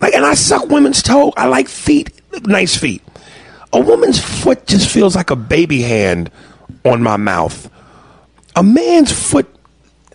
Like, 0.00 0.14
and 0.14 0.24
I 0.24 0.34
suck 0.34 0.68
women's 0.68 1.02
toe. 1.02 1.32
I 1.36 1.46
like 1.46 1.68
feet, 1.68 2.10
nice 2.46 2.74
feet. 2.76 3.02
A 3.72 3.80
woman's 3.80 4.18
foot 4.18 4.66
just 4.66 4.90
feels 4.90 5.14
like 5.14 5.30
a 5.30 5.36
baby 5.36 5.82
hand 5.82 6.30
on 6.84 7.02
my 7.02 7.18
mouth. 7.18 7.70
A 8.56 8.62
man's 8.62 9.12
foot 9.12 9.46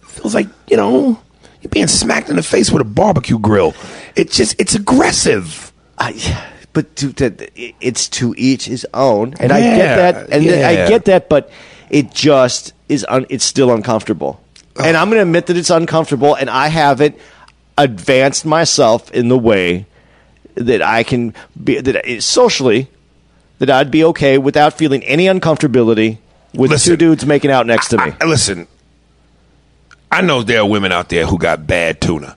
feels 0.01 0.33
like, 0.33 0.47
you 0.67 0.75
know, 0.75 1.19
you're 1.61 1.69
being 1.69 1.87
smacked 1.87 2.29
in 2.29 2.35
the 2.35 2.43
face 2.43 2.71
with 2.71 2.81
a 2.81 2.85
barbecue 2.85 3.37
grill. 3.37 3.75
It's 4.15 4.35
just, 4.35 4.59
it's 4.59 4.73
aggressive. 4.73 5.71
I, 5.97 6.13
but 6.73 6.95
to, 6.97 7.13
to, 7.13 7.49
it's 7.79 8.09
to 8.09 8.33
each 8.37 8.65
his 8.65 8.87
own, 8.93 9.35
and 9.39 9.51
I 9.51 9.59
get 9.61 9.95
that, 9.95 10.29
and 10.31 10.43
yeah. 10.43 10.67
I 10.67 10.89
get 10.89 11.05
that, 11.05 11.29
but 11.29 11.49
it 11.95 12.11
just 12.13 12.73
is. 12.89 13.05
Un, 13.07 13.25
it's 13.29 13.45
still 13.45 13.71
uncomfortable, 13.71 14.41
and 14.83 14.97
I'm 14.97 15.07
going 15.09 15.17
to 15.19 15.23
admit 15.23 15.45
that 15.47 15.55
it's 15.57 15.69
uncomfortable, 15.69 16.35
and 16.35 16.49
I 16.49 16.67
haven't 16.67 17.15
advanced 17.77 18.45
myself 18.45 19.09
in 19.11 19.29
the 19.29 19.37
way 19.37 19.85
that 20.55 20.81
I 20.81 21.03
can 21.03 21.33
be 21.61 21.79
that 21.79 22.05
I- 22.05 22.19
socially 22.19 22.89
that 23.59 23.69
I'd 23.69 23.91
be 23.91 24.03
okay 24.05 24.37
without 24.37 24.73
feeling 24.73 25.03
any 25.05 25.25
uncomfortability 25.25 26.17
with 26.53 26.71
Listen, 26.71 26.91
two 26.91 26.97
dudes 26.97 27.25
making 27.25 27.51
out 27.51 27.65
next 27.65 27.87
to 27.89 27.97
me. 27.97 28.11
I- 28.19 28.25
listen, 28.25 28.67
I 30.11 30.21
know 30.21 30.43
there 30.43 30.59
are 30.61 30.65
women 30.67 30.91
out 30.91 31.07
there 31.09 31.25
who 31.25 31.37
got 31.37 31.65
bad 31.65 32.01
tuna, 32.01 32.35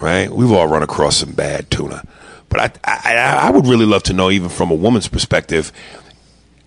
right? 0.00 0.30
We've 0.30 0.52
all 0.52 0.66
run 0.66 0.82
across 0.82 1.18
some 1.18 1.32
bad 1.32 1.70
tuna. 1.70 2.02
But 2.48 2.78
I, 2.84 3.10
I, 3.12 3.14
I 3.48 3.50
would 3.50 3.66
really 3.66 3.86
love 3.86 4.02
to 4.04 4.12
know, 4.12 4.30
even 4.30 4.48
from 4.48 4.70
a 4.70 4.74
woman's 4.74 5.08
perspective, 5.08 5.72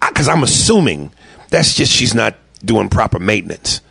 because 0.07 0.27
I'm 0.27 0.43
assuming 0.43 1.11
that's 1.49 1.75
just 1.75 1.91
she's 1.91 2.13
not 2.13 2.35
doing 2.63 2.89
proper 2.89 3.19
maintenance. 3.19 3.81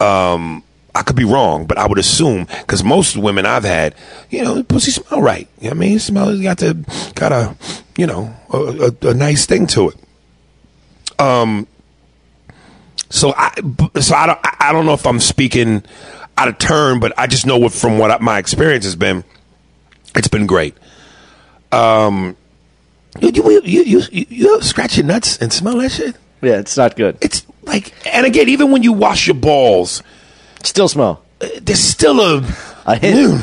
Um, 0.00 0.62
I 0.94 1.02
could 1.02 1.16
be 1.16 1.24
wrong, 1.24 1.66
but 1.66 1.78
I 1.78 1.86
would 1.86 1.98
assume 1.98 2.46
because 2.46 2.82
most 2.82 3.16
women 3.16 3.46
I've 3.46 3.64
had, 3.64 3.94
you 4.30 4.42
know, 4.42 4.62
pussy 4.62 4.90
smell 4.90 5.22
right. 5.22 5.48
You 5.60 5.68
know 5.68 5.70
I 5.70 5.74
mean, 5.74 5.96
it 5.96 6.00
smell 6.00 6.36
got 6.40 6.58
the 6.58 7.12
got 7.14 7.32
a, 7.32 7.56
you 7.96 8.06
know, 8.06 8.34
a, 8.52 8.92
a, 9.06 9.08
a 9.10 9.14
nice 9.14 9.46
thing 9.46 9.66
to 9.68 9.90
it. 9.90 11.20
Um. 11.20 11.66
So 13.12 13.34
I, 13.36 13.52
so 14.00 14.14
I 14.14 14.26
don't, 14.26 14.38
I 14.60 14.72
don't 14.72 14.86
know 14.86 14.92
if 14.94 15.04
I'm 15.04 15.18
speaking 15.18 15.82
out 16.38 16.46
of 16.46 16.58
turn, 16.58 17.00
but 17.00 17.12
I 17.18 17.26
just 17.26 17.44
know 17.44 17.58
what 17.58 17.72
from 17.72 17.98
what 17.98 18.12
I, 18.12 18.18
my 18.18 18.38
experience 18.38 18.84
has 18.84 18.94
been, 18.94 19.24
it's 20.14 20.28
been 20.28 20.46
great. 20.46 20.76
Um, 21.72 22.36
you, 23.20 23.30
you, 23.30 23.50
you, 23.50 23.82
you, 23.82 24.02
you, 24.12 24.26
you 24.28 24.62
scratch 24.62 24.96
your 24.96 25.06
nuts 25.06 25.38
and 25.38 25.52
smell 25.52 25.78
that 25.78 25.90
shit. 25.90 26.14
Yeah, 26.42 26.58
it's 26.58 26.76
not 26.76 26.96
good. 26.96 27.18
It's 27.20 27.46
like, 27.64 27.92
and 28.06 28.24
again, 28.26 28.48
even 28.48 28.70
when 28.70 28.82
you 28.82 28.92
wash 28.92 29.26
your 29.26 29.34
balls, 29.36 30.02
Still 30.62 30.88
smell. 30.88 31.22
uh, 31.40 31.48
there's 31.60 31.80
still 31.80 32.20
a, 32.20 32.42
A 32.86 32.96
hint. 32.96 33.40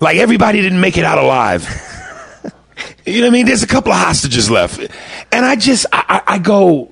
Like 0.00 0.16
everybody 0.18 0.60
didn't 0.62 0.80
make 0.80 0.96
it 0.98 1.04
out 1.04 1.18
alive. 1.18 1.62
you 3.06 3.20
know 3.20 3.26
what 3.26 3.26
I 3.28 3.30
mean? 3.30 3.46
There's 3.46 3.62
a 3.62 3.66
couple 3.66 3.92
of 3.92 3.98
hostages 3.98 4.50
left, 4.50 4.78
and 5.32 5.44
I 5.44 5.56
just, 5.56 5.86
I, 5.92 6.22
I, 6.26 6.34
I 6.34 6.38
go, 6.38 6.90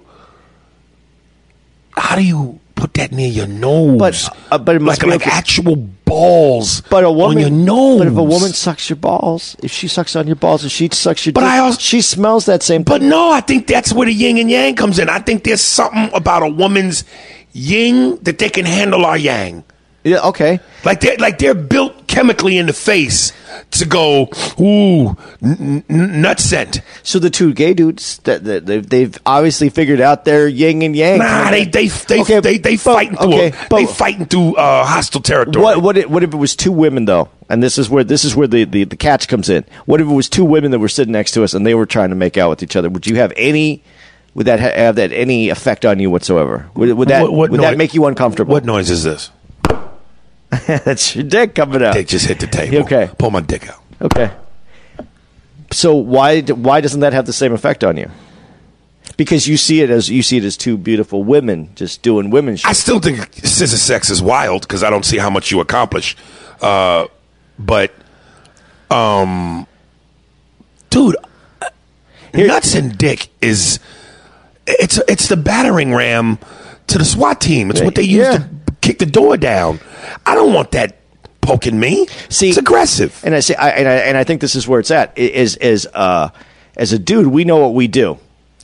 how 1.93 2.17
do 2.17 2.23
you 2.23 2.61
put 2.83 2.95
that 2.95 3.13
near 3.13 3.29
your 3.29 3.47
nose? 3.47 3.97
But- 3.99 4.29
uh, 4.51 4.59
but 4.59 4.75
it 4.77 4.83
must 4.83 5.01
like, 5.01 5.07
be 5.07 5.11
like 5.13 5.23
okay. 5.23 5.31
actual 5.31 5.77
balls 5.77 6.83
But 6.91 7.05
a 7.05 7.11
woman, 7.13 7.37
on 7.39 7.41
your 7.41 7.51
nose. 7.51 7.99
But 8.01 8.09
if 8.09 8.17
a 8.17 8.23
woman 8.23 8.53
sucks 8.53 8.91
your 8.91 8.97
balls, 8.97 9.57
if 9.63 9.71
she 9.71 9.87
sucks 9.87 10.17
on 10.17 10.27
your 10.27 10.35
balls, 10.37 10.65
if 10.65 10.73
she 10.73 10.89
sucks 10.93 11.25
your, 11.25 11.33
But 11.33 11.43
dick, 11.43 11.51
I 11.51 11.59
also- 11.59 11.79
she 11.79 12.01
smells 12.03 12.47
that 12.47 12.63
same. 12.65 12.83
But 12.83 13.01
no, 13.01 13.31
I 13.31 13.41
think 13.41 13.69
that's 13.69 13.93
where 13.93 14.07
the 14.07 14.13
yin 14.13 14.37
and 14.39 14.51
yang 14.51 14.75
comes 14.75 14.99
in. 14.99 15.09
I 15.09 15.21
think 15.21 15.45
there's 15.45 15.61
something 15.61 16.11
about 16.13 16.43
a 16.43 16.49
woman's 16.49 17.05
yin 17.53 18.19
that 18.23 18.39
they 18.39 18.49
can 18.51 18.65
handle 18.67 19.07
our 19.07 19.17
yang. 19.17 19.63
Yeah, 20.05 20.21
okay. 20.29 20.61
Like 20.85 21.01
they're 21.01 21.17
like 21.19 21.39
they're 21.39 21.55
built 21.55 22.07
chemically 22.09 22.59
in 22.59 22.67
the 22.67 22.73
face 22.73 23.33
to 23.73 23.87
go 23.87 24.29
ooh 24.61 25.17
n- 25.43 25.85
n- 25.89 26.21
nut 26.21 26.41
scent. 26.41 26.81
So 27.03 27.19
the 27.19 27.31
two 27.31 27.55
gay 27.55 27.73
dudes 27.75 28.19
that, 28.25 28.45
that 28.45 28.67
they've, 28.67 28.87
they've 28.87 29.17
obviously 29.25 29.71
figured 29.71 30.01
out 30.01 30.25
their 30.25 30.49
yin 30.49 30.83
and 30.83 30.95
yang. 30.97 31.19
Nah, 31.19 31.51
they 31.51 31.65
they 31.65 31.87
they 31.89 32.21
Okay, 32.23 32.41
they, 32.41 32.59
they 32.59 32.73
but- 32.77 32.81
fighting 32.81 33.17
through 33.17 33.33
okay, 33.35 33.49
a, 33.49 33.67
but- 33.71 33.77
they 33.77 33.87
fighting 33.87 34.27
through 34.27 34.57
uh, 34.57 34.85
hostile 34.85 35.21
territory. 35.21 35.63
What 35.63 35.83
what 35.83 35.97
if, 35.97 36.07
what 36.07 36.23
if 36.23 36.35
it 36.35 36.37
was 36.37 36.57
two 36.57 36.73
women 36.73 37.05
though? 37.05 37.29
And 37.49 37.63
this 37.63 37.79
is 37.79 37.89
where 37.91 38.03
this 38.03 38.25
is 38.25 38.35
where 38.35 38.49
the, 38.49 38.65
the, 38.65 38.85
the 38.85 38.97
catch 38.97 39.29
comes 39.29 39.49
in. 39.49 39.65
What 39.85 40.01
if 40.01 40.07
it 40.09 40.13
was 40.13 40.29
two 40.29 40.45
women 40.45 40.71
that 40.73 40.79
were 40.79 40.89
sitting 40.89 41.13
next 41.13 41.33
to 41.33 41.45
us 41.45 41.55
and 41.55 41.65
they 41.67 41.75
were 41.75 41.87
trying 41.87 42.09
to 42.11 42.17
make 42.17 42.37
out 42.37 42.49
with 42.51 42.63
each 42.63 42.77
other? 42.77 42.89
Would 42.91 43.07
you 43.07 43.17
have 43.17 43.33
any? 43.37 43.83
Would 44.35 44.47
that 44.47 44.61
have 44.61 44.97
that 44.97 45.13
any 45.13 45.51
effect 45.51 45.85
on 45.85 45.99
you 45.99 46.11
whatsoever? 46.11 46.67
Would, 46.75 46.95
would 46.95 47.09
that 47.09 47.23
What- 47.23 47.33
what 47.35 47.51
would 47.51 47.61
noi- 47.61 47.71
that 47.73 47.77
make 47.79 47.93
you 47.93 48.07
uncomfortable? 48.07 48.53
What 48.53 48.65
noise 48.65 48.89
is 48.91 49.05
this? 49.05 49.29
That's 50.67 51.15
your 51.17 51.25
dick 51.25 51.55
coming 51.55 51.83
out. 51.83 51.95
Dick 51.95 52.09
just 52.09 52.27
hit 52.27 52.39
the 52.41 52.47
table. 52.47 52.79
Okay. 52.79 53.11
pull 53.19 53.31
my 53.31 53.41
dick 53.41 53.69
out. 53.69 53.83
Okay. 54.01 54.31
So 55.71 55.95
why 55.95 56.43
why 56.43 56.81
doesn't 56.83 57.01
that 57.01 57.13
have 57.15 57.25
the 57.27 57.33
same 57.33 57.53
effect 57.53 57.83
on 57.83 57.97
you? 57.97 58.11
Because 59.17 59.49
you 59.49 59.57
see 59.57 59.81
it 59.81 59.91
as 59.91 60.11
you 60.11 60.23
see 60.23 60.37
it 60.37 60.45
as 60.45 60.57
two 60.57 60.77
beautiful 60.77 61.25
women 61.25 61.71
just 61.75 62.03
doing 62.03 62.31
women 62.31 62.57
shit. 62.57 62.67
I 62.69 62.73
still 62.73 63.01
think 63.01 63.33
scissor 63.45 63.77
sex 63.79 64.11
is 64.11 64.23
wild 64.23 64.63
because 64.63 64.83
I 64.83 64.91
don't 64.91 65.05
see 65.05 65.19
how 65.19 65.31
much 65.31 65.51
you 65.51 65.61
accomplish. 65.61 66.17
Uh, 66.61 67.07
but, 67.59 67.93
um, 68.91 69.67
dude, 70.91 71.17
nuts 72.35 72.75
and 72.75 72.97
dick 72.97 73.29
is 73.41 73.79
it's 74.67 74.99
it's 75.09 75.29
the 75.29 75.37
battering 75.37 75.95
ram 75.95 76.39
to 76.89 76.99
the 76.99 77.05
SWAT 77.05 77.41
team. 77.41 77.71
It's 77.71 77.81
what 77.81 77.95
they 77.95 78.03
use 78.03 78.27
Yeah. 78.27 78.39
to 78.39 78.49
kick 78.83 78.99
the 78.99 79.07
door 79.07 79.39
down. 79.39 79.81
I 80.27 80.35
don't 80.35 80.53
want 80.53 80.73
that 80.73 80.99
poking 81.41 81.81
me. 81.81 82.07
See, 82.29 82.51
it's 82.51 82.59
aggressive. 82.59 83.19
and 83.25 83.35
I 83.35 83.41
say, 83.41 83.55
I, 83.55 83.71
and 83.71 83.89
I 83.89 83.95
and 83.95 84.17
I 84.19 84.25
think 84.25 84.43
this 84.43 84.55
is 84.55 84.69
where 84.69 84.79
it's 84.81 84.91
at. 84.91 85.17
Is 85.17 85.57
is 85.57 85.89
uh, 85.95 86.29
as 86.77 86.93
a 86.93 86.99
dude, 86.99 87.29
we 87.29 87.45
know 87.45 87.57
what 87.57 87.73
we 87.75 87.89
do, 87.89 88.19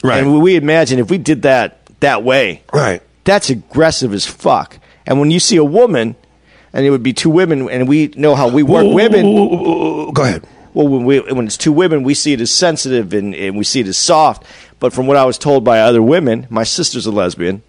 Right. 0.04 0.22
And 0.22 0.40
we 0.42 0.56
imagine 0.56 0.98
if 0.98 1.08
we 1.10 1.16
did 1.18 1.42
that 1.42 1.78
that 2.00 2.22
way, 2.22 2.62
Right. 2.72 3.00
That's 3.24 3.50
aggressive 3.50 4.12
as 4.14 4.26
fuck. 4.26 4.78
And 5.06 5.18
when 5.20 5.30
you 5.30 5.40
see 5.40 5.56
a 5.56 5.64
woman, 5.64 6.16
and 6.72 6.84
it 6.86 6.90
would 6.90 7.02
be 7.02 7.12
two 7.12 7.30
women, 7.30 7.68
and 7.70 7.88
we 7.88 8.08
know 8.16 8.34
how 8.34 8.48
we 8.48 8.62
work 8.62 8.84
Ooh, 8.84 8.94
women. 8.94 9.24
ooh, 9.26 10.08
ooh, 10.08 10.12
Go 10.12 10.22
ahead. 10.22 10.46
Well, 10.74 10.86
when 10.88 11.04
we 11.04 11.18
when 11.20 11.46
it's 11.46 11.56
two 11.56 11.72
women, 11.72 12.02
we 12.04 12.14
see 12.14 12.32
it 12.34 12.40
as 12.40 12.50
sensitive 12.50 13.12
and, 13.12 13.34
and 13.34 13.56
we 13.56 13.64
see 13.64 13.80
it 13.80 13.86
as 13.88 13.96
soft. 13.98 14.44
But 14.78 14.92
from 14.92 15.06
what 15.06 15.16
I 15.16 15.24
was 15.24 15.36
told 15.38 15.64
by 15.64 15.80
other 15.80 16.02
women, 16.02 16.46
my 16.50 16.62
sister's 16.64 17.04
a 17.06 17.10
lesbian. 17.10 17.62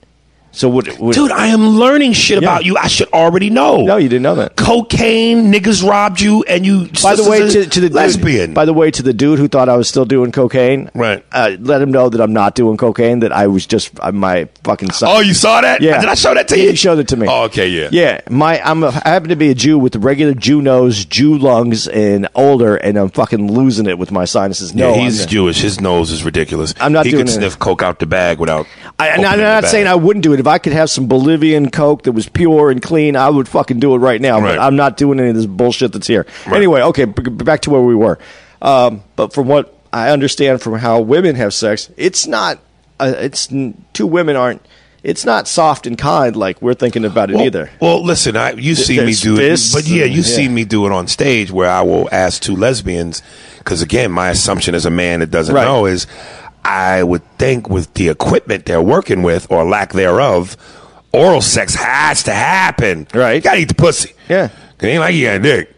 So 0.52 0.68
would, 0.70 0.98
would 1.00 1.14
Dude, 1.14 1.32
I 1.32 1.48
am 1.48 1.68
learning 1.70 2.14
shit 2.14 2.42
Yeah. 2.42 2.50
about 2.50 2.66
you. 2.66 2.76
I 2.76 2.88
should 2.88 3.08
already 3.14 3.50
know. 3.52 3.86
No, 3.86 3.98
you 3.98 4.10
didn't 4.10 4.24
know 4.24 4.36
that. 4.36 4.56
Cocaine, 4.56 5.52
niggas 5.54 5.88
robbed 5.88 6.20
you, 6.22 6.44
and 6.44 6.66
you. 6.66 6.88
By 7.04 7.16
the 7.16 7.30
way, 7.30 7.50
to, 7.50 7.66
to 7.68 7.80
the 7.80 7.90
lesbian. 7.90 8.48
Dude, 8.48 8.56
by 8.56 8.66
the 8.66 8.74
way, 8.74 8.90
to 8.92 9.04
the 9.04 9.14
dude 9.14 9.38
who 9.38 9.48
thought 9.48 9.70
I 9.70 9.78
was 9.78 9.88
still 9.88 10.06
doing 10.06 10.32
cocaine, 10.32 10.90
Right. 10.96 11.24
Uh, 11.32 11.56
let 11.60 11.82
him 11.82 11.92
know 11.92 12.10
that 12.10 12.20
I'm 12.20 12.34
not 12.34 12.56
doing 12.56 12.78
cocaine. 12.78 13.20
That 13.20 13.32
I 13.32 13.46
was 13.46 13.68
just 13.68 13.92
uh, 14.00 14.12
my 14.12 14.50
fucking. 14.64 14.90
Son. 14.92 15.10
oh, 15.12 15.20
you 15.20 15.36
saw 15.36 15.62
that? 15.62 15.82
Yeah. 15.82 16.00
Did 16.02 16.10
I 16.10 16.16
show 16.16 16.34
that 16.34 16.48
to 16.48 16.58
Yeah, 16.58 16.64
you? 16.64 16.70
you 16.72 16.76
showed 16.76 16.98
it 16.98 17.10
to 17.10 17.18
me. 17.18 17.28
Oh, 17.30 17.44
okay, 17.44 17.68
yeah. 17.68 17.90
Yeah, 17.92 18.22
my 18.30 18.60
I'm 18.62 18.84
a, 18.84 18.88
I 18.88 19.10
happen 19.10 19.30
to 19.30 19.36
be 19.36 19.50
a 19.50 19.56
Jew 19.56 19.78
with 19.78 19.94
the 19.94 20.00
regular 20.00 20.34
Jew 20.34 20.62
nose, 20.64 21.06
Jew 21.06 21.38
lungs, 21.38 21.88
and 21.88 22.28
older, 22.34 22.76
and 22.76 22.98
I'm 22.98 23.10
fucking 23.10 23.52
losing 23.52 23.86
it 23.86 24.00
with 24.00 24.12
my 24.12 24.26
sinuses. 24.26 24.74
Yeah, 24.74 24.94
he's 24.96 25.26
Jewish. 25.28 25.62
His 25.62 25.80
nose 25.80 26.10
is 26.12 26.24
ridiculous. 26.24 26.74
I'm 26.80 26.92
not 26.92 27.06
he 27.06 27.12
doing 27.12 27.26
could 27.26 27.34
sniff 27.34 27.60
coke 27.60 27.84
out 27.84 28.00
the 28.00 28.08
bag 28.08 28.40
without. 28.40 28.66
I, 28.98 29.12
I'm 29.12 29.22
the 29.22 29.38
not 29.38 29.66
saying 29.66 29.86
I 29.86 29.96
wouldn't 29.96 30.24
do 30.24 30.34
it. 30.34 30.39
If 30.40 30.48
I 30.48 30.58
could 30.58 30.74
have 30.74 30.90
some 30.90 31.08
Bolivian 31.08 31.70
Coke 31.70 32.04
that 32.04 32.12
was 32.14 32.28
pure 32.30 32.72
and 32.72 32.82
clean, 32.82 33.16
I 33.16 33.30
would 33.30 33.48
fucking 33.48 33.80
do 33.80 33.94
it 33.96 34.00
right 34.00 34.20
now. 34.22 34.40
Right. 34.40 34.56
But 34.56 34.60
I'm 34.60 34.76
not 34.76 34.98
doing 34.98 35.20
any 35.20 35.30
of 35.30 35.36
this 35.36 35.46
bullshit 35.46 35.94
that's 35.94 36.08
here. 36.08 36.26
Right. 36.48 36.56
Anyway, 36.58 36.82
okay, 36.82 37.06
b- 37.06 37.30
back 37.30 37.62
to 37.62 37.70
where 37.70 37.82
we 37.82 37.96
were. 37.96 38.20
Um, 38.62 39.04
but 39.16 39.34
from 39.34 39.48
what 39.48 39.76
I 39.94 40.12
understand 40.12 40.62
from 40.62 40.76
how 40.80 41.02
women 41.02 41.36
have 41.36 41.54
sex, 41.54 41.90
it's 41.98 42.28
not. 42.28 42.60
Uh, 43.00 43.14
it's 43.18 43.52
n- 43.52 43.86
two 43.94 44.08
women 44.08 44.36
aren't. 44.36 44.66
It's 45.02 45.24
not 45.24 45.48
soft 45.48 45.88
and 45.88 45.98
kind 45.98 46.36
like 46.36 46.62
we're 46.62 46.74
thinking 46.74 47.06
about 47.06 47.30
it 47.30 47.38
well, 47.38 47.46
either. 47.46 47.72
Well, 47.80 48.04
listen, 48.04 48.36
I, 48.36 48.52
you 48.52 48.76
see 48.76 49.00
me 49.00 49.14
do 49.14 49.40
it, 49.40 49.60
but 49.74 49.88
yeah, 49.88 50.04
you 50.04 50.18
yeah. 50.18 50.22
see 50.24 50.50
me 50.50 50.66
do 50.66 50.86
it 50.86 50.92
on 50.92 51.08
stage 51.08 51.52
where 51.52 51.70
I 51.70 51.84
will 51.84 52.10
ask 52.12 52.42
two 52.42 52.58
lesbians. 52.58 53.22
Because 53.60 53.82
again, 53.82 54.12
my 54.12 54.30
assumption 54.30 54.76
as 54.76 54.86
a 54.86 54.90
man 54.90 55.22
that 55.22 55.32
doesn't 55.32 55.56
Right. 55.56 55.64
know 55.64 55.86
is, 55.86 56.06
I 56.70 57.04
would 57.04 57.24
think 57.38 57.70
with 57.70 57.94
the 57.96 58.10
equipment 58.10 58.66
they're 58.66 58.82
working 58.82 59.24
with 59.24 59.50
or 59.52 59.64
lack 59.64 59.94
thereof, 59.94 60.56
oral 61.12 61.42
sex 61.42 61.74
has 61.76 62.24
to 62.24 62.34
happen. 62.34 63.08
Right. 63.14 63.34
You 63.34 63.42
gotta 63.42 63.60
eat 63.60 63.70
the 63.70 63.76
pussy. 63.76 64.14
Yeah. 64.30 64.50
It 64.80 64.86
ain't 64.86 65.00
like 65.00 65.16
you 65.16 65.26
got 65.26 65.36
a 65.38 65.40
dick. 65.40 65.76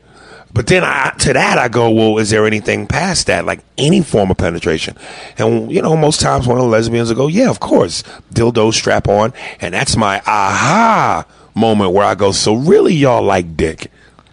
But 0.53 0.67
then 0.67 0.83
I, 0.83 1.13
to 1.19 1.33
that 1.33 1.57
I 1.57 1.69
go, 1.69 1.89
well, 1.91 2.17
is 2.17 2.29
there 2.29 2.45
anything 2.45 2.85
past 2.85 3.27
that, 3.27 3.45
like 3.45 3.61
any 3.77 4.01
form 4.01 4.31
of 4.31 4.37
penetration? 4.37 4.97
And 5.37 5.71
you 5.71 5.81
know, 5.81 5.95
most 5.95 6.19
times 6.19 6.45
one 6.45 6.57
of 6.57 6.63
the 6.63 6.69
lesbians 6.69 7.07
will 7.09 7.15
go, 7.15 7.27
yeah, 7.27 7.49
of 7.49 7.61
course, 7.61 8.03
dildo 8.33 8.73
strap 8.73 9.07
on, 9.07 9.33
and 9.61 9.73
that's 9.73 9.95
my 9.95 10.19
aha 10.27 11.25
moment 11.55 11.93
where 11.93 12.05
I 12.05 12.15
go, 12.15 12.31
so 12.31 12.53
really, 12.53 12.93
y'all 12.93 13.23
like 13.23 13.55
dick? 13.55 13.89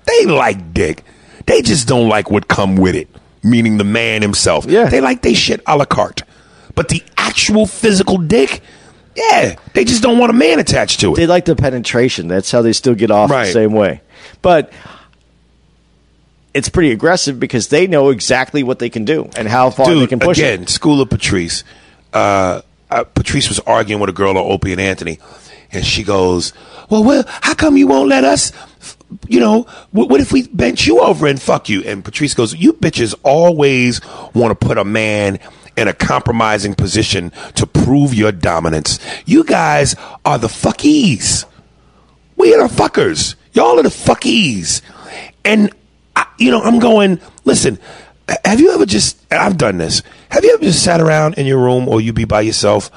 They 0.06 0.26
like 0.26 0.74
dick. 0.74 1.04
They 1.46 1.62
just 1.62 1.86
don't 1.86 2.08
like 2.08 2.30
what 2.30 2.48
come 2.48 2.76
with 2.76 2.96
it, 2.96 3.08
meaning 3.44 3.78
the 3.78 3.84
man 3.84 4.22
himself. 4.22 4.66
Yeah. 4.66 4.88
they 4.88 5.00
like 5.00 5.22
they 5.22 5.34
shit 5.34 5.60
a 5.66 5.76
la 5.76 5.84
carte, 5.84 6.22
but 6.78 6.88
the 6.88 7.02
actual 7.16 7.66
physical 7.66 8.18
dick, 8.18 8.60
yeah, 9.16 9.56
they 9.74 9.84
just 9.84 10.00
don't 10.00 10.16
want 10.16 10.30
a 10.30 10.32
man 10.32 10.60
attached 10.60 11.00
to 11.00 11.12
it. 11.12 11.16
They 11.16 11.26
like 11.26 11.44
the 11.44 11.56
penetration. 11.56 12.28
That's 12.28 12.52
how 12.52 12.62
they 12.62 12.72
still 12.72 12.94
get 12.94 13.10
off 13.10 13.30
Right. 13.30 13.46
the 13.46 13.52
same 13.52 13.72
way. 13.72 14.00
But 14.42 14.72
it's 16.54 16.68
pretty 16.68 16.92
aggressive 16.92 17.40
because 17.40 17.68
they 17.68 17.86
know 17.88 18.10
exactly 18.10 18.62
what 18.62 18.78
they 18.78 18.88
can 18.90 19.04
do 19.04 19.28
and 19.36 19.48
how 19.48 19.70
far 19.70 19.86
Dude, 19.86 20.02
they 20.02 20.06
can 20.06 20.20
push 20.20 20.38
it. 20.38 20.42
again, 20.42 20.62
it. 20.62 20.68
School 20.68 21.00
of 21.00 21.10
Patrice. 21.10 21.64
Uh, 22.12 22.62
uh, 22.90 23.02
Patrice 23.04 23.48
was 23.48 23.58
arguing 23.60 24.00
with 24.00 24.10
a 24.10 24.12
girl 24.14 24.30
on 24.30 24.36
Opie 24.38 24.72
and 24.72 24.80
Anthony, 24.80 25.18
and 25.72 25.84
she 25.84 26.02
goes, 26.04 26.52
"Well, 26.88 27.02
well, 27.04 27.24
how 27.42 27.54
come 27.54 27.76
you 27.76 27.88
won't 27.88 28.08
let 28.08 28.22
us? 28.24 28.52
You 29.26 29.40
know, 29.40 29.62
what, 29.90 30.08
what 30.10 30.20
if 30.20 30.32
we 30.32 30.46
bench 30.48 30.86
you 30.86 31.00
over 31.00 31.26
and 31.26 31.42
fuck 31.42 31.68
you?" 31.68 31.82
And 31.82 32.04
Patrice 32.04 32.34
goes, 32.34 32.54
"You 32.54 32.72
bitches 32.72 33.14
always 33.24 34.00
want 34.32 34.58
to 34.58 34.66
put 34.66 34.78
a 34.78 34.84
man." 34.84 35.38
In 35.78 35.86
a 35.86 35.92
compromising 35.94 36.74
position 36.74 37.30
to 37.54 37.64
prove 37.64 38.12
your 38.12 38.32
dominance. 38.32 38.98
You 39.26 39.44
guys 39.44 39.94
are 40.24 40.36
the 40.36 40.48
fuckies. 40.48 41.44
We 42.36 42.52
are 42.52 42.66
the 42.66 42.74
fuckers. 42.74 43.36
Y'all 43.52 43.78
are 43.78 43.84
the 43.84 43.88
fuckies. 43.88 44.82
And, 45.44 45.72
I, 46.16 46.26
you 46.36 46.50
know, 46.50 46.60
I'm 46.60 46.80
going, 46.80 47.20
listen, 47.44 47.78
have 48.44 48.58
you 48.58 48.72
ever 48.72 48.86
just, 48.86 49.24
I've 49.32 49.56
done 49.56 49.78
this, 49.78 50.02
have 50.30 50.44
you 50.44 50.52
ever 50.54 50.64
just 50.64 50.82
sat 50.82 51.00
around 51.00 51.34
in 51.38 51.46
your 51.46 51.58
room 51.58 51.86
or 51.86 52.00
you 52.00 52.12
be 52.12 52.24
by 52.24 52.40
yourself 52.40 52.90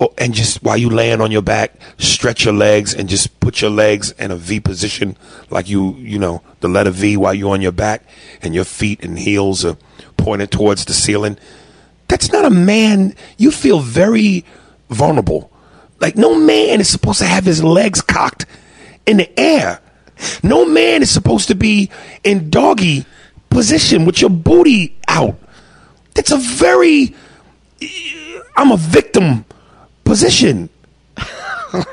or, 0.00 0.12
and 0.18 0.34
just 0.34 0.60
while 0.64 0.76
you 0.76 0.90
laying 0.90 1.20
on 1.20 1.30
your 1.30 1.42
back, 1.42 1.80
stretch 1.98 2.44
your 2.44 2.54
legs 2.54 2.94
and 2.94 3.08
just 3.08 3.38
put 3.38 3.60
your 3.60 3.70
legs 3.70 4.10
in 4.12 4.32
a 4.32 4.36
V 4.36 4.58
position 4.58 5.16
like 5.50 5.68
you, 5.68 5.94
you 5.98 6.18
know, 6.18 6.42
the 6.60 6.68
letter 6.68 6.90
V 6.90 7.16
while 7.16 7.32
you're 7.32 7.52
on 7.52 7.62
your 7.62 7.70
back 7.72 8.02
and 8.42 8.56
your 8.56 8.64
feet 8.64 9.04
and 9.04 9.20
heels 9.20 9.64
are 9.64 9.76
pointed 10.16 10.50
towards 10.50 10.84
the 10.84 10.92
ceiling? 10.92 11.38
That's 12.08 12.32
not 12.32 12.44
a 12.44 12.50
man. 12.50 13.14
You 13.36 13.50
feel 13.50 13.80
very 13.80 14.44
vulnerable. 14.90 15.50
Like 16.00 16.16
no 16.16 16.38
man 16.38 16.80
is 16.80 16.88
supposed 16.88 17.18
to 17.20 17.26
have 17.26 17.44
his 17.44 17.62
legs 17.62 18.00
cocked 18.00 18.46
in 19.06 19.18
the 19.18 19.38
air. 19.38 19.80
No 20.42 20.64
man 20.64 21.02
is 21.02 21.10
supposed 21.10 21.48
to 21.48 21.54
be 21.54 21.90
in 22.24 22.50
doggy 22.50 23.04
position 23.50 24.04
with 24.04 24.20
your 24.20 24.30
booty 24.30 24.96
out. 25.08 25.38
That's 26.14 26.30
a 26.30 26.38
very 26.38 27.14
I'm 28.56 28.72
a 28.72 28.76
victim 28.76 29.44
position. 30.04 30.68
no, 31.72 31.84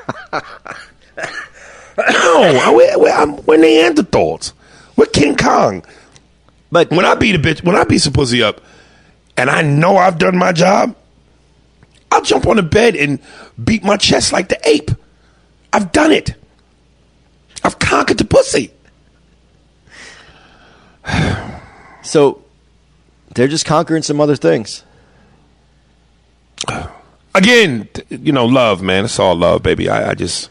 we're, 1.97 2.99
we're, 2.99 3.11
I'm, 3.11 3.35
we're 3.45 3.57
Neanderthals. 3.57 4.53
We're 4.95 5.05
King 5.05 5.35
Kong. 5.35 5.85
But 6.71 6.89
When 6.89 7.05
I 7.05 7.15
beat 7.15 7.35
a 7.35 7.39
bitch, 7.39 7.63
when 7.63 7.75
I 7.75 7.83
beat 7.83 7.99
some 7.99 8.13
pussy 8.13 8.41
up, 8.41 8.61
and 9.37 9.49
I 9.49 9.61
know 9.61 9.97
I've 9.97 10.17
done 10.17 10.37
my 10.37 10.51
job, 10.51 10.95
I'll 12.11 12.21
jump 12.21 12.47
on 12.47 12.55
the 12.57 12.63
bed 12.63 12.95
and 12.95 13.19
beat 13.61 13.83
my 13.83 13.97
chest 13.97 14.31
like 14.31 14.49
the 14.49 14.59
ape. 14.67 14.91
I've 15.73 15.91
done 15.91 16.11
it. 16.11 16.35
I've 17.63 17.79
conquered 17.79 18.17
the 18.17 18.25
pussy. 18.25 18.71
so 22.03 22.43
they're 23.33 23.47
just 23.47 23.65
conquering 23.65 24.03
some 24.03 24.21
other 24.21 24.35
things. 24.35 24.83
Again, 27.35 27.89
you 28.09 28.31
know, 28.31 28.45
love, 28.45 28.81
man. 28.81 29.03
It's 29.03 29.19
all 29.19 29.35
love, 29.35 29.61
baby. 29.61 29.89
I, 29.89 30.11
I 30.11 30.13
just, 30.13 30.49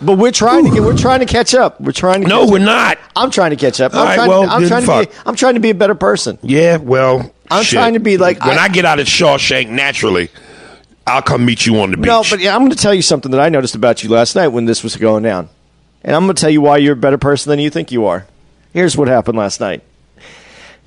But 0.00 0.18
we're 0.18 0.30
trying 0.30 0.64
to 0.66 0.70
get. 0.70 0.82
We're 0.82 0.96
trying 0.96 1.18
to 1.18 1.26
catch 1.26 1.52
up. 1.52 1.80
We're 1.80 1.90
trying 1.90 2.22
to. 2.22 2.28
No, 2.28 2.46
we're 2.46 2.58
up. 2.58 2.62
not. 2.62 2.98
I'm 3.16 3.32
trying 3.32 3.50
to 3.50 3.56
catch 3.56 3.80
up. 3.80 3.92
I'm 3.92 4.04
right, 4.04 4.14
trying. 4.14 4.28
well, 4.28 4.48
I'm 4.48 4.68
trying 4.68 4.86
to 4.86 5.06
be. 5.08 5.16
I'm 5.26 5.34
trying 5.34 5.54
to 5.54 5.60
be 5.60 5.70
a 5.70 5.74
better 5.74 5.96
person. 5.96 6.38
Yeah, 6.42 6.76
well, 6.76 7.34
I'm 7.50 7.62
shit. 7.64 7.76
trying 7.78 7.94
to 7.94 8.00
be 8.00 8.16
like- 8.16 8.44
when 8.44 8.58
I- 8.58 8.64
I, 8.64 8.68
get 8.68 8.84
out 8.84 9.00
of 9.00 9.06
Shawshank 9.06 9.68
naturally, 9.68 10.28
I'll 11.06 11.22
come 11.22 11.44
meet 11.44 11.66
you 11.66 11.80
on 11.80 11.90
the 11.90 11.96
beach. 11.96 12.06
No, 12.06 12.22
but 12.30 12.40
yeah, 12.40 12.54
I'm 12.54 12.60
going 12.60 12.70
to 12.70 12.76
tell 12.76 12.94
you 12.94 13.02
something 13.02 13.30
that 13.32 13.40
I 13.40 13.48
noticed 13.48 13.74
about 13.74 14.02
you 14.02 14.10
last 14.10 14.36
night 14.36 14.48
when 14.48 14.64
this 14.66 14.82
was 14.84 14.96
going 14.96 15.22
down, 15.24 15.48
and 16.04 16.14
I'm 16.14 16.24
going 16.24 16.34
to 16.36 16.40
tell 16.40 16.50
you 16.50 16.60
why 16.60 16.76
you're 16.76 16.92
a 16.92 16.96
better 16.96 17.18
person 17.18 17.50
than 17.50 17.58
you 17.58 17.70
think 17.70 17.90
you 17.90 18.06
are. 18.06 18.26
Here's 18.72 18.96
what 18.96 19.08
happened 19.08 19.36
last 19.36 19.60
night. 19.60 19.82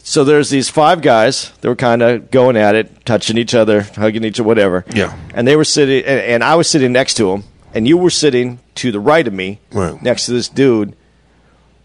So 0.06 0.24
there's 0.26 0.50
these 0.50 0.70
five 0.70 1.02
guys. 1.02 1.52
They 1.62 1.70
were 1.70 1.76
kind 1.78 2.02
of 2.02 2.30
going 2.30 2.58
at 2.58 2.76
it, 2.76 3.06
touching 3.06 3.38
each 3.38 3.54
other, 3.56 3.82
hugging 3.84 4.24
each 4.26 4.40
other, 4.40 4.48
whatever. 4.48 4.86
Yeah. 4.94 5.18
And 5.34 5.48
they 5.48 5.56
were 5.56 5.64
sitting, 5.66 6.04
and, 6.06 6.20
and 6.20 6.44
I 6.44 6.56
was 6.56 6.70
sitting 6.70 6.92
next 6.92 7.14
to 7.16 7.32
them, 7.32 7.44
and 7.74 7.88
you 7.88 7.98
were 7.98 8.10
sitting 8.10 8.60
to 8.76 8.92
the 8.92 9.00
right 9.00 9.26
of 9.28 9.34
me, 9.34 9.60
Right. 9.72 10.02
next 10.04 10.26
to 10.28 10.32
this 10.34 10.48
dude 10.50 10.96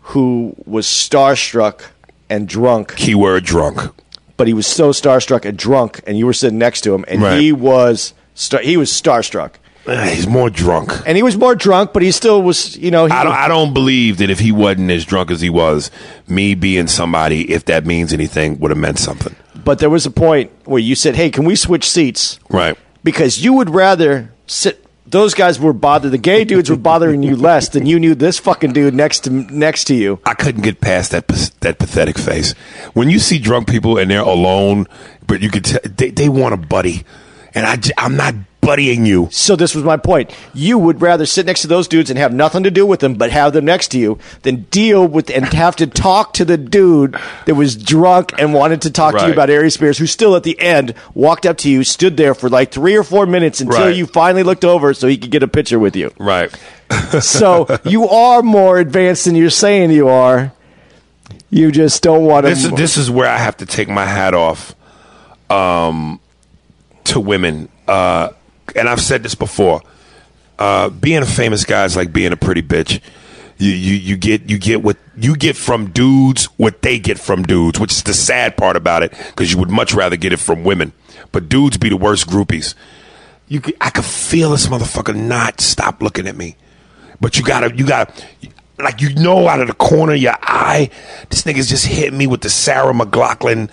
who 0.02 0.54
was 0.66 0.86
starstruck 0.86 1.82
and 2.30 2.48
drunk 2.48 2.96
keyword 2.96 3.44
drunk. 3.44 3.80
But 4.39 4.47
he 4.47 4.55
was 4.55 4.66
so 4.66 4.91
starstruck 4.91 5.45
and 5.45 5.59
drunk, 5.59 6.01
and 6.07 6.16
you 6.16 6.24
were 6.24 6.32
sitting 6.32 6.59
next 6.59 6.80
to 6.82 6.95
him, 6.95 7.05
and 7.09 7.20
Right. 7.20 7.39
he 7.39 7.53
was 7.53 8.14
star- 8.34 8.62
he 8.62 8.78
was 8.78 8.91
starstruck, 8.91 9.51
Eh, 9.86 10.14
He's 10.14 10.26
more 10.26 10.51
drunk. 10.51 10.93
and 11.07 11.16
he 11.16 11.22
was 11.22 11.36
more 11.36 11.55
drunk, 11.55 11.93
but 11.95 12.03
he 12.03 12.11
still 12.11 12.43
was, 12.43 12.76
you 12.76 12.91
know, 12.91 13.07
he, 13.07 13.12
I 13.12 13.24
don't, 13.24 13.32
I 13.34 13.49
don't 13.49 13.72
believe 13.72 14.18
that 14.18 14.28
if 14.30 14.39
he 14.39 14.53
wasn't 14.53 14.91
as 14.91 15.05
drunk 15.07 15.30
as 15.30 15.41
he 15.41 15.49
was, 15.51 15.91
me 16.26 16.55
being 16.55 16.86
somebody, 16.89 17.51
if 17.53 17.64
that 17.66 17.86
means 17.86 18.12
anything, 18.12 18.59
would 18.61 18.70
have 18.70 18.78
meant 18.78 18.99
something. 18.99 19.34
but 19.64 19.78
there 19.80 19.91
was 19.91 20.07
a 20.07 20.11
point 20.11 20.51
where 20.64 20.80
you 20.80 20.95
said, 20.95 21.14
"Hey, 21.16 21.28
can 21.30 21.45
we 21.45 21.55
switch 21.57 21.89
seats?" 21.89 22.39
Right. 22.49 22.76
Because 23.05 23.43
you 23.45 23.53
would 23.55 23.68
rather 23.70 24.30
sit. 24.47 24.84
Those 25.11 25.32
guys 25.32 25.59
were 25.59 25.72
bothered. 25.72 26.12
The 26.12 26.18
gay 26.18 26.44
dudes 26.44 26.68
were 26.68 26.76
bothering 26.76 27.22
you 27.22 27.34
less 27.34 27.70
than 27.70 27.86
you 27.86 27.98
knew 27.98 28.14
this 28.14 28.38
fucking 28.38 28.74
dude 28.74 28.94
next 28.94 29.20
to 29.20 29.30
next 29.30 29.84
to 29.84 29.94
you. 29.94 30.20
I 30.26 30.34
couldn't 30.34 30.62
get 30.62 30.80
past 30.80 31.12
that 31.12 31.28
that 31.61 31.78
pathetic 31.78 32.18
face. 32.18 32.52
When 32.92 33.09
you 33.09 33.18
see 33.18 33.38
drunk 33.38 33.68
people 33.68 33.96
and 33.96 34.11
they're 34.11 34.20
alone, 34.20 34.86
but 35.26 35.40
you 35.40 35.50
could 35.50 35.64
tell 35.64 35.80
they, 35.84 36.11
they 36.11 36.28
want 36.28 36.52
a 36.52 36.59
buddy, 36.59 37.04
and 37.54 37.64
I 37.64 37.78
I'm 37.96 38.16
not 38.16 38.34
buddying 38.68 39.06
you. 39.06 39.28
So 39.30 39.56
this 39.56 39.74
was 39.74 39.82
my 39.84 39.96
point. 39.96 40.30
You 40.52 40.78
would 40.78 41.00
rather 41.00 41.24
sit 41.26 41.46
next 41.46 41.62
to 41.62 41.68
those 41.68 41.88
dudes 41.88 42.10
and 42.10 42.18
have 42.18 42.32
nothing 42.34 42.64
to 42.64 42.70
do 42.70 42.84
with 42.84 43.00
them, 43.00 43.14
but 43.14 43.30
have 43.30 43.52
them 43.54 43.64
next 43.64 43.88
to 43.88 43.98
you, 43.98 44.18
than 44.42 44.62
deal 44.70 45.06
with 45.06 45.30
and 45.30 45.44
have 45.54 45.76
to 45.76 45.86
talk 45.86 46.34
to 46.34 46.44
the 46.44 46.56
dude 46.58 47.16
that 47.46 47.54
was 47.54 47.76
drunk 47.76 48.32
and 48.38 48.52
wanted 48.52 48.82
to 48.82 48.90
talk 48.90 49.16
to 49.16 49.26
you 49.26 49.32
about 49.32 49.48
Aries 49.50 49.74
Spears, 49.74 49.98
who 49.98 50.06
still 50.06 50.36
at 50.36 50.42
the 50.42 50.58
end 50.60 50.94
walked 51.14 51.46
up 51.46 51.56
to 51.58 51.70
you, 51.70 51.82
stood 51.84 52.16
there 52.16 52.34
for 52.34 52.48
like 52.48 52.70
three 52.70 52.96
or 52.96 53.02
four 53.04 53.24
minutes 53.26 53.60
until 53.60 53.86
Right. 53.86 53.96
you 53.96 54.06
finally 54.06 54.42
looked 54.42 54.64
over 54.64 54.92
so 54.92 55.06
he 55.08 55.16
could 55.16 55.30
get 55.30 55.42
a 55.42 55.48
picture 55.48 55.78
with 55.78 55.96
you. 55.96 56.12
Right. 56.18 56.50
So 57.20 57.66
you 57.84 58.08
are 58.08 58.42
more 58.42 58.78
advanced 58.78 59.26
than 59.26 59.34
you're 59.34 59.50
saying 59.50 59.90
you 59.90 60.08
are. 60.08 60.52
You 61.50 61.70
just 61.70 62.02
don't 62.02 62.24
want 62.24 62.44
to. 62.44 62.50
This 62.50 62.64
is 62.64 62.70
this 62.72 62.96
is 62.96 63.10
where 63.10 63.28
I 63.28 63.36
have 63.38 63.56
to 63.58 63.66
take 63.66 63.88
my 63.88 64.04
hat 64.06 64.34
off, 64.34 64.74
um, 65.50 66.18
to 67.04 67.20
women. 67.20 67.68
Uh, 67.86 68.30
and 68.76 68.88
I've 68.88 69.00
said 69.00 69.22
this 69.22 69.34
before. 69.34 69.82
Uh, 70.58 70.88
being 70.90 71.22
a 71.22 71.26
famous 71.26 71.64
guy 71.64 71.84
is 71.84 71.96
like 71.96 72.12
being 72.12 72.32
a 72.32 72.36
pretty 72.36 72.62
bitch. 72.62 73.00
You, 73.58 73.70
you 73.70 73.94
you 73.94 74.16
get 74.16 74.48
you 74.48 74.58
get 74.58 74.82
what 74.82 74.96
you 75.16 75.34
get 75.34 75.56
from 75.56 75.90
dudes 75.90 76.44
what 76.58 76.82
they 76.82 76.98
get 76.98 77.18
from 77.18 77.42
dudes, 77.42 77.80
which 77.80 77.92
is 77.92 78.02
the 78.04 78.14
sad 78.14 78.56
part 78.56 78.76
about 78.76 79.02
it 79.02 79.10
because 79.10 79.52
you 79.52 79.58
would 79.58 79.70
much 79.70 79.94
rather 79.94 80.16
get 80.16 80.32
it 80.32 80.38
from 80.38 80.62
women. 80.62 80.92
But 81.32 81.48
dudes 81.48 81.76
be 81.76 81.88
the 81.88 81.96
worst 81.96 82.28
groupies. 82.28 82.74
You 83.48 83.60
could, 83.60 83.74
I 83.80 83.90
could 83.90 84.04
feel 84.04 84.50
this 84.50 84.68
motherfucker 84.68 85.16
not 85.16 85.60
stop 85.60 86.02
looking 86.02 86.28
at 86.28 86.36
me. 86.36 86.56
But 87.20 87.36
you 87.36 87.44
gotta 87.44 87.74
you 87.74 87.84
gotta 87.84 88.12
like 88.78 89.00
you 89.00 89.14
know 89.14 89.48
out 89.48 89.60
of 89.60 89.66
the 89.66 89.74
corner 89.74 90.12
of 90.12 90.20
your 90.20 90.36
eye, 90.40 90.90
this 91.30 91.42
nigga's 91.42 91.68
just 91.68 91.86
hitting 91.86 92.18
me 92.18 92.26
with 92.26 92.42
the 92.42 92.50
Sarah 92.50 92.92
McLachlan, 92.92 93.70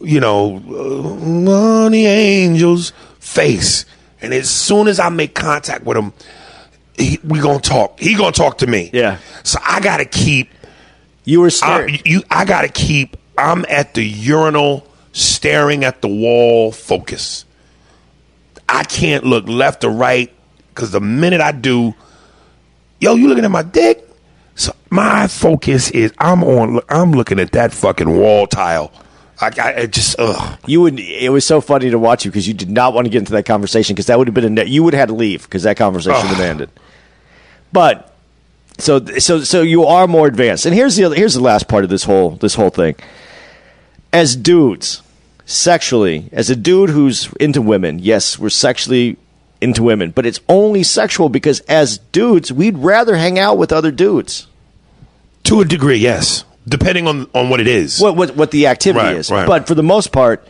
you 0.00 0.20
know, 0.20 0.60
uh, 0.68 1.84
on 1.84 1.92
the 1.92 2.06
angels 2.06 2.92
face. 3.20 3.84
And 4.22 4.34
as 4.34 4.50
soon 4.50 4.88
as 4.88 5.00
I 5.00 5.08
make 5.08 5.34
contact 5.34 5.84
with 5.84 5.96
him, 5.96 6.12
he, 6.96 7.18
we 7.24 7.40
gonna 7.40 7.60
talk. 7.60 7.98
He 7.98 8.14
gonna 8.14 8.32
talk 8.32 8.58
to 8.58 8.66
me. 8.66 8.90
Yeah. 8.92 9.18
So 9.42 9.58
I 9.64 9.80
gotta 9.80 10.04
keep 10.04 10.50
you 11.24 11.40
were 11.40 11.46
I, 11.46 11.50
scared. 11.50 12.02
you, 12.06 12.22
I 12.30 12.44
gotta 12.44 12.68
keep. 12.68 13.16
I'm 13.38 13.64
at 13.68 13.94
the 13.94 14.02
urinal, 14.02 14.86
staring 15.12 15.84
at 15.84 16.02
the 16.02 16.08
wall, 16.08 16.72
focus. 16.72 17.44
I 18.68 18.84
can't 18.84 19.24
look 19.24 19.48
left 19.48 19.84
or 19.84 19.90
right 19.90 20.32
because 20.68 20.92
the 20.92 21.00
minute 21.00 21.40
I 21.40 21.52
do, 21.52 21.94
yo, 23.00 23.14
you 23.14 23.28
looking 23.28 23.44
at 23.44 23.50
my 23.50 23.62
dick? 23.62 24.06
So 24.54 24.74
my 24.90 25.26
focus 25.26 25.90
is 25.90 26.12
I'm 26.18 26.42
on. 26.44 26.80
I'm 26.88 27.12
looking 27.12 27.38
at 27.38 27.52
that 27.52 27.72
fucking 27.72 28.16
wall 28.16 28.46
tile. 28.46 28.92
I, 29.40 29.50
I 29.58 29.70
it 29.70 29.92
just 29.92 30.16
ugh. 30.18 30.58
You 30.66 30.82
would. 30.82 31.00
It 31.00 31.30
was 31.32 31.44
so 31.44 31.60
funny 31.60 31.90
to 31.90 31.98
watch 31.98 32.24
you 32.24 32.30
because 32.30 32.46
you 32.46 32.54
did 32.54 32.70
not 32.70 32.94
want 32.94 33.06
to 33.06 33.10
get 33.10 33.18
into 33.18 33.32
that 33.32 33.46
conversation 33.46 33.94
because 33.94 34.06
that 34.06 34.18
would 34.18 34.28
have 34.28 34.34
been 34.34 34.58
a. 34.58 34.64
You 34.64 34.82
would 34.82 34.94
have 34.94 35.00
had 35.00 35.08
to 35.08 35.14
leave 35.14 35.44
because 35.44 35.62
that 35.62 35.76
conversation 35.76 36.28
would 36.28 36.36
have 36.36 36.46
ended. 36.46 36.70
But 37.72 38.14
so 38.78 39.04
so 39.18 39.40
so 39.42 39.62
you 39.62 39.84
are 39.84 40.06
more 40.06 40.26
advanced. 40.26 40.66
And 40.66 40.74
here's 40.74 40.96
the 40.96 41.04
other, 41.04 41.16
here's 41.16 41.34
the 41.34 41.40
last 41.40 41.68
part 41.68 41.84
of 41.84 41.90
this 41.90 42.04
whole 42.04 42.30
this 42.30 42.54
whole 42.54 42.70
thing. 42.70 42.96
As 44.12 44.34
dudes, 44.34 45.02
sexually, 45.46 46.28
as 46.32 46.50
a 46.50 46.56
dude 46.56 46.90
who's 46.90 47.32
into 47.34 47.62
women, 47.62 47.98
yes, 47.98 48.38
we're 48.38 48.50
sexually 48.50 49.16
into 49.60 49.82
women, 49.82 50.10
but 50.10 50.26
it's 50.26 50.40
only 50.48 50.82
sexual 50.82 51.28
because 51.28 51.60
as 51.60 51.98
dudes, 51.98 52.52
we'd 52.52 52.78
rather 52.78 53.16
hang 53.16 53.38
out 53.38 53.58
with 53.58 53.72
other 53.72 53.90
dudes. 53.90 54.46
To 55.44 55.60
a 55.60 55.64
degree, 55.64 55.98
yes. 55.98 56.44
Depending 56.68 57.06
on 57.06 57.26
on 57.34 57.48
what 57.50 57.60
it 57.60 57.66
is. 57.66 57.98
what 58.00 58.16
what, 58.16 58.36
what 58.36 58.50
the 58.50 58.66
activity 58.66 59.04
Right, 59.06 59.16
is. 59.16 59.30
right. 59.30 59.46
But 59.46 59.66
for 59.66 59.74
the 59.74 59.82
most 59.82 60.12
part, 60.12 60.46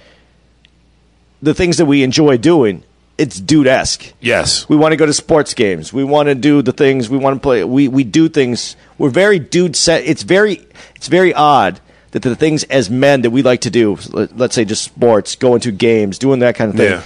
the 1.42 1.54
things 1.54 1.78
that 1.78 1.86
we 1.86 2.02
enjoy 2.02 2.36
doing, 2.36 2.82
it's 3.16 3.38
dude 3.40 3.66
esque. 3.66 4.12
yes. 4.20 4.68
We 4.68 4.76
want 4.76 4.92
to 4.92 4.96
go 4.96 5.06
to 5.06 5.12
sports 5.12 5.54
games. 5.54 5.92
We 5.92 6.04
want 6.04 6.28
to 6.28 6.34
do 6.34 6.62
the 6.62 6.72
things 6.72 7.08
we 7.08 7.18
want 7.18 7.36
to 7.36 7.40
play. 7.40 7.64
We 7.64 7.88
we 7.88 8.04
do 8.04 8.28
things. 8.28 8.76
We're 8.98 9.10
very 9.10 9.38
dude 9.38 9.76
set. 9.76 10.04
It's 10.04 10.22
very 10.22 10.66
it's 10.96 11.08
very 11.08 11.32
odd 11.32 11.80
that 12.12 12.22
the 12.22 12.34
things 12.34 12.64
as 12.64 12.90
men 12.90 13.22
that 13.22 13.30
we 13.30 13.42
like 13.42 13.60
to 13.60 13.70
do, 13.70 13.96
let- 14.10 14.36
let's 14.36 14.54
say 14.56 14.64
just 14.64 14.82
sports, 14.82 15.36
going 15.36 15.60
to 15.60 15.70
games, 15.70 16.18
doing 16.18 16.40
that 16.40 16.56
kind 16.56 16.70
of 16.70 16.76
thing, 16.76 16.90
Yeah. 16.90 17.02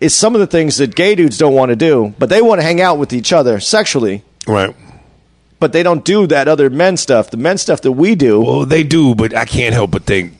is 0.00 0.14
some 0.14 0.34
of 0.34 0.40
the 0.40 0.46
things 0.46 0.78
that 0.78 0.94
gay 0.94 1.14
dudes 1.14 1.36
don't 1.36 1.52
want 1.52 1.68
to 1.68 1.76
do, 1.76 2.14
but 2.18 2.30
they 2.30 2.40
want 2.40 2.58
to 2.58 2.62
hang 2.62 2.80
out 2.80 2.96
with 2.96 3.12
each 3.12 3.30
other 3.30 3.60
sexually. 3.60 4.22
Right. 4.46 4.74
But 5.60 5.72
they 5.72 5.82
don't 5.82 6.04
do 6.04 6.26
that 6.28 6.46
other 6.46 6.70
men 6.70 6.96
stuff. 6.96 7.30
The 7.30 7.36
men 7.36 7.58
stuff 7.58 7.80
that 7.82 7.92
we 7.92 8.14
do. 8.14 8.40
Well, 8.40 8.64
they 8.66 8.84
do, 8.84 9.14
but 9.14 9.34
I 9.34 9.44
can't 9.44 9.74
help 9.74 9.90
but 9.90 10.04
think 10.04 10.34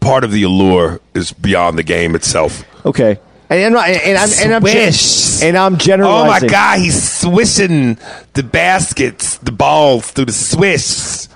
part 0.00 0.24
of 0.24 0.32
the 0.32 0.42
allure 0.42 1.00
is 1.14 1.32
beyond 1.32 1.78
the 1.78 1.82
game 1.82 2.14
itself. 2.14 2.64
Okay. 2.84 3.18
And, 3.48 3.74
and, 3.74 3.76
and 3.76 4.18
I'm 4.18 4.30
and 4.42 4.54
I'm 4.54 4.62
Swish. 4.62 5.42
and 5.42 5.56
I'm 5.56 5.76
generalizing. 5.76 6.26
Oh 6.26 6.46
my 6.46 6.46
God, 6.46 6.78
he's 6.78 7.20
swishing 7.20 7.98
the 8.34 8.44
baskets, 8.44 9.38
the 9.38 9.50
balls 9.50 10.10
through 10.12 10.26
the 10.26 10.32
swish. 10.32 11.26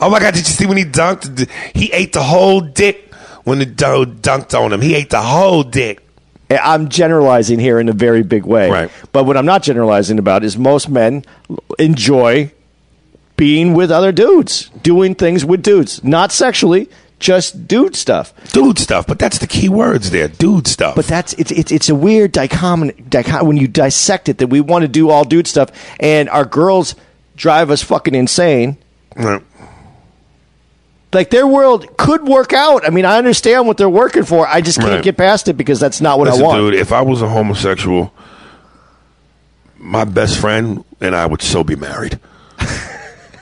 Oh 0.00 0.08
my 0.10 0.20
God, 0.20 0.34
did 0.34 0.46
you 0.46 0.52
see 0.52 0.66
when 0.66 0.76
he 0.76 0.84
dunked? 0.84 1.50
He 1.74 1.92
ate 1.92 2.12
the 2.12 2.22
whole 2.22 2.60
dick 2.60 3.12
when 3.42 3.58
the 3.58 3.66
dude 3.66 4.22
dunked 4.22 4.58
on 4.58 4.72
him. 4.72 4.80
He 4.80 4.94
ate 4.94 5.10
the 5.10 5.20
whole 5.20 5.64
dick. 5.64 6.06
Eh, 6.50 6.58
I'm 6.60 6.88
generalizing 6.88 7.58
here 7.58 7.78
in 7.78 7.88
a 7.88 7.92
very 7.92 8.22
big 8.22 8.44
way. 8.44 8.68
Right. 8.70 8.90
But 9.12 9.24
what 9.24 9.36
I'm 9.36 9.46
not 9.46 9.62
generalizing 9.62 10.18
about 10.18 10.44
is 10.44 10.58
most 10.58 10.88
men 10.88 11.24
enjoy 11.78 12.52
being 13.36 13.72
with 13.72 13.90
other 13.90 14.12
dudes, 14.12 14.68
doing 14.82 15.14
things 15.14 15.44
with 15.44 15.62
dudes, 15.62 16.04
not 16.04 16.32
sexually, 16.32 16.90
just 17.20 17.68
dude 17.68 17.94
stuff. 17.94 18.34
Dude 18.52 18.78
stuff, 18.78 19.06
but 19.06 19.18
that's 19.18 19.38
the 19.38 19.46
key 19.46 19.68
words 19.68 20.10
there. 20.10 20.28
Dude 20.28 20.66
stuff. 20.66 20.96
But 20.96 21.06
that's 21.06 21.32
it's 21.34 21.50
it's, 21.52 21.70
it's 21.70 21.88
a 21.88 21.94
weird 21.94 22.32
dichotomy, 22.32 22.92
dichom- 22.92 23.44
when 23.46 23.56
you 23.56 23.68
dissect 23.68 24.28
it 24.28 24.38
that 24.38 24.48
we 24.48 24.60
want 24.60 24.82
to 24.82 24.88
do 24.88 25.10
all 25.10 25.24
dude 25.24 25.46
stuff 25.46 25.70
and 26.00 26.28
our 26.30 26.44
girls 26.44 26.94
drive 27.36 27.70
us 27.70 27.82
fucking 27.82 28.14
insane. 28.14 28.76
Right. 29.16 29.42
Like 31.12 31.30
their 31.30 31.46
world 31.46 31.96
could 31.96 32.24
work 32.26 32.52
out. 32.52 32.86
I 32.86 32.90
mean, 32.90 33.04
I 33.04 33.18
understand 33.18 33.66
what 33.66 33.76
they're 33.76 33.88
working 33.88 34.24
for. 34.24 34.46
I 34.46 34.60
just 34.60 34.78
can't 34.78 34.92
Right. 34.92 35.02
get 35.04 35.16
past 35.16 35.48
it 35.48 35.54
because 35.54 35.80
that's 35.80 36.00
not 36.00 36.18
what 36.18 36.28
Listen, 36.28 36.42
I 36.44 36.46
want. 36.46 36.58
dude, 36.60 36.74
if 36.74 36.92
I 36.92 37.02
was 37.02 37.20
a 37.20 37.28
homosexual, 37.28 38.12
my 39.76 40.04
best 40.04 40.38
friend 40.38 40.84
and 41.00 41.16
I 41.16 41.26
would 41.26 41.42
so 41.42 41.64
be 41.64 41.76
married. 41.76 42.18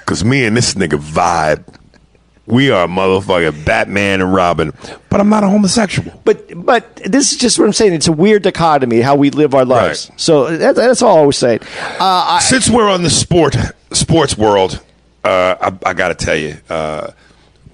Because 0.01 0.25
me 0.25 0.47
and 0.47 0.57
this 0.57 0.73
nigga 0.73 0.99
vibe. 0.99 1.65
We 2.47 2.71
are 2.71 2.87
motherfucking 2.89 3.67
Batman 3.67 4.23
and 4.23 4.33
Robin. 4.33 4.73
But 5.11 5.21
I'm 5.21 5.29
not 5.29 5.45
a 5.45 5.49
homosexual. 5.51 6.19
But 6.25 6.65
but 6.65 6.97
this 6.97 7.33
is 7.33 7.37
just 7.39 7.59
what 7.59 7.67
I'm 7.67 7.75
saying. 7.75 7.93
It's 7.93 8.09
a 8.09 8.13
weird 8.13 8.43
dichotomy 8.43 9.03
how 9.03 9.17
we 9.17 9.29
live 9.29 9.55
our 9.55 9.67
lives. 9.67 10.09
Right. 10.09 10.19
So 10.19 10.57
that, 10.57 10.77
that's 10.77 11.03
all 11.03 11.19
I 11.19 11.27
was 11.27 11.37
saying. 11.37 11.61
Uh, 11.61 11.99
I, 12.01 12.39
Since 12.41 12.71
we're 12.71 12.89
on 12.89 13.03
the 13.03 13.11
sport 13.11 13.55
sports 13.93 14.39
world, 14.39 14.81
uh, 15.25 15.57
I, 15.61 15.91
I 15.91 15.93
got 15.93 16.09
to 16.09 16.15
tell 16.15 16.37
you, 16.37 16.57
uh, 16.71 17.11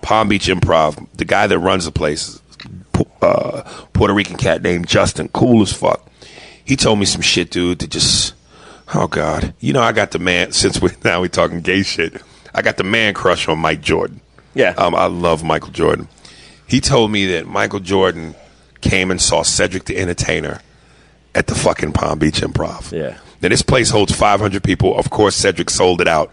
Palm 0.05 0.29
Beach 0.29 0.49
Improv, 0.49 1.07
the 1.15 1.25
guy 1.25 1.47
that 1.47 1.59
runs 1.59 1.87
the 1.87 1.91
place, 1.91 2.41
uh, 3.23 3.63
Puerto 3.95 4.13
Rican 4.13 4.37
cat 4.37 4.63
named 4.63 4.87
Justin, 4.87 5.29
cool 5.29 5.63
as 5.63 5.73
fuck. 5.73 6.07
He 6.63 6.77
told 6.77 6.99
me 6.99 7.07
some 7.07 7.23
shit, 7.23 7.51
dude, 7.51 7.81
to 7.81 7.89
just 7.89 8.35
Oh 8.95 9.07
God, 9.07 9.55
you 9.61 9.73
know 9.73 9.81
I 9.81 9.93
got 9.93 10.11
the 10.11 10.19
man. 10.19 10.53
Since 10.61 10.81
we 10.83 10.91
now 11.03 11.23
we 11.23 11.29
talking 11.29 11.61
gay 11.63 11.83
shit, 11.83 12.21
I 12.55 12.61
got 12.63 12.77
the 12.77 12.85
man 12.85 13.15
crush 13.15 13.49
on 13.49 13.59
Mike 13.59 13.81
Jordan. 13.81 14.21
Yeah. 14.55 14.75
um, 14.77 14.95
I 14.95 15.07
love 15.07 15.43
Michael 15.43 15.71
Jordan. 15.71 16.07
He 16.67 16.81
told 16.81 17.11
me 17.11 17.27
that 17.33 17.47
Michael 17.47 17.81
Jordan 17.81 18.35
came 18.83 19.11
and 19.11 19.21
saw 19.21 19.43
Cedric 19.43 19.85
the 19.87 19.97
Entertainer 19.97 20.61
at 21.35 21.47
the 21.47 21.55
fucking 21.55 21.93
Palm 21.93 22.19
Beach 22.19 22.41
Improv. 22.41 22.93
Yeah. 22.93 23.19
Now 23.43 23.49
this 23.49 23.63
place 23.63 23.91
holds 23.91 24.15
500 24.15 24.63
people. 24.63 24.97
Of 24.97 25.11
course, 25.11 25.35
Cedric 25.35 25.71
sold 25.71 26.01
it 26.01 26.09
out. 26.09 26.33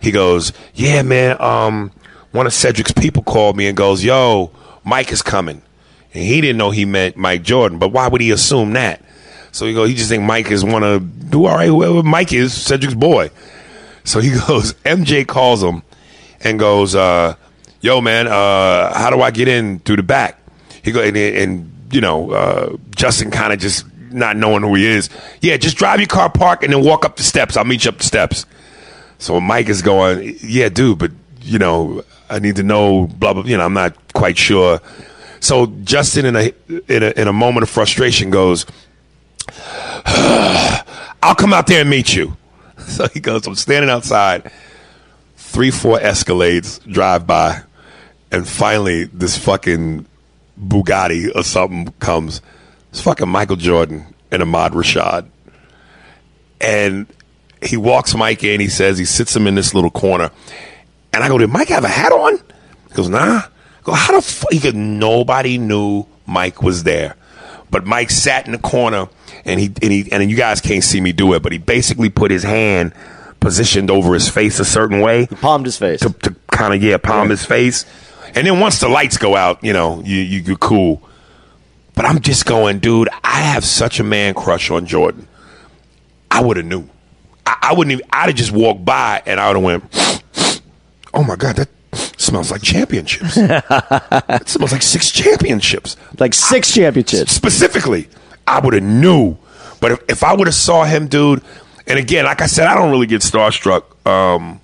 He 0.00 0.10
goes, 0.10 0.52
"Yeah, 0.74 1.02
man. 1.02 1.40
Um, 1.40 1.92
one 2.34 2.48
of 2.48 2.52
Cedric's 2.52 2.90
people 2.90 3.22
called 3.22 3.56
me 3.56 3.68
and 3.68 3.76
goes, 3.76 4.02
"Yo, 4.02 4.50
Mike 4.82 5.12
is 5.12 5.22
coming." 5.22 5.62
And 6.12 6.24
he 6.24 6.40
didn't 6.40 6.56
know 6.56 6.70
he 6.70 6.84
meant 6.84 7.16
Mike 7.16 7.44
Jordan, 7.44 7.78
but 7.78 7.90
why 7.90 8.08
would 8.08 8.20
he 8.20 8.32
assume 8.32 8.72
that? 8.72 9.02
So 9.52 9.66
he 9.66 9.72
go, 9.72 9.84
he 9.84 9.94
just 9.94 10.08
think 10.08 10.24
Mike 10.24 10.50
is 10.50 10.64
one 10.64 10.82
of 10.82 11.30
do 11.30 11.46
all 11.46 11.54
right. 11.54 11.68
Whoever 11.68 12.02
Mike 12.02 12.32
is, 12.32 12.52
Cedric's 12.52 12.94
boy. 12.94 13.30
So 14.02 14.18
he 14.18 14.30
goes. 14.48 14.74
MJ 14.84 15.24
calls 15.24 15.62
him 15.62 15.84
and 16.40 16.58
goes, 16.58 16.96
uh, 16.96 17.36
"Yo, 17.80 18.00
man, 18.00 18.26
uh, 18.26 18.92
how 18.92 19.10
do 19.10 19.20
I 19.22 19.30
get 19.30 19.46
in 19.46 19.78
through 19.78 19.96
the 19.96 20.02
back?" 20.02 20.40
He 20.82 20.90
go 20.90 21.02
and, 21.02 21.16
and 21.16 21.72
you 21.92 22.00
know, 22.00 22.32
uh, 22.32 22.76
Justin 22.96 23.30
kind 23.30 23.52
of 23.52 23.60
just 23.60 23.86
not 24.10 24.36
knowing 24.36 24.64
who 24.64 24.74
he 24.74 24.86
is. 24.86 25.08
Yeah, 25.40 25.56
just 25.56 25.76
drive 25.76 26.00
your 26.00 26.08
car, 26.08 26.30
park, 26.30 26.64
and 26.64 26.72
then 26.72 26.82
walk 26.82 27.04
up 27.04 27.14
the 27.14 27.22
steps. 27.22 27.56
I'll 27.56 27.64
meet 27.64 27.84
you 27.84 27.90
up 27.90 27.98
the 27.98 28.04
steps. 28.04 28.44
So 29.18 29.40
Mike 29.40 29.68
is 29.68 29.82
going, 29.82 30.36
yeah, 30.42 30.68
dude, 30.68 30.98
but 30.98 31.12
you 31.44 31.58
know, 31.58 32.04
I 32.28 32.38
need 32.38 32.56
to 32.56 32.62
know, 32.62 33.06
blah 33.06 33.34
blah. 33.34 33.44
You 33.44 33.56
know, 33.56 33.64
I'm 33.64 33.74
not 33.74 33.96
quite 34.12 34.38
sure. 34.38 34.80
So 35.40 35.66
Justin, 35.84 36.26
in 36.26 36.36
a 36.36 36.52
in 36.88 37.02
a, 37.02 37.10
in 37.20 37.28
a 37.28 37.32
moment 37.32 37.62
of 37.62 37.70
frustration, 37.70 38.30
goes, 38.30 38.66
"I'll 40.06 41.34
come 41.34 41.52
out 41.52 41.66
there 41.66 41.80
and 41.80 41.90
meet 41.90 42.14
you." 42.14 42.36
So 42.76 43.08
he 43.08 43.20
goes, 43.20 43.46
"I'm 43.46 43.54
standing 43.54 43.90
outside." 43.90 44.50
Three, 45.36 45.70
four 45.70 45.98
Escalades 45.98 46.84
drive 46.90 47.26
by, 47.26 47.62
and 48.32 48.46
finally, 48.46 49.04
this 49.04 49.38
fucking 49.38 50.06
Bugatti 50.60 51.34
or 51.34 51.44
something 51.44 51.92
comes. 52.00 52.42
It's 52.90 53.00
fucking 53.00 53.28
Michael 53.28 53.56
Jordan 53.56 54.04
and 54.32 54.42
Ahmad 54.42 54.72
Rashad 54.72 55.28
and 56.64 57.06
he 57.62 57.76
walks 57.76 58.14
Mike 58.14 58.42
in. 58.42 58.60
He 58.60 58.68
says 58.68 58.98
he 58.98 59.04
sits 59.04 59.34
him 59.36 59.46
in 59.46 59.54
this 59.54 59.74
little 59.74 59.90
corner, 59.90 60.30
and 61.14 61.24
I 61.24 61.28
go, 61.28 61.38
"Did 61.38 61.50
Mike 61.50 61.68
have 61.68 61.84
a 61.84 61.88
hat 61.88 62.12
on?" 62.12 62.36
He 62.88 62.94
goes, 62.94 63.08
"Nah." 63.08 63.18
I 63.42 63.48
go, 63.82 63.92
"How 63.92 64.14
the 64.14 64.22
fuck?" 64.22 64.52
He 64.52 64.58
goes, 64.58 64.74
"Nobody 64.74 65.58
knew 65.58 66.06
Mike 66.26 66.62
was 66.62 66.84
there, 66.84 67.16
but 67.70 67.86
Mike 67.86 68.10
sat 68.10 68.46
in 68.46 68.52
the 68.52 68.58
corner, 68.58 69.08
and 69.44 69.60
he 69.60 69.66
and 69.82 69.92
he 69.92 70.10
and 70.12 70.30
you 70.30 70.36
guys 70.36 70.60
can't 70.60 70.84
see 70.84 71.00
me 71.00 71.12
do 71.12 71.32
it, 71.34 71.42
but 71.42 71.52
he 71.52 71.58
basically 71.58 72.10
put 72.10 72.30
his 72.30 72.42
hand 72.42 72.92
positioned 73.40 73.90
over 73.90 74.14
his 74.14 74.26
face 74.28 74.58
a 74.58 74.64
certain 74.64 75.00
way 75.00 75.26
He 75.26 75.34
Palmed 75.34 75.66
his 75.66 75.76
face. 75.76 76.00
to, 76.00 76.10
to 76.10 76.34
kind 76.50 76.72
of 76.72 76.82
yeah 76.82 76.96
palm 76.96 77.28
his 77.28 77.44
face, 77.44 77.84
and 78.34 78.46
then 78.46 78.58
once 78.58 78.80
the 78.80 78.88
lights 78.88 79.18
go 79.18 79.36
out, 79.36 79.62
you 79.62 79.72
know 79.74 80.00
you 80.04 80.16
you 80.18 80.40
you're 80.40 80.56
cool. 80.56 81.02
But 81.94 82.06
I'm 82.06 82.20
just 82.20 82.44
going, 82.46 82.78
dude. 82.80 83.08
I 83.22 83.40
have 83.42 83.64
such 83.64 84.00
a 84.00 84.04
man 84.04 84.34
crush 84.34 84.70
on 84.70 84.84
Jordan. 84.86 85.28
I 86.30 86.42
would 86.42 86.56
have 86.56 86.66
knew. 86.66 86.88
I, 87.46 87.56
I 87.70 87.74
wouldn't 87.74 87.92
even. 87.92 88.06
I'd 88.10 88.26
have 88.26 88.34
just 88.34 88.50
walked 88.50 88.84
by 88.84 89.22
and 89.26 89.38
I 89.38 89.48
would 89.52 89.56
have 89.56 89.64
went. 89.64 90.22
Oh 91.14 91.22
my 91.22 91.36
god, 91.36 91.56
that 91.56 91.68
smells 92.18 92.50
like 92.50 92.62
championships. 92.62 93.36
it 93.36 94.48
smells 94.48 94.72
like 94.72 94.82
six 94.82 95.10
championships. 95.10 95.96
Like 96.18 96.34
six 96.34 96.74
championships. 96.74 97.32
Specifically, 97.32 98.08
I 98.46 98.60
would 98.60 98.74
have 98.74 98.82
knew. 98.82 99.36
But 99.80 99.92
if, 99.92 100.00
if 100.08 100.24
I 100.24 100.34
would 100.34 100.48
have 100.48 100.54
saw 100.54 100.84
him, 100.84 101.06
dude, 101.06 101.42
and 101.86 101.98
again, 101.98 102.24
like 102.24 102.40
I 102.40 102.46
said, 102.46 102.66
I 102.66 102.74
don't 102.74 102.90
really 102.90 103.06
get 103.06 103.22
starstruck. 103.22 103.84
Um, 104.06 104.60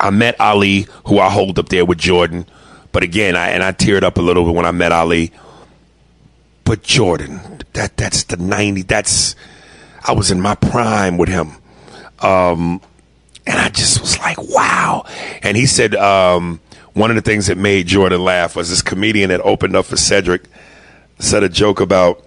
I 0.00 0.10
met 0.10 0.40
Ali, 0.40 0.86
who 1.06 1.18
I 1.18 1.30
hold 1.30 1.58
up 1.58 1.68
there 1.68 1.84
with 1.84 1.98
Jordan. 1.98 2.46
But 2.90 3.02
again, 3.02 3.36
I 3.36 3.50
and 3.50 3.62
I 3.62 3.72
teared 3.72 4.02
up 4.02 4.18
a 4.18 4.22
little 4.22 4.44
bit 4.44 4.54
when 4.54 4.66
I 4.66 4.72
met 4.72 4.92
Ali. 4.92 5.32
But 6.64 6.82
Jordan, 6.82 7.62
that 7.74 7.96
that's 7.96 8.24
the 8.24 8.36
ninety. 8.36 8.82
That's 8.82 9.36
I 10.04 10.12
was 10.12 10.30
in 10.30 10.40
my 10.40 10.54
prime 10.54 11.18
with 11.18 11.28
him. 11.28 11.52
Um, 12.20 12.80
and 13.46 13.58
I 13.58 13.68
just 13.68 14.00
was 14.00 14.18
like, 14.18 14.38
wow. 14.38 15.04
And 15.42 15.56
he 15.56 15.66
said 15.66 15.94
um, 15.94 16.60
one 16.94 17.10
of 17.10 17.16
the 17.16 17.22
things 17.22 17.46
that 17.46 17.58
made 17.58 17.86
Jordan 17.86 18.22
laugh 18.22 18.56
was 18.56 18.70
this 18.70 18.82
comedian 18.82 19.30
that 19.30 19.40
opened 19.40 19.76
up 19.76 19.86
for 19.86 19.96
Cedric 19.96 20.42
said 21.18 21.42
a 21.42 21.48
joke 21.48 21.80
about, 21.80 22.24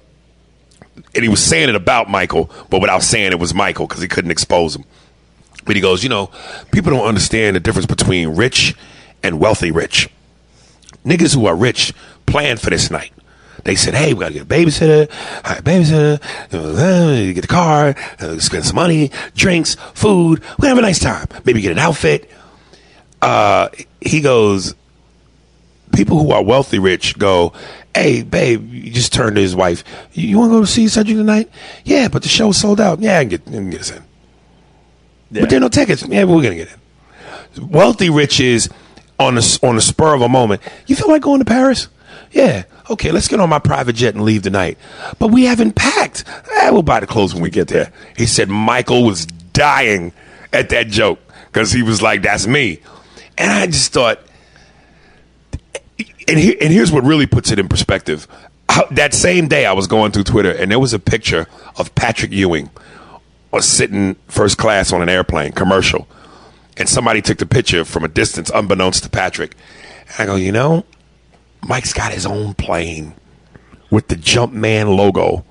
and 1.13 1.23
he 1.23 1.29
was 1.29 1.43
saying 1.43 1.69
it 1.69 1.75
about 1.75 2.09
Michael, 2.09 2.49
but 2.69 2.81
without 2.81 3.03
saying 3.03 3.31
it 3.31 3.39
was 3.39 3.53
Michael 3.53 3.87
because 3.87 4.01
he 4.01 4.07
couldn't 4.07 4.31
expose 4.31 4.75
him. 4.75 4.85
But 5.65 5.75
he 5.75 5.81
goes, 5.81 6.03
you 6.03 6.09
know, 6.09 6.31
people 6.71 6.91
don't 6.91 7.07
understand 7.07 7.55
the 7.55 7.59
difference 7.59 7.87
between 7.87 8.29
rich 8.29 8.75
and 9.23 9.39
wealthy 9.39 9.71
rich. 9.71 10.09
Niggas 11.03 11.35
who 11.35 11.45
are 11.47 11.55
rich 11.55 11.93
plan 12.25 12.57
for 12.57 12.69
this 12.69 12.91
night. 12.91 13.11
They 13.65 13.75
said, 13.75 13.95
hey, 13.95 14.13
we 14.13 14.19
got 14.19 14.27
to 14.27 14.33
get 14.33 14.43
a 14.43 14.45
babysitter, 14.45 15.11
hire 15.43 15.57
a 15.57 15.61
babysitter, 15.63 17.33
get 17.33 17.41
the 17.41 17.47
car, 17.47 17.95
uh, 18.19 18.37
spend 18.37 18.63
some 18.63 18.75
money, 18.75 19.09
drinks, 19.33 19.75
food. 19.95 20.43
We 20.59 20.67
have 20.67 20.77
a 20.77 20.81
nice 20.81 20.99
time. 20.99 21.27
Maybe 21.45 21.61
get 21.61 21.71
an 21.71 21.79
outfit. 21.79 22.29
Uh, 23.23 23.69
he 23.99 24.21
goes, 24.21 24.75
people 25.95 26.19
who 26.19 26.31
are 26.31 26.43
wealthy 26.43 26.77
rich 26.77 27.17
go, 27.17 27.53
hey, 27.95 28.21
babe, 28.21 28.71
you 28.71 28.91
just 28.91 29.11
turned 29.11 29.35
to 29.35 29.41
his 29.41 29.55
wife. 29.55 29.83
You, 30.13 30.27
you 30.27 30.37
want 30.37 30.51
to 30.51 30.57
go 30.57 30.61
to 30.61 30.67
see 30.67 30.87
Cedric 30.87 31.17
tonight? 31.17 31.49
Yeah, 31.83 32.07
but 32.07 32.21
the 32.21 32.29
show's 32.29 32.57
sold 32.57 32.79
out. 32.79 32.99
Yeah, 32.99 33.17
I 33.17 33.23
can 33.23 33.29
get, 33.29 33.47
I 33.47 33.51
can 33.51 33.69
get 33.71 33.81
us 33.81 33.89
in. 33.89 34.03
But 35.31 35.49
there 35.49 35.57
are 35.57 35.61
no 35.61 35.69
tickets. 35.69 36.07
Yeah, 36.07 36.25
we're 36.25 36.43
going 36.43 36.55
to 36.55 36.65
get 36.65 36.69
in. 37.57 37.67
Wealthy 37.67 38.11
rich 38.11 38.39
is 38.39 38.69
on 39.17 39.35
the, 39.35 39.59
on 39.63 39.73
the 39.73 39.81
spur 39.81 40.13
of 40.13 40.21
a 40.21 40.29
moment. 40.29 40.61
You 40.85 40.95
feel 40.95 41.09
like 41.09 41.23
going 41.23 41.39
to 41.39 41.45
Paris? 41.45 41.87
Yeah. 42.31 42.65
Okay, 42.89 43.11
let's 43.11 43.27
get 43.27 43.39
on 43.39 43.49
my 43.49 43.59
private 43.59 43.95
jet 43.95 44.13
and 44.13 44.23
leave 44.23 44.43
tonight. 44.43 44.77
But 45.17 45.29
we 45.29 45.45
haven't 45.45 45.75
packed. 45.75 46.23
Eh, 46.53 46.69
we'll 46.69 46.83
buy 46.83 46.99
the 46.99 47.07
clothes 47.07 47.33
when 47.33 47.41
we 47.41 47.49
get 47.49 47.67
there. 47.67 47.91
He 48.15 48.25
said 48.25 48.49
Michael 48.49 49.03
was 49.03 49.25
dying 49.25 50.13
at 50.53 50.69
that 50.69 50.87
joke 50.87 51.19
because 51.47 51.71
he 51.71 51.81
was 51.81 52.01
like, 52.01 52.21
that's 52.21 52.45
me. 52.45 52.79
And 53.37 53.51
I 53.51 53.65
just 53.65 53.91
thought, 53.91 54.19
and, 56.27 56.39
here, 56.39 56.55
and 56.61 56.71
here's 56.71 56.91
what 56.91 57.03
really 57.03 57.25
puts 57.25 57.51
it 57.51 57.59
in 57.59 57.67
perspective. 57.67 58.27
That 58.91 59.13
same 59.13 59.47
day, 59.47 59.65
I 59.65 59.73
was 59.73 59.87
going 59.87 60.11
through 60.11 60.23
Twitter, 60.23 60.51
and 60.51 60.69
there 60.69 60.79
was 60.79 60.93
a 60.93 60.99
picture 60.99 61.47
of 61.77 61.93
Patrick 61.95 62.31
Ewing 62.31 62.69
was 63.51 63.65
sitting 63.65 64.15
first 64.27 64.57
class 64.57 64.91
on 64.91 65.01
an 65.01 65.07
airplane 65.07 65.53
commercial, 65.53 66.07
and 66.75 66.89
somebody 66.89 67.21
took 67.21 67.37
the 67.37 67.45
picture 67.45 67.85
from 67.85 68.03
a 68.03 68.07
distance, 68.09 68.51
unbeknownst 68.53 69.03
to 69.03 69.09
Patrick. 69.09 69.55
And 70.09 70.19
I 70.19 70.25
go, 70.25 70.35
you 70.35 70.51
know, 70.51 70.83
Mike's 71.67 71.93
got 71.93 72.11
his 72.11 72.27
own 72.27 72.53
plane 72.53 73.15
with 73.89 74.07
the 74.07 74.15
Jumpman 74.15 74.95
logo 74.95 75.43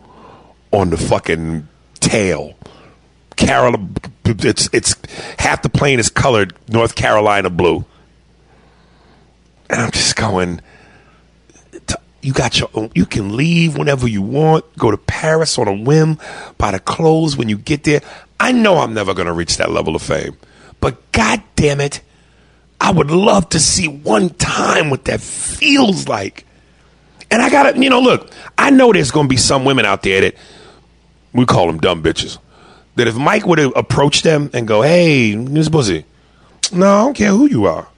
on 0.72 0.90
the 0.90 0.96
fucking 0.96 1.66
tail. 1.98 2.54
Carol, 3.34 3.88
it's 4.24 4.70
it's 4.72 4.94
half 5.40 5.62
the 5.62 5.68
plane 5.68 5.98
is 5.98 6.08
colored 6.08 6.54
North 6.68 6.94
Carolina 6.94 7.50
blue, 7.50 7.84
and 9.68 9.80
I'm 9.80 9.90
just 9.90 10.14
going. 10.14 10.60
You 12.22 12.32
got 12.32 12.58
your 12.58 12.70
own. 12.72 12.90
You 12.94 13.04
can 13.04 13.36
leave 13.36 13.76
whenever 13.76 14.08
you 14.08 14.22
want. 14.22 14.64
Go 14.78 14.90
to 14.90 14.96
Paris 14.96 15.58
on 15.58 15.68
a 15.68 15.74
whim. 15.74 16.18
Buy 16.56 16.70
the 16.70 16.78
clothes 16.78 17.36
when 17.36 17.50
you 17.50 17.58
get 17.58 17.84
there. 17.84 18.00
I 18.40 18.52
know 18.52 18.78
I'm 18.78 18.94
never 18.94 19.12
going 19.12 19.26
to 19.26 19.32
reach 19.32 19.58
that 19.58 19.70
level 19.70 19.94
of 19.94 20.00
fame, 20.00 20.38
but 20.80 21.12
god 21.12 21.42
damn 21.54 21.82
it, 21.82 22.00
I 22.85 22.91
would 22.91 23.11
love 23.11 23.49
to 23.49 23.59
see 23.59 23.89
one 23.89 24.28
time 24.28 24.91
what 24.91 25.07
that 25.07 25.22
feels 25.22 26.07
like. 26.07 26.45
And 27.30 27.41
I 27.41 27.49
gotta, 27.49 27.80
you 27.80 27.89
know, 27.89 27.99
look, 27.99 28.30
I 28.59 28.68
know 28.68 28.93
there's 28.93 29.11
gonna 29.11 29.26
be 29.26 29.39
some 29.39 29.64
women 29.64 29.87
out 29.87 30.03
there 30.03 30.20
that 30.20 30.35
we 31.32 31.47
call 31.47 31.66
them 31.66 31.78
dumb 31.78 32.03
bitches. 32.03 32.37
That 32.97 33.09
if 33.09 33.16
Mike 33.16 33.47
would 33.47 33.59
have 33.59 33.72
approached 33.74 34.22
them 34.22 34.51
and 34.53 34.68
go, 34.68 34.82
"Hey, 34.82 35.35
Miss 35.35 35.70
Pussy," 35.70 36.05
no, 36.72 36.87
I 36.87 37.05
don't 37.05 37.14
care 37.14 37.30
who 37.30 37.47
you 37.47 37.64
are. 37.64 37.89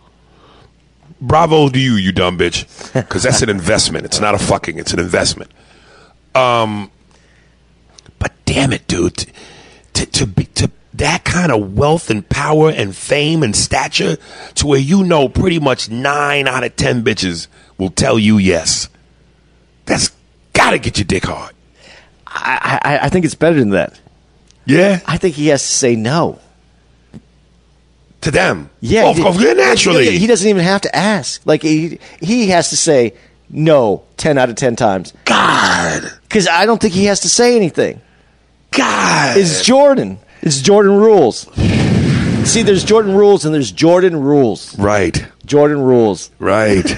Bravo 1.20 1.68
to 1.68 1.78
you, 1.80 1.94
you 1.94 2.12
dumb 2.12 2.38
bitch, 2.38 2.92
because 2.94 3.24
that's 3.24 3.42
an 3.42 3.48
investment. 3.48 4.04
It's 4.04 4.20
not 4.20 4.36
a 4.36 4.38
fucking. 4.38 4.78
It's 4.78 4.92
an 4.92 5.00
investment. 5.00 5.50
Um, 6.36 6.92
but 8.20 8.30
damn 8.44 8.72
it, 8.72 8.86
dude, 8.86 9.16
to 9.16 9.26
to, 9.94 10.06
to 10.06 10.26
be 10.28 10.44
to 10.44 10.70
that 10.98 11.24
kind 11.24 11.52
of 11.52 11.76
wealth 11.76 12.10
and 12.10 12.28
power 12.28 12.70
and 12.70 12.94
fame 12.96 13.42
and 13.42 13.54
stature 13.56 14.16
to 14.56 14.66
where 14.66 14.78
you 14.78 15.04
know 15.04 15.28
pretty 15.28 15.58
much 15.58 15.90
nine 15.90 16.46
out 16.48 16.64
of 16.64 16.76
ten 16.76 17.02
bitches 17.04 17.48
will 17.78 17.90
tell 17.90 18.18
you 18.18 18.38
yes. 18.38 18.88
That's 19.86 20.10
gotta 20.52 20.78
get 20.78 20.98
your 20.98 21.04
dick 21.04 21.24
hard. 21.24 21.54
I, 22.26 22.78
I, 22.82 22.98
I 23.06 23.08
think 23.08 23.24
it's 23.24 23.34
better 23.34 23.58
than 23.58 23.70
that. 23.70 23.98
Yeah, 24.66 25.00
I 25.06 25.16
think 25.16 25.36
he 25.36 25.46
has 25.48 25.62
to 25.62 25.68
say 25.68 25.96
no. 25.96 26.38
to 28.22 28.30
them. 28.30 28.68
Yeah, 28.80 29.02
Well, 29.04 29.10
of 29.12 29.16
he- 29.16 29.22
course, 29.22 29.56
naturally. 29.56 30.18
He 30.18 30.26
doesn't 30.26 30.48
even 30.48 30.62
have 30.64 30.80
to 30.82 30.94
ask. 30.96 31.40
Like 31.46 31.62
he 31.62 31.98
he 32.20 32.48
has 32.48 32.70
to 32.70 32.76
say 32.76 33.14
no 33.48 34.02
ten 34.16 34.38
out 34.38 34.48
of 34.50 34.56
ten 34.56 34.74
times 34.76 35.12
God, 35.24 36.02
because 36.22 36.48
I 36.48 36.66
don't 36.66 36.80
think 36.80 36.94
he 36.94 37.04
has 37.04 37.20
to 37.20 37.28
say 37.28 37.54
anything. 37.56 38.00
God. 38.72 39.36
is 39.36 39.62
Jordan. 39.62 40.18
It's 40.46 40.60
Jordan 40.60 40.92
rules. 40.92 41.52
See, 42.48 42.62
there's 42.62 42.84
Jordan 42.84 43.16
rules 43.16 43.44
and 43.44 43.52
there's 43.52 43.72
Jordan 43.72 44.14
rules. 44.14 44.78
Right. 44.78 45.26
Jordan 45.44 45.80
rules. 45.80 46.30
Right. 46.38 46.86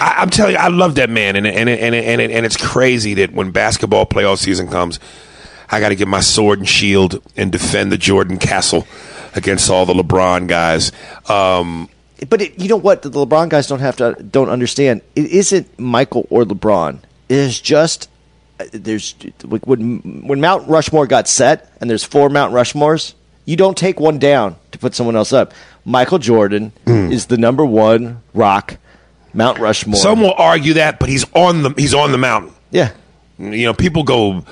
I, 0.00 0.16
I'm 0.18 0.30
telling 0.30 0.54
you, 0.54 0.58
I 0.58 0.66
love 0.66 0.96
that 0.96 1.08
man, 1.08 1.36
and 1.36 1.46
and 1.46 1.68
and 1.68 1.94
and, 1.94 2.20
and, 2.20 2.32
and 2.32 2.44
it's 2.44 2.56
crazy 2.56 3.14
that 3.14 3.32
when 3.32 3.52
basketball 3.52 4.04
playoff 4.04 4.38
season 4.38 4.66
comes, 4.66 4.98
I 5.70 5.78
got 5.78 5.90
to 5.90 5.94
get 5.94 6.08
my 6.08 6.18
sword 6.18 6.58
and 6.58 6.68
shield 6.68 7.22
and 7.36 7.52
defend 7.52 7.92
the 7.92 7.98
Jordan 7.98 8.38
Castle 8.38 8.88
against 9.36 9.70
all 9.70 9.86
the 9.86 9.94
LeBron 9.94 10.48
guys. 10.48 10.90
Um, 11.28 11.88
But 12.28 12.42
it, 12.42 12.58
you 12.58 12.68
know 12.68 12.76
what? 12.76 13.02
The 13.02 13.10
LeBron 13.10 13.48
guys 13.48 13.68
don't 13.68 13.78
have 13.78 13.96
to 13.98 14.14
don't 14.14 14.48
understand. 14.48 15.02
It 15.14 15.26
isn't 15.26 15.78
Michael 15.78 16.26
or 16.30 16.42
LeBron. 16.42 16.98
It 17.28 17.36
is 17.36 17.60
just 17.60 18.10
there's 18.72 19.14
when 19.64 19.98
when 20.26 20.40
Mount 20.40 20.68
Rushmore 20.68 21.06
got 21.06 21.28
set 21.28 21.72
and 21.80 21.88
there's 21.88 22.04
four 22.04 22.28
Mount 22.28 22.52
Rushmores. 22.52 23.14
You 23.44 23.56
don't 23.56 23.78
take 23.78 23.98
one 23.98 24.18
down 24.18 24.56
to 24.72 24.78
put 24.78 24.94
someone 24.94 25.16
else 25.16 25.32
up. 25.32 25.54
Michael 25.84 26.18
Jordan 26.18 26.72
hmm. 26.84 27.10
is 27.10 27.26
the 27.26 27.38
number 27.38 27.64
one 27.64 28.22
rock 28.34 28.76
Mount 29.32 29.58
Rushmore. 29.58 29.96
some 29.96 30.20
will 30.20 30.34
argue 30.34 30.74
that, 30.74 30.98
but 30.98 31.08
he's 31.08 31.24
on 31.34 31.62
the 31.62 31.70
he's 31.70 31.94
on 31.94 32.12
the 32.12 32.18
mountain. 32.18 32.52
yeah, 32.70 32.90
You 33.38 33.64
know, 33.64 33.74
people 33.74 34.02
go 34.02 34.44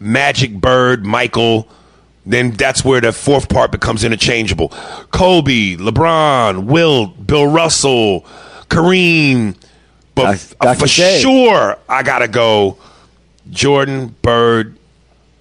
Magic 0.00 0.52
Bird, 0.52 1.04
Michael. 1.04 1.68
Then 2.26 2.52
that's 2.52 2.82
where 2.82 3.02
the 3.02 3.12
fourth 3.12 3.50
part 3.50 3.70
becomes 3.70 4.02
interchangeable. 4.02 4.70
Kobe, 5.10 5.76
LeBron, 5.76 6.64
Wilt, 6.64 7.26
Bill 7.26 7.46
Russell, 7.46 8.24
Kareem. 8.68 9.56
But 10.14 10.22
Doc- 10.22 10.34
f- 10.34 10.58
Dr. 10.58 10.78
for 10.80 10.86
J. 10.86 11.20
sure, 11.20 11.76
I 11.86 12.02
gotta 12.02 12.28
go 12.28 12.78
Jordan, 13.50 14.14
Bird, 14.22 14.76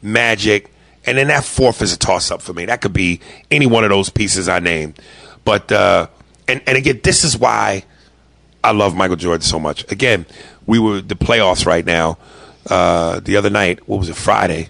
Magic, 0.02 0.72
and 1.06 1.18
then 1.18 1.28
that 1.28 1.44
fourth 1.44 1.82
is 1.82 1.94
a 1.94 1.98
toss 1.98 2.32
up 2.32 2.42
for 2.42 2.54
me. 2.54 2.66
That 2.66 2.82
could 2.82 2.94
be 2.94 3.20
any 3.52 3.66
one 3.66 3.84
of 3.84 3.90
those 3.90 4.10
pieces 4.10 4.48
I 4.50 4.60
named. 4.60 5.00
But 5.46 5.72
uh, 5.72 6.08
and 6.48 6.62
and 6.68 6.78
again, 6.78 7.00
this 7.04 7.24
is 7.24 7.38
why 7.38 7.84
I 8.64 8.72
love 8.72 8.96
Michael 8.96 9.16
Jordan 9.18 9.42
so 9.42 9.60
much. 9.60 9.90
Again, 9.92 10.26
we 10.66 10.80
were 10.80 11.02
the 11.02 11.16
playoffs 11.16 11.66
right 11.66 11.86
now. 11.86 12.18
Uh, 12.70 13.20
the 13.20 13.36
other 13.36 13.50
night, 13.50 13.88
what 13.90 14.00
was 14.00 14.08
it? 14.10 14.16
Friday, 14.16 14.70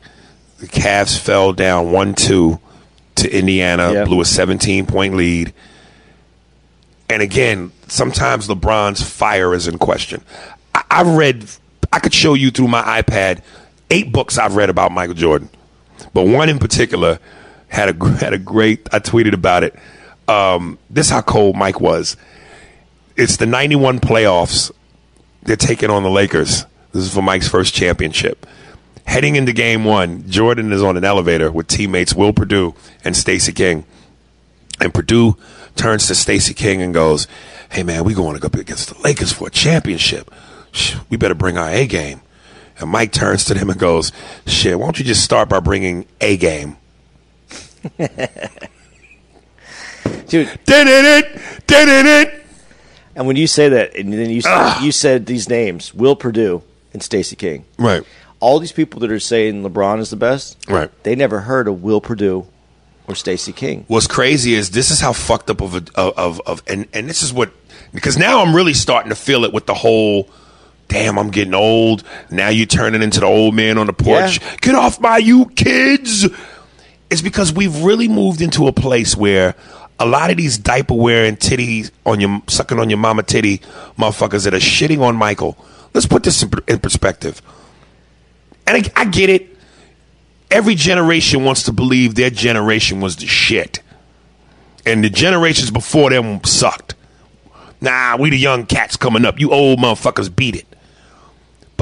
the 0.59 0.67
Cavs 0.67 1.17
fell 1.17 1.53
down 1.53 1.91
one 1.91 2.15
two 2.15 2.59
to 3.15 3.31
Indiana, 3.31 3.93
Yeah. 3.93 4.05
blew 4.05 4.21
a 4.21 4.25
seventeen 4.25 4.87
point 4.87 5.15
lead. 5.15 5.53
And 7.09 7.21
again, 7.21 7.71
sometimes 7.87 8.47
LeBron's 8.47 9.03
fire 9.07 9.53
is 9.53 9.67
in 9.67 9.77
question. 9.77 10.23
I, 10.73 10.83
I've 10.89 11.07
read, 11.15 11.45
I 11.93 11.99
could 11.99 12.13
show 12.13 12.33
you 12.33 12.49
through 12.49 12.69
my 12.69 12.81
iPad 12.81 13.43
eight 13.91 14.11
books 14.11 14.39
I've 14.39 14.55
read 14.55 14.71
about 14.71 14.91
Michael 14.91 15.13
Jordan, 15.13 15.47
but 16.11 16.25
one 16.25 16.49
in 16.49 16.57
particular 16.57 17.19
had 17.67 17.89
a 17.89 18.09
had 18.19 18.33
a 18.33 18.39
great. 18.39 18.87
I 18.91 18.97
tweeted 18.97 19.33
about 19.33 19.63
it. 19.63 19.75
Um, 20.27 20.79
this 20.89 21.05
is 21.05 21.11
how 21.11 21.21
cold 21.21 21.55
Mike 21.55 21.79
was. 21.79 22.17
It's 23.15 23.37
the 23.37 23.45
'91 23.45 23.99
playoffs. 23.99 24.71
They're 25.43 25.55
taking 25.55 25.91
on 25.91 26.01
the 26.01 26.09
Lakers. 26.09 26.65
This 26.93 27.03
is 27.03 27.13
for 27.13 27.21
Mike's 27.21 27.47
first 27.47 27.75
championship. 27.75 28.47
Heading 29.05 29.35
into 29.35 29.53
game 29.53 29.83
one, 29.83 30.27
Jordan 30.27 30.71
is 30.71 30.81
on 30.81 30.97
an 30.97 31.03
elevator 31.03 31.51
with 31.51 31.67
teammates 31.67 32.15
Will 32.15 32.33
Perdue 32.33 32.73
and 33.03 33.15
Stacey 33.15 33.51
King. 33.51 33.85
And 34.79 34.93
Perdue 34.93 35.37
turns 35.75 36.07
to 36.07 36.15
Stacey 36.15 36.55
King 36.55 36.81
and 36.81 36.93
goes, 36.93 37.27
Hey 37.69 37.83
man, 37.83 38.03
we 38.03 38.15
going 38.15 38.33
to 38.33 38.39
go 38.39 38.47
up 38.47 38.55
against 38.55 38.89
the 38.89 38.99
Lakers 39.01 39.31
for 39.31 39.49
a 39.49 39.51
championship. 39.51 40.33
We 41.09 41.17
better 41.17 41.35
bring 41.35 41.57
our 41.57 41.69
A 41.69 41.85
game. 41.85 42.21
And 42.79 42.89
Mike 42.89 43.11
turns 43.11 43.45
to 43.45 43.53
them 43.53 43.69
and 43.69 43.79
goes, 43.79 44.11
Shit, 44.47 44.79
why 44.79 44.85
don't 44.85 44.97
you 44.97 45.05
just 45.05 45.23
start 45.23 45.49
by 45.49 45.59
bringing 45.59 46.07
A 46.21 46.37
game? 46.37 46.77
dude. 47.97 48.09
Did 50.65 50.87
it? 50.87 51.41
Did 51.67 52.05
it? 52.05 52.45
And 53.15 53.27
when 53.27 53.35
you 53.35 53.45
say 53.45 53.69
that, 53.69 53.95
and 53.95 54.11
then 54.11 54.29
you 54.29 54.41
said, 54.41 54.81
you 54.81 54.91
said 54.91 55.25
these 55.27 55.47
names: 55.47 55.93
Will 55.93 56.15
Perdue 56.15 56.63
and 56.93 57.03
Stacey 57.03 57.35
King. 57.35 57.65
Right. 57.77 58.03
All 58.39 58.59
these 58.59 58.71
people 58.71 58.99
that 59.01 59.11
are 59.11 59.19
saying 59.19 59.63
LeBron 59.63 59.99
is 59.99 60.09
the 60.09 60.15
best, 60.15 60.57
Right. 60.67 60.91
They 61.03 61.15
never 61.15 61.41
heard 61.41 61.67
of 61.67 61.81
Will 61.81 62.01
Perdue 62.01 62.45
or 63.07 63.15
Stacey 63.15 63.53
King. 63.53 63.85
What's 63.87 64.07
crazy 64.07 64.53
is 64.53 64.71
this 64.71 64.91
is 64.91 64.99
how 64.99 65.13
fucked 65.13 65.49
up 65.49 65.61
of 65.61 65.75
a 65.75 65.83
of, 65.95 66.41
of 66.45 66.63
and 66.67 66.87
and 66.93 67.09
this 67.09 67.21
is 67.21 67.31
what 67.31 67.51
because 67.93 68.17
now 68.17 68.43
I'm 68.43 68.55
really 68.55 68.73
starting 68.73 69.09
to 69.09 69.15
feel 69.15 69.45
it 69.45 69.53
with 69.53 69.65
the 69.65 69.73
whole. 69.73 70.29
Damn, 70.87 71.17
I'm 71.17 71.31
getting 71.31 71.53
old. 71.53 72.03
Now 72.29 72.49
you're 72.49 72.65
turning 72.65 73.01
into 73.01 73.19
the 73.19 73.25
old 73.25 73.55
man 73.55 73.77
on 73.77 73.87
the 73.87 73.93
porch. 73.93 74.39
Yeah. 74.39 74.55
Get 74.61 74.75
off 74.75 74.99
my 74.99 75.17
you 75.17 75.45
kids. 75.47 76.27
It's 77.09 77.21
because 77.21 77.53
we've 77.53 77.83
really 77.83 78.07
moved 78.07 78.41
into 78.41 78.67
a 78.67 78.73
place 78.73 79.15
where 79.15 79.55
a 79.99 80.05
lot 80.05 80.31
of 80.31 80.37
these 80.37 80.57
diaper 80.57 80.93
wearing 80.93 81.35
titties 81.35 81.91
on 82.05 82.19
your 82.19 82.41
sucking 82.47 82.79
on 82.79 82.89
your 82.89 82.99
mama 82.99 83.23
titty 83.23 83.59
motherfuckers 83.97 84.43
that 84.45 84.53
are 84.53 84.57
shitting 84.57 85.01
on 85.01 85.15
Michael. 85.15 85.57
Let's 85.93 86.07
put 86.07 86.23
this 86.23 86.43
in, 86.43 86.51
in 86.67 86.79
perspective. 86.79 87.41
And 88.65 88.77
I, 88.77 89.01
I 89.01 89.05
get 89.05 89.29
it. 89.29 89.49
Every 90.49 90.75
generation 90.75 91.43
wants 91.43 91.63
to 91.63 91.71
believe 91.71 92.15
their 92.15 92.29
generation 92.29 93.01
was 93.01 93.15
the 93.15 93.27
shit 93.27 93.81
and 94.85 95.03
the 95.03 95.09
generations 95.09 95.71
before 95.71 96.09
them 96.09 96.43
sucked. 96.43 96.95
Nah, 97.81 98.17
we 98.17 98.29
the 98.29 98.37
young 98.37 98.65
cats 98.65 98.95
coming 98.95 99.25
up. 99.25 99.39
You 99.39 99.51
old 99.51 99.79
motherfuckers 99.79 100.33
beat 100.33 100.55
it. 100.55 100.65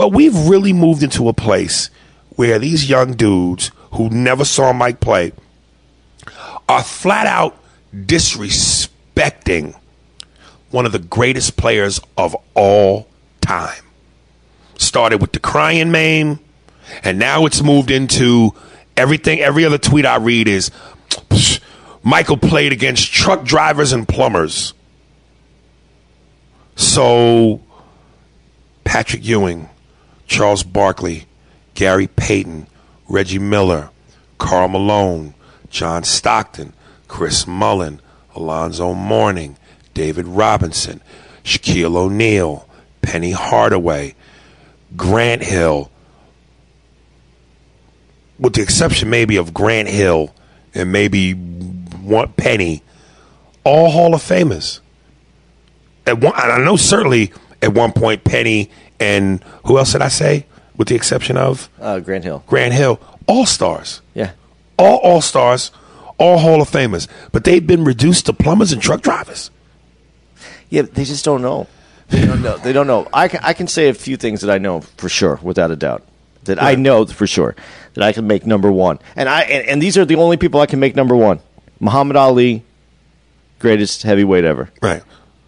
But 0.02 0.14
we've 0.14 0.48
really 0.48 0.74
moved 0.74 1.04
into 1.04 1.30
a 1.30 1.34
place 1.34 1.92
where 2.30 2.58
these 2.58 2.90
young 2.90 3.14
dudes 3.14 3.70
who 3.92 4.10
never 4.10 4.44
saw 4.44 4.74
Mike 4.74 5.00
play 5.00 5.32
are 6.68 6.82
flat 6.82 7.28
out 7.28 7.56
disrespecting 7.96 9.80
one 10.72 10.88
of 10.88 10.92
the 10.92 10.98
greatest 10.98 11.56
players 11.56 12.02
of 12.18 12.36
all 12.56 13.10
time. 13.42 13.84
Started 14.76 15.22
with 15.22 15.34
the 15.34 15.40
crying 15.40 15.92
meme, 15.92 16.40
and 17.04 17.20
now 17.20 17.46
it's 17.46 17.62
moved 17.62 17.92
into 17.92 18.56
everything. 18.98 19.40
Every 19.40 19.66
other 19.66 19.78
tweet 19.78 20.08
I 20.08 20.16
read 20.16 20.48
is 20.48 20.72
Michael 22.02 22.38
played 22.38 22.74
against 22.74 23.14
truck 23.14 23.44
drivers 23.44 23.94
and 23.94 24.08
plumbers. 24.08 24.74
So, 26.76 27.62
Patrick 28.84 29.24
Ewing, 29.24 29.70
Charles 30.32 30.64
Barkley, 30.64 31.26
Gary 31.74 32.08
Payton, 32.08 32.66
Reggie 33.10 33.38
Miller, 33.38 33.90
Karl 34.38 34.70
Malone, 34.70 35.34
John 35.70 36.06
Stockton, 36.06 36.72
Chris 37.10 37.46
Mullin, 37.46 38.00
Alonzo 38.34 38.94
Mourning, 38.94 39.58
David 39.94 40.26
Robinson, 40.26 41.02
Shaquille 41.44 41.98
O'Neal, 41.98 42.66
Penny 43.02 43.32
Hardaway, 43.32 44.16
Grant 44.96 45.44
Hill, 45.44 45.92
with 48.40 48.54
the 48.54 48.62
exception 48.62 49.10
maybe 49.10 49.36
of 49.36 49.54
Grant 49.54 49.90
Hill 49.90 50.34
and 50.74 50.94
maybe 50.94 51.34
one 51.34 52.32
Penny, 52.38 52.82
all 53.66 53.92
Hall 53.92 54.16
of 54.16 54.22
Famers. 54.22 54.80
At 56.08 56.20
one, 56.22 56.32
I 56.38 56.58
know 56.60 56.78
certainly 56.78 57.34
at 57.62 57.74
one 57.74 57.92
point 57.92 58.24
Penny 58.24 58.72
and 59.02 59.44
who 59.66 59.78
else 59.78 59.92
did 59.94 60.02
I 60.02 60.08
say? 60.10 60.46
With 60.78 60.88
the 60.88 60.96
exception 60.96 61.36
of 61.38 61.70
Uh, 61.80 62.00
Grant 62.00 62.24
Hill. 62.24 62.44
Grant 62.48 62.74
Hill, 62.74 63.00
all 63.28 63.46
stars, 63.46 64.02
Yeah. 64.14 64.32
all 64.78 64.98
all 64.98 65.22
stars, 65.22 65.72
all 66.18 66.38
Hall 66.40 66.62
of 66.62 66.70
Famers, 66.70 67.08
but 67.32 67.44
they've 67.44 67.66
been 67.66 67.84
reduced 67.84 68.26
to 68.28 68.34
plumbers 68.34 68.72
and 68.72 68.82
truck 68.82 69.02
drivers. 69.02 69.52
Yeah, 70.70 70.84
they 70.84 71.04
just 71.04 71.26
don't 71.26 71.42
know. 71.42 71.68
They 72.10 72.26
don't 72.26 72.42
know. 72.42 72.58
They 72.58 72.74
don't 72.74 72.88
know. 72.88 73.08
I 73.14 73.28
can, 73.28 73.40
I 73.44 73.54
can 73.54 73.68
say 73.68 73.90
a 73.90 73.94
few 73.94 74.18
things 74.18 74.42
that 74.42 74.50
I 74.50 74.58
know 74.58 74.82
for 74.98 75.10
sure, 75.10 75.40
without 75.42 75.72
a 75.72 75.76
doubt. 75.76 76.04
That 76.46 76.62
I 76.62 76.76
know 76.76 77.06
for 77.06 77.28
sure 77.28 77.56
that 77.94 78.04
I 78.04 78.12
can 78.14 78.26
make 78.26 78.46
number 78.48 78.72
one, 78.72 78.98
and 79.16 79.30
I 79.30 79.42
and, 79.42 79.68
and 79.68 79.82
these 79.82 79.96
are 79.98 80.06
the 80.06 80.16
only 80.16 80.38
people 80.38 80.60
I 80.60 80.66
can 80.66 80.80
make 80.80 80.96
number 80.96 81.16
one. 81.16 81.40
Muhammad 81.80 82.18
Ali, 82.18 82.64
greatest 83.60 84.02
heavyweight 84.04 84.44
ever. 84.44 84.70
Right. 84.82 85.04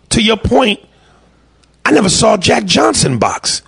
To 0.09 0.21
your 0.21 0.37
point, 0.37 0.79
I 1.85 1.91
never 1.91 2.09
saw 2.09 2.37
Jack 2.37 2.65
Johnson 2.65 3.19
box. 3.19 3.61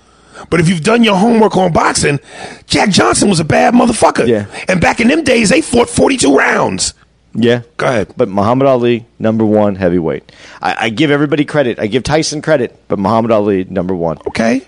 But 0.50 0.60
if 0.60 0.68
you've 0.70 0.84
done 0.84 1.04
your 1.04 1.16
homework 1.16 1.56
on 1.58 1.72
boxing, 1.74 2.20
Jack 2.68 2.90
Johnson 2.90 3.30
was 3.30 3.40
a 3.40 3.46
bad 3.46 3.74
motherfucker. 3.74 4.28
Yeah. 4.28 4.46
And 4.68 4.80
back 4.82 5.00
in 5.00 5.08
them 5.08 5.24
days, 5.24 5.50
they 5.50 5.62
fought 5.62 5.90
42 5.90 6.36
rounds. 6.36 6.94
Yeah. 7.34 7.62
Go 7.78 7.88
ahead. 7.88 8.14
But 8.16 8.30
Muhammad 8.30 8.68
Ali, 8.68 9.06
number 9.20 9.44
one 9.46 9.76
heavyweight. 9.76 10.32
I, 10.62 10.76
I 10.86 10.90
give 10.90 11.10
everybody 11.12 11.46
credit. 11.46 11.80
I 11.80 11.88
give 11.88 12.04
Tyson 12.04 12.42
credit, 12.42 12.78
but 12.88 13.00
Muhammad 13.00 13.32
Ali, 13.32 13.64
number 13.66 13.96
one. 13.96 14.18
Okay. 14.28 14.62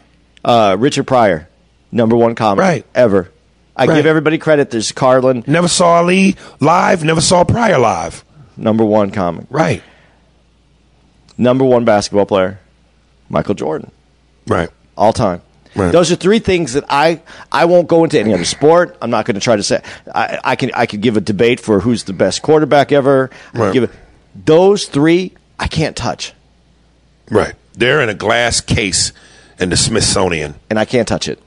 Uh, 0.43 0.75
Richard 0.79 1.05
Pryor, 1.05 1.47
number 1.91 2.15
one 2.15 2.35
comic 2.35 2.61
Right. 2.61 2.85
ever. 2.95 3.29
I 3.75 3.85
Right. 3.85 3.95
give 3.95 4.05
everybody 4.05 4.37
credit. 4.37 4.71
There's 4.71 4.91
Carlin, 4.91 5.43
Never 5.47 5.67
saw 5.67 5.97
Ali 5.97 6.35
live, 6.59 7.03
never 7.03 7.21
saw 7.21 7.43
Pryor 7.43 7.77
live. 7.79 8.23
number 8.57 8.83
one 8.83 9.11
comic. 9.11 9.45
Right. 9.49 9.83
Number 11.37 11.63
one 11.63 11.85
basketball 11.85 12.25
player, 12.25 12.59
Michael 13.29 13.55
Jordan, 13.55 13.91
Right. 14.47 14.69
all 14.97 15.13
time. 15.13 15.41
Right. 15.75 15.91
Those 15.91 16.11
are 16.11 16.15
three 16.15 16.39
things 16.39 16.73
that 16.73 16.85
I 16.89 17.21
I 17.51 17.65
won't 17.65 17.87
go 17.87 18.03
into 18.03 18.19
any 18.19 18.33
other 18.33 18.45
sport. 18.45 18.97
I'm 19.01 19.11
not 19.11 19.25
going 19.25 19.35
to 19.35 19.41
try 19.41 19.55
to 19.55 19.63
say 19.63 19.81
I, 20.15 20.39
I 20.43 20.55
can 20.55 20.71
I 20.73 20.85
could 20.87 21.01
give 21.01 21.17
a 21.17 21.21
debate 21.21 21.59
for 21.59 21.79
who's 21.81 22.03
the 22.05 22.13
best 22.13 22.41
quarterback 22.41 22.91
ever. 22.91 23.29
I 23.53 23.57
Right. 23.59 23.73
give 23.73 23.83
it, 23.83 23.91
those 24.45 24.85
three 24.85 25.33
I 25.59 25.67
can't 25.67 25.95
touch, 25.95 26.33
Right. 27.29 27.53
They're 27.73 28.01
in 28.01 28.09
a 28.09 28.13
glass 28.15 28.59
case 28.61 29.11
in 29.59 29.69
the 29.69 29.77
Smithsonian. 29.77 30.55
and 30.69 30.79
I 30.79 30.85
can't 30.85 31.07
touch 31.07 31.27
it. 31.27 31.39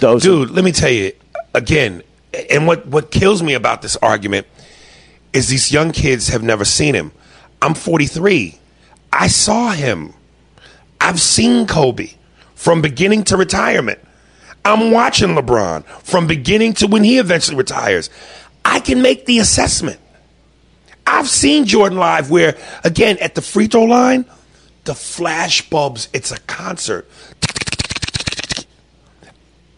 Those, 0.00 0.22
Dude, 0.22 0.50
let 0.50 0.64
me 0.64 0.72
tell 0.72 0.90
you 0.90 1.12
again, 1.54 2.02
and 2.50 2.66
what, 2.66 2.86
what 2.86 3.10
kills 3.10 3.42
me 3.42 3.54
about 3.54 3.82
this 3.82 3.96
argument 3.96 4.46
is 5.32 5.48
these 5.48 5.70
young 5.70 5.92
kids 5.92 6.28
have 6.28 6.42
never 6.42 6.64
seen 6.64 6.94
him. 6.94 7.12
I'm 7.62 7.74
43. 7.74 8.58
I 9.12 9.26
saw 9.28 9.72
him. 9.72 10.14
I've 11.00 11.20
seen 11.20 11.66
Kobe 11.66 12.10
from 12.54 12.82
beginning 12.82 13.24
to 13.24 13.36
retirement. 13.36 13.98
I'm 14.64 14.90
watching 14.90 15.30
LeBron 15.30 15.84
from 15.86 16.26
beginning 16.26 16.74
to 16.74 16.86
when 16.86 17.02
he 17.02 17.18
eventually 17.18 17.56
retires. 17.56 18.10
I 18.64 18.80
can 18.80 19.00
make 19.00 19.24
the 19.26 19.38
assessment. 19.38 19.98
I've 21.06 21.28
seen 21.28 21.64
Jordan 21.64 21.98
live 21.98 22.30
where, 22.30 22.56
again, 22.84 23.16
at 23.20 23.34
the 23.34 23.42
free 23.42 23.66
throw 23.66 23.84
line, 23.84 24.26
the 24.84 24.94
flash 24.94 25.68
bulbs, 25.68 26.08
it's 26.12 26.30
a 26.30 26.38
concert. 26.40 27.08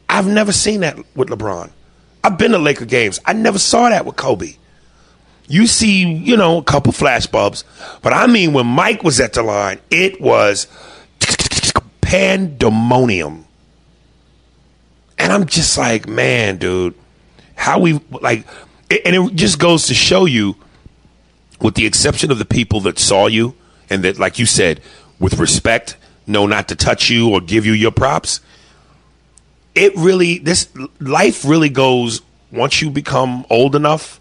I've 0.08 0.26
never 0.26 0.52
seen 0.52 0.80
that 0.80 0.98
with 1.16 1.28
LeBron. 1.28 1.70
I've 2.24 2.36
been 2.36 2.52
to 2.52 2.58
Laker 2.58 2.84
games. 2.84 3.20
I 3.24 3.32
never 3.32 3.58
saw 3.58 3.88
that 3.88 4.04
with 4.04 4.16
Kobe. 4.16 4.56
You 5.48 5.66
see, 5.66 6.12
you 6.12 6.36
know, 6.36 6.58
a 6.58 6.62
couple 6.62 6.92
flash 6.92 7.26
bulbs, 7.26 7.64
but 8.02 8.12
I 8.12 8.26
mean, 8.26 8.52
when 8.52 8.66
Mike 8.66 9.02
was 9.02 9.20
at 9.20 9.32
the 9.32 9.42
line, 9.42 9.80
it 9.90 10.20
was 10.20 10.66
pandemonium. 12.12 13.46
And 15.18 15.32
I'm 15.32 15.46
just 15.46 15.78
like, 15.78 16.06
man, 16.06 16.58
dude, 16.58 16.94
how 17.54 17.78
we 17.78 18.00
like, 18.10 18.46
and 18.90 19.16
it 19.16 19.34
just 19.34 19.58
goes 19.58 19.86
to 19.86 19.94
show 19.94 20.26
you, 20.26 20.56
with 21.60 21.74
the 21.74 21.86
exception 21.86 22.30
of 22.30 22.38
the 22.38 22.44
people 22.44 22.80
that 22.80 22.98
saw 22.98 23.28
you 23.28 23.54
and 23.88 24.02
that, 24.04 24.18
like 24.18 24.38
you 24.38 24.44
said, 24.46 24.80
with 25.18 25.38
respect, 25.38 25.96
know 26.26 26.46
not 26.46 26.68
to 26.68 26.76
touch 26.76 27.08
you 27.08 27.30
or 27.30 27.40
give 27.40 27.64
you 27.66 27.72
your 27.72 27.90
props 27.90 28.40
it 29.74 29.92
really 29.96 30.38
this 30.38 30.68
life 31.00 31.44
really 31.46 31.68
goes 31.70 32.20
once 32.52 32.80
you 32.82 32.90
become 32.90 33.44
old 33.48 33.74
enough 33.74 34.20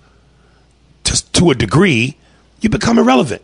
to, 1.04 1.32
to 1.34 1.52
a 1.52 1.56
degree 1.56 2.18
you 2.62 2.70
become 2.70 2.98
irrelevant 2.98 3.42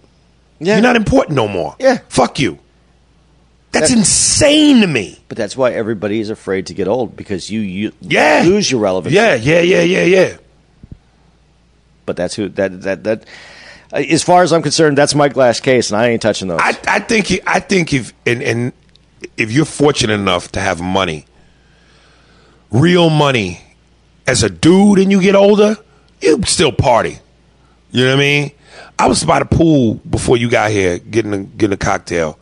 Yeah. 0.59 0.75
you're 0.75 0.81
not 0.81 0.95
important 0.95 1.35
no 1.35 1.47
more 1.49 1.75
Yeah. 1.79 1.99
fuck 2.09 2.39
you 2.39 2.57
that's 3.79 3.91
That- 3.91 3.97
insane 3.97 4.81
to 4.81 4.87
me 4.87 5.17
but 5.27 5.37
that's 5.37 5.55
why 5.57 5.71
everybody 5.71 6.19
is 6.19 6.29
afraid 6.29 6.67
to 6.67 6.73
get 6.73 6.87
old 6.87 7.15
because 7.15 7.49
you 7.49 7.59
you 7.61 7.91
yeah 8.01 8.43
lose 8.45 8.69
your 8.71 8.79
relevance. 8.81 9.13
yeah 9.13 9.35
yeah 9.35 9.59
yeah 9.61 9.81
yeah 9.81 10.03
yeah 10.03 10.37
but 12.05 12.15
that's 12.15 12.35
who 12.35 12.49
that 12.49 12.81
that 12.83 13.03
that. 13.03 13.23
uh, 13.93 13.97
As 13.97 14.23
far 14.23 14.43
as 14.43 14.53
I'm 14.53 14.61
concerned, 14.61 14.97
that's 14.97 15.13
my 15.15 15.27
glass 15.29 15.59
case, 15.59 15.91
and 15.91 15.99
I 15.99 16.07
ain't 16.09 16.21
touching 16.21 16.47
those. 16.47 16.59
I, 16.61 16.77
I 16.87 16.99
think 16.99 17.31
I 17.45 17.59
think 17.59 17.93
if 17.93 18.13
and, 18.25 18.41
and 18.41 18.71
if 19.35 19.51
you're 19.51 19.65
fortunate 19.65 20.13
enough 20.13 20.51
to 20.53 20.59
have 20.61 20.79
money, 20.81 21.25
real 22.71 23.09
money, 23.09 23.59
as 24.25 24.43
a 24.43 24.49
dude, 24.49 24.99
and 24.99 25.11
you 25.11 25.21
get 25.21 25.35
older, 25.35 25.75
you 26.21 26.41
still 26.45 26.71
party. 26.71 27.19
You 27.91 28.03
know 28.05 28.11
what 28.11 28.17
I 28.17 28.19
mean? 28.19 28.51
I 28.99 29.07
was 29.07 29.23
by 29.23 29.39
the 29.39 29.45
pool 29.45 29.95
before 30.09 30.37
you 30.37 30.49
got 30.49 30.71
here, 30.71 30.99
getting 30.99 31.33
a, 31.33 31.39
getting 31.39 31.73
a 31.73 31.77
cocktail, 31.77 32.37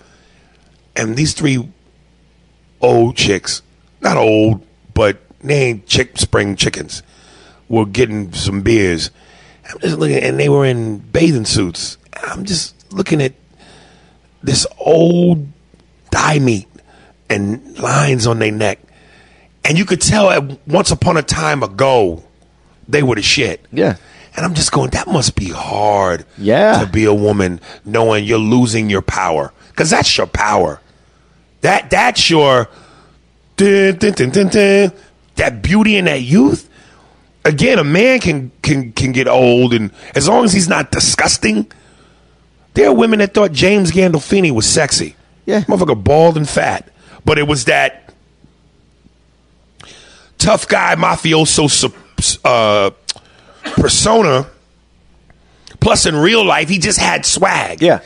and 0.96 1.16
these 1.16 1.34
three 1.34 1.70
old 2.82 3.16
chicks, 3.16 3.62
not 4.02 4.18
old, 4.18 4.66
but 4.94 5.20
they 5.42 5.64
ain't 5.66 5.88
chick 5.88 6.18
spring 6.18 6.56
chickens, 6.56 7.04
were 7.68 7.86
getting 7.86 8.34
some 8.34 8.62
beers. 8.62 9.12
I'm 9.70 9.80
just 9.80 9.98
looking, 9.98 10.18
and 10.18 10.40
they 10.40 10.50
were 10.50 10.66
in 10.66 11.00
bathing 11.00 11.46
suits. 11.46 11.98
I'm 12.14 12.46
just 12.46 12.94
looking 12.94 13.22
at 13.22 13.34
this 14.44 14.68
old 14.80 15.48
thigh 16.12 16.40
meat 16.40 16.68
and 17.30 17.78
lines 17.80 18.28
on 18.28 18.40
their 18.40 18.52
neck. 18.52 18.80
And 19.64 19.78
you 19.78 19.86
could 19.86 20.02
tell 20.02 20.30
at 20.30 20.68
once 20.68 20.92
upon 20.92 21.18
a 21.18 21.24
time 21.24 21.64
ago, 21.64 22.24
they 22.88 23.02
were 23.02 23.16
the 23.16 23.24
shit. 23.24 23.66
Yeah. 23.72 23.96
And 24.36 24.46
I'm 24.46 24.54
just 24.54 24.72
going, 24.72 24.92
that 24.92 25.08
must 25.08 25.36
be 25.36 25.50
hard. 25.50 26.26
Yeah. 26.38 26.82
To 26.82 26.92
be 26.92 27.06
a 27.06 27.14
woman 27.14 27.60
knowing 27.84 28.26
you're 28.26 28.38
losing 28.38 28.90
your 28.90 29.02
power. 29.02 29.52
Because 29.70 29.90
that's 29.90 30.16
your 30.18 30.28
power. 30.28 30.82
That 31.62 31.90
that's 31.90 32.30
your 32.30 32.70
dun, 33.58 33.96
dun, 33.98 34.14
dun, 34.14 34.92
that 35.36 35.62
beauty 35.62 35.98
and 35.98 36.08
that 36.08 36.22
youth. 36.22 36.70
Again, 37.44 37.80
a 37.80 37.84
man 37.84 38.20
can 38.20 38.52
can 38.62 38.92
can 38.92 39.12
get 39.12 39.28
old 39.28 39.74
and 39.74 39.92
as 40.16 40.28
long 40.28 40.46
as 40.46 40.54
he's 40.54 40.70
not 40.70 40.92
disgusting. 40.92 41.72
There 42.74 42.90
are 42.90 42.94
women 42.94 43.20
that 43.20 43.34
thought 43.34 43.54
James 43.54 43.92
Gandolfini 43.92 44.52
was 44.52 44.66
sexy. 44.68 45.16
Yeah. 45.46 45.62
Motherfucker 45.62 46.04
bald 46.04 46.36
and 46.36 46.48
fat. 46.48 46.90
But 47.24 47.40
it 47.40 47.48
was 47.48 47.66
that 47.66 48.14
tough 50.38 50.68
guy 50.68 50.96
mafioso 50.96 51.94
uh, 52.44 52.92
persona. 53.64 54.48
Plus, 55.80 56.06
in 56.06 56.16
real 56.16 56.44
life, 56.44 56.68
he 56.68 56.80
just 56.80 57.00
had 57.00 57.26
swag. 57.26 57.82
Yeah. 57.82 58.02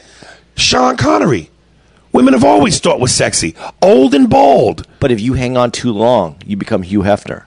Sean 0.56 0.98
Connery. 0.98 1.50
Women 2.12 2.34
have 2.34 2.44
always 2.44 2.80
thought 2.80 3.00
was 3.00 3.14
sexy. 3.14 3.56
Old 3.82 4.14
and 4.16 4.30
bald. 4.30 4.88
But 5.00 5.12
if 5.12 5.20
you 5.22 5.34
hang 5.34 5.58
on 5.58 5.72
too 5.72 5.92
long, 5.92 6.38
you 6.46 6.58
become 6.58 6.82
Hugh 6.82 7.02
Hefner. 7.02 7.44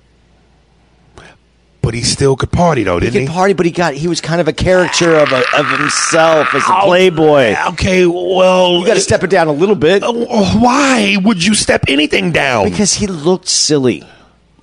But 1.81 1.95
he 1.95 2.03
still 2.03 2.37
could 2.37 2.53
party, 2.53 2.85
though, 2.85 3.01
He 3.01 3.07
didn't 3.07 3.23
he? 3.23 3.27
could 3.27 3.33
party, 3.33 3.55
but 3.55 3.67
he 3.67 3.73
got 3.73 3.95
he 3.95 4.07
was 4.07 4.21
kind 4.21 4.41
of 4.41 4.47
a 4.47 4.53
caricature 4.53 5.17
of 5.17 5.33
a, 5.33 5.43
of 5.59 5.67
himself 5.81 6.55
as 6.55 6.63
a 6.63 6.81
playboy. 6.85 7.57
Okay, 7.71 8.07
well. 8.07 8.79
You 8.79 8.87
got 8.87 8.95
to 8.95 9.01
step 9.01 9.25
it 9.25 9.31
down 9.31 9.49
a 9.49 9.53
little 9.53 9.75
bit 9.75 10.05
Uh, 10.05 10.13
Why 10.13 11.17
would 11.25 11.45
you 11.45 11.55
step 11.55 11.85
anything 11.89 12.31
down? 12.31 12.71
because 12.71 12.95
he 12.95 13.09
looked 13.09 13.49
silly. 13.49 14.05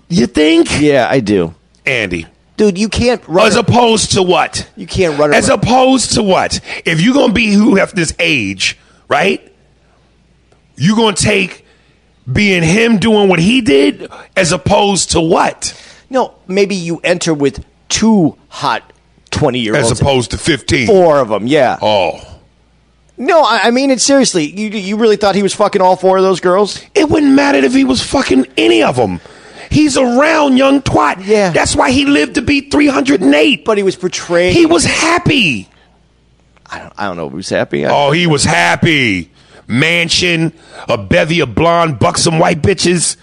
you 0.08 0.28
think? 0.28 0.80
Yeah, 0.80 1.10
I 1.12 1.20
do, 1.20 1.54
Andy. 1.86 2.26
dude. 2.56 2.78
You 2.78 2.88
can't 2.88 3.22
run. 3.28 3.48
As 3.48 3.58
opposed 3.58 4.14
to 4.14 4.24
what? 4.24 4.70
you 4.78 4.88
can't 4.88 5.20
run. 5.20 5.34
As 5.34 5.50
around- 5.50 5.60
opposed 5.62 6.14
to 6.14 6.24
what? 6.24 6.62
If 6.86 7.02
you're 7.02 7.14
gonna 7.14 7.34
be 7.34 7.52
who 7.52 7.76
have 7.76 7.94
this 7.94 8.14
age, 8.18 8.78
right? 9.10 9.46
You're 10.80 10.96
gonna 10.96 11.16
take 11.16 11.66
being 12.32 12.64
him 12.64 12.98
doing 13.00 13.28
what 13.30 13.40
he 13.40 13.62
did 13.62 14.08
as 14.36 14.52
opposed 14.52 15.12
to 15.12 15.22
what? 15.22 15.74
no, 16.10 16.34
maybe 16.48 16.76
you 16.76 17.00
enter 17.04 17.34
with 17.34 17.64
two 17.90 18.36
hot 18.50 18.92
twenty 19.32 19.60
year 19.60 19.76
olds. 19.76 19.92
As 19.92 20.00
opposed 20.02 20.32
to 20.32 20.38
15. 20.38 20.88
four 20.88 21.20
of 21.20 21.30
them. 21.30 21.46
Yeah. 21.48 21.78
Oh. 21.82 22.20
No, 23.18 23.42
I, 23.44 23.62
I 23.66 23.72
mean 23.72 23.92
it 23.92 24.00
seriously. 24.00 24.46
You 24.46 24.70
you 24.70 24.98
really 24.98 25.18
thought 25.18 25.36
he 25.36 25.44
was 25.44 25.54
fucking 25.54 25.82
all 25.82 25.96
four 25.98 26.18
of 26.18 26.24
those 26.24 26.40
girls? 26.40 26.82
It 26.96 27.10
wouldn't 27.10 27.34
matter 27.34 27.58
if 27.60 27.74
he 27.74 27.84
was 27.84 28.02
fucking 28.02 28.48
any 28.58 28.82
of 28.82 28.96
them. 28.96 29.20
He's 29.70 29.98
a 29.98 30.04
round 30.04 30.58
young 30.58 30.82
twat. 30.82 31.26
Yeah. 31.28 31.52
That's 31.52 31.76
why 31.76 31.92
he 31.92 32.06
lived 32.06 32.36
to 32.36 32.42
be 32.42 32.62
308. 32.72 33.66
But 33.66 33.78
he 33.78 33.84
was 33.84 33.96
portraying. 33.96 34.54
he 34.56 34.66
was 34.66 34.84
happy. 34.86 35.70
I 36.66 36.80
don't. 36.80 36.94
I 36.98 37.06
don't 37.06 37.18
know. 37.18 37.26
if 37.28 37.32
He 37.34 37.38
was 37.38 37.50
happy. 37.50 37.86
I- 37.86 37.92
Oh, 37.94 38.12
he 38.12 38.26
was 38.26 38.44
happy. 38.46 39.30
Mansion, 39.70 40.52
a 40.90 40.98
bevy 40.98 41.40
of 41.42 41.54
blonde, 41.56 42.00
buxom 42.00 42.40
white 42.40 42.62
bitches. 42.62 43.16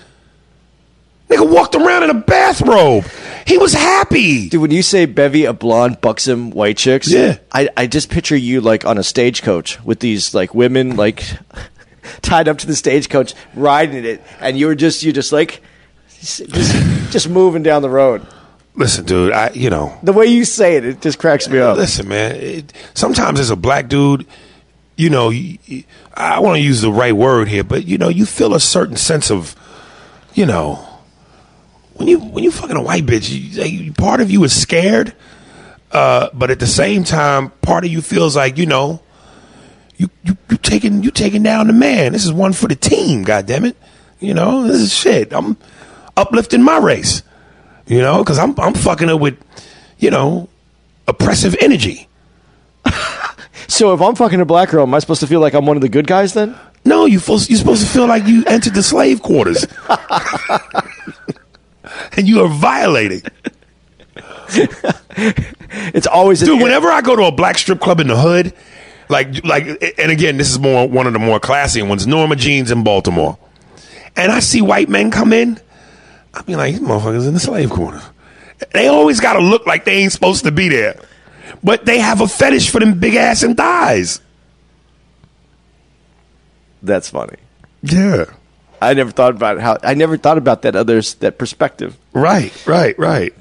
Nigga 1.29 1.51
walked 1.53 1.75
around 1.75 2.05
in 2.05 2.11
a 2.11 2.15
bathrobe. 2.15 3.05
He 3.49 3.59
was 3.59 3.73
happy. 3.73 4.49
Dude, 4.49 4.61
when 4.63 4.71
you 4.71 4.83
say 4.83 5.07
bevy 5.07 5.45
of 5.45 5.59
blonde, 5.59 6.01
buxom 6.01 6.51
white 6.53 6.77
chicks, 6.77 7.11
Yeah. 7.11 7.39
I, 7.51 7.69
I 7.77 7.89
just 7.89 8.11
picture 8.11 8.37
you 8.37 8.61
like 8.61 8.85
on 8.87 8.97
a 8.97 9.03
stagecoach 9.03 9.83
with 9.85 9.99
these 9.99 10.35
like 10.35 10.55
women 10.55 10.95
like 10.95 11.25
tied 12.23 12.47
up 12.47 12.59
to 12.59 12.67
the 12.69 12.77
stagecoach 12.77 13.35
riding 13.57 14.05
it, 14.05 14.23
and 14.41 14.57
you 14.57 14.67
were 14.67 14.77
just 14.77 15.03
you 15.03 15.13
just 15.13 15.33
like 15.33 15.61
just 16.21 16.43
just 17.11 17.29
moving 17.29 17.65
down 17.65 17.83
the 17.83 17.91
road. 17.91 18.25
Listen, 18.77 19.05
dude, 19.05 19.33
I 19.33 19.51
you 19.51 19.69
know, 19.71 19.99
The 20.05 20.13
way 20.13 20.27
you 20.27 20.45
say 20.45 20.77
it, 20.77 20.85
it 20.85 21.01
just 21.03 21.19
cracks 21.19 21.49
me 21.49 21.59
up. 21.59 21.77
listen, 21.77 22.07
man. 22.07 22.37
It, 22.37 22.73
sometimes 22.95 23.41
as 23.41 23.51
a 23.51 23.57
black 23.57 23.89
dude, 23.89 24.27
you 24.97 25.11
know, 25.11 25.31
I 26.15 26.41
want 26.41 26.57
to 26.57 26.61
use 26.63 26.81
the 26.81 26.91
right 26.91 27.15
word 27.15 27.49
here, 27.49 27.65
but 27.65 27.85
you 27.87 27.99
know, 27.99 28.09
you 28.09 28.25
feel 28.27 28.55
a 28.55 28.61
certain 28.61 28.97
sense 28.97 29.31
of, 29.31 29.55
you 30.35 30.47
know, 30.47 30.77
when 31.95 32.09
you 32.09 32.19
when 32.19 32.45
you 32.45 32.51
fucking 32.51 32.77
a 32.77 32.83
white 32.83 33.05
bitch, 33.07 33.31
you- 33.31 33.93
part 33.93 34.21
of 34.21 34.31
you 34.31 34.43
is 34.45 34.55
scared, 34.59 35.15
uh, 35.93 36.29
but 36.33 36.51
at 36.51 36.59
the 36.61 36.67
same 36.67 37.05
time, 37.05 37.51
part 37.63 37.85
of 37.85 37.91
you 37.91 38.01
feels 38.03 38.37
like 38.37 38.59
you 38.59 38.67
know, 38.67 39.01
you 39.97 40.09
you 40.25 40.37
you 40.51 40.57
taking 40.59 41.03
you 41.03 41.11
taking 41.11 41.43
down 41.43 41.67
the 41.67 41.73
man. 41.73 42.13
This 42.13 42.25
is 42.25 42.33
one 42.33 42.53
for 42.53 42.69
the 42.69 42.77
team. 42.77 43.23
God 43.23 43.47
damn 43.47 43.65
it, 43.65 43.77
you 44.21 44.35
know, 44.35 44.67
this 44.67 44.81
is 44.81 44.93
shit. 44.95 45.33
I'm 45.33 45.57
uplifting 46.17 46.63
my 46.63 46.79
race, 46.79 47.23
you 47.87 48.01
know, 48.01 48.19
because 48.19 48.39
I'm 48.39 48.59
I'm 48.59 48.75
fucking 48.75 49.09
it 49.09 49.21
with, 49.21 49.39
you 49.99 50.11
know, 50.11 50.49
oppressive 51.07 51.55
energy. 51.61 52.09
So 53.69 53.93
if 53.93 54.01
I'm 54.01 54.15
fucking 54.15 54.41
a 54.41 54.45
black 54.45 54.71
girl, 54.71 54.85
am 54.85 54.95
I 54.95 55.01
supposed 55.01 55.21
to 55.21 55.27
feel 55.27 55.41
like 55.41 55.55
I'm 55.55 55.67
one 55.67 55.77
of 55.77 55.83
the 55.83 55.89
good 55.89 56.07
guys 56.07 56.35
then? 56.35 56.57
No, 56.85 57.05
you 57.05 57.19
you're 57.19 57.39
supposed 57.39 57.83
to 57.83 57.89
feel 57.89 58.07
like 58.07 58.27
you 58.27 58.45
entered 58.47 58.75
the 58.75 58.83
slave 58.83 59.21
quarters, 59.21 59.67
and 62.17 62.29
you 62.29 62.43
are 62.43 62.49
violating. 62.49 63.23
It's 65.69 66.07
always 66.07 66.41
Dude, 66.41 66.63
whenever 66.63 66.89
I 66.89 67.01
go 67.01 67.17
to 67.17 67.25
a 67.25 67.33
black 67.33 67.59
strip 67.59 67.81
club 67.81 68.01
in 68.01 68.07
the 68.07 68.17
hood, 68.17 68.53
like 69.09 69.45
like, 69.45 69.67
and 69.99 70.11
again, 70.11 70.37
this 70.37 70.51
is 70.51 70.59
more 70.59 70.89
one 70.89 71.07
of 71.07 71.13
the 71.13 71.19
more 71.19 71.41
classy 71.41 71.83
ones, 71.83 72.07
Norma 72.07 72.37
Jeans 72.37 72.71
in 72.71 72.85
Baltimore, 72.85 73.39
and 74.15 74.33
I 74.33 74.41
see 74.41 74.63
white 74.63 74.89
men 74.89 75.11
come 75.11 75.33
in, 75.33 75.59
I 76.35 76.43
be 76.43 76.57
like, 76.57 76.75
these 76.75 76.83
motherfuckers 76.83 77.27
in 77.27 77.35
the 77.35 77.41
slave 77.41 77.71
quarters. 77.71 78.03
They 78.73 78.89
always 78.89 79.21
got 79.21 79.35
to 79.35 79.41
look 79.41 79.67
like 79.67 79.85
they 79.85 79.99
ain't 79.99 80.13
supposed 80.13 80.45
to 80.45 80.53
be 80.53 80.69
there, 80.69 80.99
but 81.67 81.85
they 81.85 81.99
have 81.99 82.21
a 82.21 82.29
fetish 82.29 82.71
for 82.71 82.79
them 82.79 83.01
big 83.01 83.17
ass 83.17 83.43
and 83.43 83.57
thighs. 83.57 84.21
That's 86.81 87.11
funny. 87.11 87.39
Yeah. 87.83 88.27
I 88.81 88.95
never 88.95 89.11
thought 89.11 89.35
about 89.35 89.59
how 89.59 89.77
I 89.83 89.95
never 89.95 90.17
thought 90.17 90.39
about 90.39 90.63
that 90.63 90.77
others 90.77 91.15
that 91.15 91.39
perspective. 91.39 91.99
Right, 92.13 92.53
right, 92.69 92.97
right. 92.99 93.35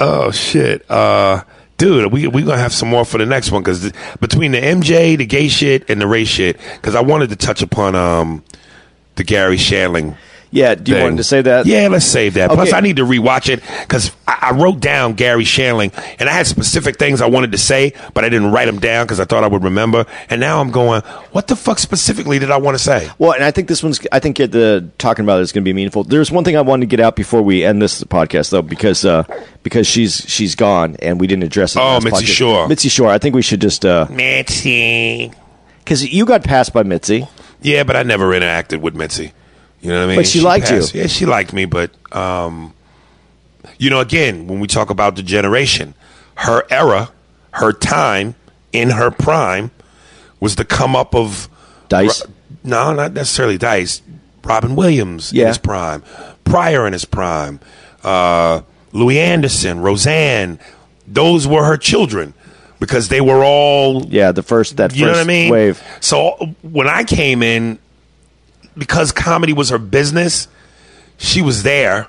Oh 0.00 0.30
shit, 0.30 0.90
uh, 0.90 1.42
dude, 1.76 2.10
we 2.12 2.28
we 2.28 2.42
gonna 2.42 2.56
have 2.56 2.72
some 2.72 2.88
more 2.88 3.04
for 3.04 3.18
the 3.18 3.26
next 3.26 3.52
one 3.52 3.62
because 3.62 3.92
between 4.20 4.52
the 4.52 4.60
MJ, 4.60 5.18
the 5.18 5.26
gay 5.26 5.48
shit, 5.48 5.90
and 5.90 6.00
the 6.00 6.06
race 6.06 6.28
shit, 6.28 6.58
because 6.76 6.94
I 6.94 7.02
wanted 7.02 7.28
to 7.30 7.36
touch 7.36 7.60
upon 7.60 7.94
um 7.94 8.42
the 9.16 9.24
Garry 9.24 9.56
Shandling. 9.58 10.16
Yeah, 10.52 10.74
do 10.74 10.92
you 10.92 10.96
thing. 10.96 11.04
want 11.04 11.16
to 11.16 11.24
say 11.24 11.40
that? 11.40 11.64
Yeah, 11.64 11.88
let's 11.88 12.04
save 12.04 12.34
that. 12.34 12.50
Plus, 12.50 12.74
I 12.74 12.80
need 12.80 12.96
to 12.96 13.04
rewatch 13.04 13.48
it 13.48 13.62
because 13.80 14.12
I, 14.28 14.50
I 14.50 14.52
wrote 14.52 14.80
down 14.80 15.14
Garry 15.14 15.44
Shandling, 15.44 15.92
and 16.18 16.28
I 16.28 16.32
had 16.32 16.46
specific 16.46 16.98
things 16.98 17.22
I 17.22 17.26
wanted 17.26 17.52
to 17.52 17.58
say, 17.58 17.94
but 18.12 18.22
I 18.22 18.28
didn't 18.28 18.52
write 18.52 18.66
them 18.66 18.78
down 18.78 19.06
because 19.06 19.18
I 19.18 19.24
thought 19.24 19.44
I 19.44 19.46
would 19.46 19.64
remember. 19.64 20.04
And 20.28 20.42
now 20.42 20.60
I'm 20.60 20.70
going, 20.70 21.00
what 21.32 21.46
the 21.46 21.56
fuck 21.56 21.78
specifically 21.78 22.38
did 22.38 22.50
I 22.50 22.58
want 22.58 22.76
to 22.76 22.84
say? 22.84 23.08
Well, 23.18 23.32
and 23.32 23.42
I 23.42 23.50
think 23.50 23.68
this 23.68 23.82
one's. 23.82 24.06
I 24.12 24.18
think 24.18 24.36
the 24.36 24.90
talking 24.98 25.24
about 25.24 25.40
it 25.40 25.42
is 25.42 25.52
going 25.52 25.64
to 25.64 25.68
be 25.68 25.72
meaningful. 25.72 26.04
There's 26.04 26.30
one 26.30 26.44
thing 26.44 26.58
I 26.58 26.60
wanted 26.60 26.82
to 26.82 26.96
get 26.96 27.00
out 27.00 27.16
before 27.16 27.40
we 27.40 27.64
end 27.64 27.80
this 27.80 28.04
podcast, 28.04 28.50
though, 28.50 28.60
because 28.60 29.06
uh, 29.06 29.24
because 29.62 29.86
she's 29.86 30.16
she's 30.28 30.54
gone 30.54 30.96
and 31.00 31.18
we 31.18 31.26
didn't 31.26 31.44
address 31.44 31.76
it. 31.76 31.80
Oh, 31.80 31.98
Mitzi 31.98 32.26
podcast. 32.26 32.36
Shore. 32.36 32.68
Mitzi 32.68 32.88
Shore. 32.90 33.08
I 33.08 33.16
think 33.16 33.34
we 33.34 33.42
should 33.42 33.62
just 33.62 33.86
uh, 33.86 34.06
Mitzi. 34.10 35.32
because 35.78 36.04
you 36.06 36.26
got 36.26 36.44
passed 36.44 36.74
by 36.74 36.82
Mitzi. 36.82 37.26
Yeah, 37.62 37.84
but 37.84 37.96
I 37.96 38.02
never 38.02 38.30
interacted 38.32 38.82
with 38.82 38.94
Mitzi. 38.94 39.32
You 39.82 39.90
know 39.90 39.98
what 39.98 40.04
I 40.04 40.06
mean? 40.06 40.16
But 40.16 40.26
she 40.26 40.40
liked 40.40 40.70
you. 40.70 40.82
Yeah, 40.94 41.06
she 41.08 41.26
liked 41.26 41.52
me, 41.52 41.64
but 41.66 41.90
um, 42.14 42.72
you 43.78 43.90
know, 43.90 44.00
again, 44.00 44.46
when 44.46 44.60
we 44.60 44.66
talk 44.68 44.90
about 44.90 45.16
the 45.16 45.22
generation, 45.22 45.94
her 46.36 46.62
era, 46.70 47.10
her 47.52 47.72
time 47.72 48.34
in 48.72 48.90
her 48.90 49.10
prime 49.10 49.70
was 50.40 50.56
the 50.56 50.64
come 50.64 50.94
up 50.96 51.14
of 51.14 51.48
Dice. 51.88 52.24
Ro- 52.24 52.32
no, 52.64 52.92
not 52.94 53.12
necessarily 53.12 53.58
Dice. 53.58 54.02
Robin 54.44 54.74
Williams 54.74 55.32
in 55.32 55.46
his 55.46 55.58
prime, 55.58 56.02
Pryor 56.44 56.86
in 56.86 56.92
his 56.92 57.04
prime, 57.04 57.60
uh, 58.02 58.62
Louie 58.92 59.18
Anderson, 59.20 59.80
Roseanne. 59.80 60.58
Those 61.06 61.46
were 61.46 61.64
her 61.64 61.76
children 61.76 62.34
because 62.80 63.08
they 63.08 63.20
were 63.20 63.44
all 63.44 64.04
Yeah, 64.06 64.32
the 64.32 64.42
first 64.42 64.76
that 64.78 64.96
you 64.96 65.04
first 65.06 65.12
know 65.12 65.18
what 65.18 65.20
I 65.20 65.24
mean? 65.24 65.52
wave. 65.52 65.82
So 66.00 66.54
when 66.62 66.88
I 66.88 67.04
came 67.04 67.42
in, 67.44 67.78
because 68.76 69.12
comedy 69.12 69.52
was 69.52 69.68
her 69.70 69.78
business, 69.78 70.48
she 71.18 71.42
was 71.42 71.62
there. 71.62 72.08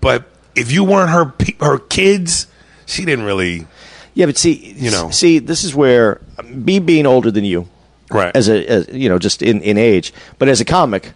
But 0.00 0.24
if 0.54 0.70
you 0.70 0.84
weren't 0.84 1.10
her 1.10 1.26
pe- 1.26 1.56
her 1.60 1.78
kids, 1.78 2.46
she 2.86 3.04
didn't 3.04 3.24
really. 3.24 3.66
Yeah, 4.14 4.26
but 4.26 4.36
see, 4.36 4.74
You 4.76 4.90
know. 4.92 5.10
see, 5.10 5.38
this 5.40 5.64
is 5.64 5.74
where 5.74 6.20
me 6.44 6.78
being 6.78 7.04
older 7.06 7.30
than 7.32 7.44
you, 7.44 7.68
Right. 8.10 8.34
as 8.36 8.48
a 8.48 8.64
as, 8.66 8.88
you 8.92 9.08
know, 9.08 9.18
just 9.18 9.42
in, 9.42 9.60
in 9.62 9.76
age, 9.78 10.12
but 10.38 10.48
as 10.48 10.60
a 10.60 10.64
comic, 10.64 11.12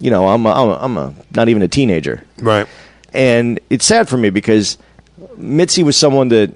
you 0.00 0.10
know, 0.10 0.26
I'm 0.26 0.44
a, 0.46 0.50
I'm, 0.50 0.68
a, 0.68 0.76
I'm 0.80 0.96
a 0.98 1.14
not 1.36 1.48
even 1.48 1.62
a 1.62 1.68
teenager, 1.68 2.24
right. 2.38 2.66
and 3.14 3.60
it's 3.70 3.84
sad 3.84 4.08
for 4.08 4.16
me 4.16 4.30
because 4.30 4.76
Mitzi 5.36 5.84
was 5.84 5.96
someone 5.96 6.28
that, 6.30 6.52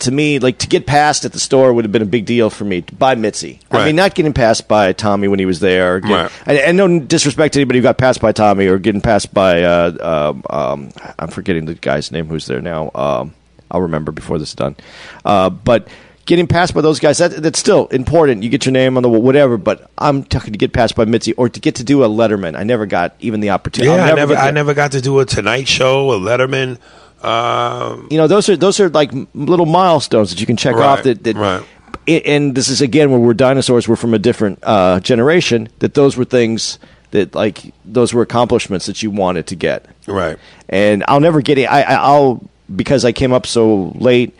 to 0.00 0.10
me, 0.10 0.38
like 0.38 0.58
to 0.58 0.66
get 0.66 0.86
passed 0.86 1.24
at 1.24 1.32
the 1.32 1.38
store 1.40 1.72
would 1.72 1.84
have 1.84 1.92
been 1.92 2.02
a 2.02 2.06
big 2.06 2.26
deal 2.26 2.50
for 2.50 2.64
me 2.64 2.82
to 2.82 2.94
buy 2.94 3.14
Mitzi. 3.14 3.60
I 3.70 3.86
mean, 3.86 3.96
not 3.96 4.14
getting 4.14 4.32
passed 4.32 4.66
by 4.68 4.92
Tommy 4.92 5.28
when 5.28 5.38
he 5.38 5.46
was 5.46 5.60
there. 5.60 5.96
Or 5.96 6.00
get- 6.00 6.10
Right. 6.10 6.30
and, 6.46 6.58
and 6.58 6.76
no 6.76 6.98
disrespect 7.00 7.54
to 7.54 7.60
anybody 7.60 7.78
who 7.78 7.82
got 7.84 7.96
passed 7.98 8.20
by 8.20 8.32
Tommy 8.32 8.66
or 8.66 8.78
getting 8.78 9.00
passed 9.00 9.32
by, 9.32 9.62
uh, 9.62 10.32
um, 10.32 10.42
um, 10.50 10.90
I'm 11.18 11.28
forgetting 11.28 11.66
the 11.66 11.74
guy's 11.74 12.10
name 12.12 12.26
who's 12.26 12.46
there 12.46 12.60
now. 12.60 12.90
Um, 12.94 13.34
I'll 13.70 13.82
remember 13.82 14.12
before 14.12 14.38
this 14.38 14.48
is 14.50 14.54
done. 14.54 14.76
Uh, 15.24 15.50
but 15.50 15.88
getting 16.26 16.46
passed 16.46 16.74
by 16.74 16.80
those 16.80 17.00
guys, 17.00 17.18
that, 17.18 17.30
that's 17.42 17.58
still 17.58 17.86
important. 17.88 18.42
You 18.42 18.48
get 18.48 18.64
your 18.66 18.72
name 18.72 18.96
on 18.96 19.02
the 19.02 19.08
whatever, 19.08 19.56
but 19.56 19.90
I'm 19.98 20.22
talking 20.24 20.52
to 20.52 20.58
get 20.58 20.72
passed 20.72 20.94
by 20.96 21.04
Mitzi 21.04 21.32
or 21.34 21.48
to 21.48 21.60
get 21.60 21.76
to 21.76 21.84
do 21.84 22.02
a 22.04 22.08
Letterman. 22.08 22.56
I 22.56 22.62
never 22.62 22.86
got 22.86 23.14
even 23.20 23.40
the 23.40 23.50
opportunity. 23.50 23.94
Yeah, 23.94 24.04
I'll 24.06 24.12
I 24.12 24.14
never 24.16 24.34
I 24.34 24.50
never 24.50 24.74
got 24.74 24.92
to 24.92 25.00
do 25.00 25.18
a 25.20 25.24
Tonight 25.26 25.68
Show, 25.68 26.10
a 26.12 26.18
Letterman. 26.18 26.78
Um, 27.24 28.08
you 28.10 28.18
know 28.18 28.26
those 28.26 28.48
are 28.48 28.56
those 28.56 28.80
are 28.80 28.88
like 28.90 29.10
little 29.34 29.66
milestones 29.66 30.30
that 30.30 30.40
you 30.40 30.46
can 30.46 30.56
check 30.56 30.74
Right, 30.76 30.86
off 30.86 31.02
that, 31.04 31.24
that 31.24 31.36
right. 31.36 31.62
And 32.06 32.54
this 32.54 32.68
is 32.68 32.82
again 32.82 33.10
where 33.10 33.20
we're 33.20 33.34
dinosaurs 33.34 33.88
we're 33.88 33.96
from 33.96 34.12
a 34.14 34.18
different 34.18 34.58
uh, 34.62 35.00
generation 35.00 35.68
that 35.78 35.94
those 35.94 36.16
were 36.16 36.24
things 36.26 36.78
that 37.12 37.34
like 37.34 37.72
those 37.84 38.12
were 38.12 38.22
accomplishments 38.22 38.86
that 38.86 39.02
you 39.02 39.10
wanted 39.10 39.46
to 39.46 39.54
get 39.56 39.86
right. 40.06 40.36
and 40.68 41.04
I'll 41.08 41.20
never 41.20 41.40
get 41.40 41.56
it 41.58 41.64
I, 41.66 41.82
I'll 41.82 42.42
because 42.74 43.04
I 43.04 43.12
came 43.12 43.32
up 43.32 43.46
so 43.46 43.92
late 43.94 44.36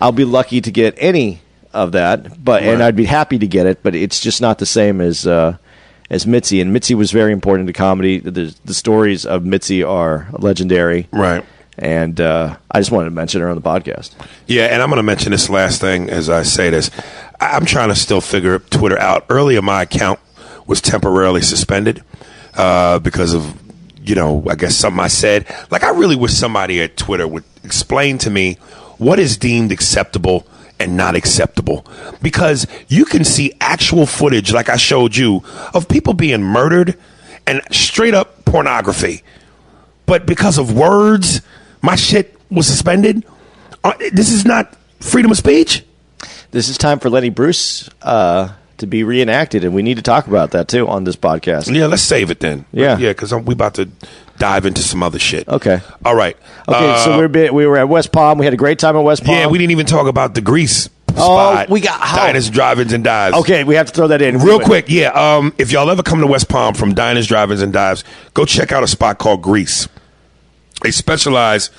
I'll 0.00 0.12
be 0.12 0.24
lucky 0.26 0.60
to 0.60 0.70
get 0.70 0.94
any 0.98 1.40
of 1.72 1.92
that 1.92 2.44
but 2.44 2.62
and 2.62 2.82
I'd 2.82 2.96
be 2.96 3.06
happy 3.06 3.38
to 3.38 3.46
get 3.46 3.66
it 3.66 3.82
but 3.82 3.94
it's 3.94 4.20
just 4.20 4.40
not 4.40 4.58
the 4.58 4.66
same 4.66 5.00
as 5.00 5.26
uh, 5.26 5.56
as 6.10 6.26
Mitzi 6.26 6.60
and 6.60 6.72
Mitzi 6.72 6.94
was 6.94 7.10
very 7.12 7.32
important 7.32 7.66
to 7.66 7.72
comedy 7.72 8.18
the, 8.18 8.54
the 8.64 8.74
stories 8.74 9.24
of 9.26 9.44
Mitzi 9.44 9.82
are 9.82 10.28
legendary 10.32 11.08
Right. 11.10 11.44
And 11.78 12.20
uh, 12.20 12.56
I 12.70 12.80
just 12.80 12.90
wanted 12.90 13.06
to 13.06 13.14
mention 13.14 13.40
her 13.40 13.48
on 13.48 13.56
the 13.56 13.62
podcast. 13.62 14.14
Yeah, 14.46 14.64
and 14.64 14.82
I'm 14.82 14.88
going 14.88 14.98
to 14.98 15.02
mention 15.02 15.32
this 15.32 15.48
last 15.48 15.80
thing 15.80 16.10
as 16.10 16.28
I 16.28 16.42
say 16.42 16.70
this. 16.70 16.90
I'm 17.40 17.64
trying 17.64 17.88
to 17.88 17.94
still 17.94 18.20
figure 18.20 18.58
Twitter 18.58 18.98
out. 18.98 19.26
Earlier, 19.28 19.62
my 19.62 19.82
account 19.82 20.18
was 20.66 20.80
temporarily 20.80 21.40
suspended 21.40 22.02
uh, 22.54 22.98
because 22.98 23.32
of, 23.32 23.60
you 24.02 24.14
know, 24.14 24.44
I 24.48 24.56
guess 24.56 24.74
something 24.76 25.00
I 25.00 25.08
said. 25.08 25.46
Like, 25.70 25.84
I 25.84 25.90
really 25.90 26.16
wish 26.16 26.32
somebody 26.32 26.80
at 26.82 26.96
Twitter 26.96 27.26
would 27.26 27.44
explain 27.64 28.18
to 28.18 28.30
me 28.30 28.54
what 28.98 29.18
is 29.18 29.36
deemed 29.36 29.70
acceptable 29.70 30.46
and 30.80 30.96
not 30.96 31.14
acceptable. 31.14 31.86
Because 32.20 32.66
you 32.88 33.04
can 33.04 33.24
see 33.24 33.52
actual 33.60 34.06
footage, 34.06 34.52
like 34.52 34.68
I 34.68 34.76
showed 34.76 35.16
you, 35.16 35.42
of 35.74 35.88
people 35.88 36.14
being 36.14 36.42
murdered 36.42 36.98
and 37.46 37.62
straight 37.70 38.14
up 38.14 38.44
pornography 38.44 39.22
but 40.08 40.24
because 40.24 40.56
of 40.56 40.74
words, 40.74 41.42
my 41.82 41.94
shit 41.96 42.34
was 42.50 42.66
suspended. 42.66 43.24
Uh, 43.84 43.92
this 44.12 44.30
is 44.30 44.44
not 44.44 44.74
freedom 45.00 45.30
of 45.30 45.36
speech. 45.36 45.84
This 46.50 46.68
is 46.68 46.78
time 46.78 46.98
for 46.98 47.10
Lenny 47.10 47.30
Bruce 47.30 47.88
uh, 48.02 48.48
to 48.78 48.86
be 48.86 49.04
reenacted, 49.04 49.64
and 49.64 49.74
we 49.74 49.82
need 49.82 49.96
to 49.96 50.02
talk 50.02 50.26
about 50.26 50.52
that 50.52 50.66
too 50.68 50.88
on 50.88 51.04
this 51.04 51.16
podcast. 51.16 51.72
Yeah, 51.74 51.86
let's 51.86 52.02
save 52.02 52.30
it 52.30 52.40
then. 52.40 52.64
Yeah. 52.72 52.96
yeah, 52.98 53.10
because 53.10 53.32
we 53.34 53.52
about 53.52 53.74
to 53.74 53.88
dive 54.38 54.66
into 54.66 54.82
some 54.82 55.02
other 55.02 55.18
shit. 55.18 55.46
Okay. 55.48 55.80
all 56.04 56.14
right. 56.14 56.36
Okay, 56.66 56.90
Uh, 56.92 56.96
so 57.04 57.18
we're 57.18 57.28
bi- 57.28 57.50
we 57.50 57.66
were 57.66 57.76
at 57.76 57.88
West 57.88 58.12
Palm. 58.12 58.38
We 58.38 58.46
had 58.46 58.54
a 58.54 58.58
great 58.58 58.78
time 58.78 58.96
at 58.96 59.00
West 59.00 59.24
Palm. 59.24 59.36
yeah, 59.36 59.46
we 59.46 59.58
didn't 59.58 59.72
even 59.72 59.86
talk 59.86 60.06
about 60.06 60.34
the 60.34 60.40
grease 60.40 60.88
Oh, 61.10 61.14
spot. 61.54 61.68
we 61.68 61.80
got- 61.80 62.00
how? 62.00 62.16
diners, 62.26 62.48
drive-ins, 62.48 62.92
and 62.92 63.02
dives. 63.02 63.36
Okay, 63.36 63.64
we 63.64 63.74
have 63.74 63.88
to 63.88 63.92
throw 63.92 64.06
that 64.08 64.22
in 64.22 64.38
Real 64.38 64.60
quick, 64.60 64.86
yeah. 64.88 65.08
Um, 65.10 65.52
if 65.58 65.72
y'all 65.72 65.90
ever 65.90 66.02
come 66.02 66.20
to 66.20 66.26
West 66.26 66.48
Palm 66.48 66.74
from 66.74 66.94
diners, 66.94 67.26
drive-ins, 67.26 67.60
and 67.60 67.72
dives, 67.72 68.04
go 68.34 68.44
check 68.44 68.70
out 68.72 68.82
a 68.84 68.86
spot 68.86 69.18
called 69.18 69.42
Grease. 69.42 69.88
They 70.82 70.90
specialize 70.90 71.70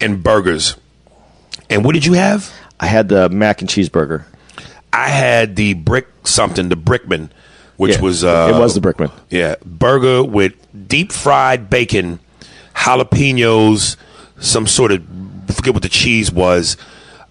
in 0.00 0.20
burgers. 0.22 0.76
And 1.70 1.84
what 1.84 1.92
did 1.94 2.04
you 2.06 2.14
have? 2.14 2.52
I 2.80 2.86
had 2.86 3.08
the 3.08 3.28
mac 3.28 3.60
and 3.60 3.68
cheeseburger. 3.70 4.24
I 4.92 5.08
had 5.08 5.56
the 5.56 5.74
brick 5.74 6.06
something, 6.24 6.68
the 6.68 6.76
Brickman, 6.76 7.30
which 7.76 7.96
Yeah, 7.96 8.00
was 8.02 8.24
uh, 8.24 8.52
it 8.54 8.58
was 8.58 8.74
the 8.74 8.80
Brickman. 8.80 9.10
Yeah, 9.30 9.56
burger 9.64 10.22
with 10.22 10.54
deep 10.88 11.10
fried 11.12 11.68
bacon, 11.68 12.20
jalapenos, 12.74 13.96
some 14.40 14.66
sort 14.66 14.92
of 14.92 15.02
forget 15.48 15.74
what 15.74 15.82
the 15.82 15.88
cheese 15.88 16.30
was. 16.32 16.76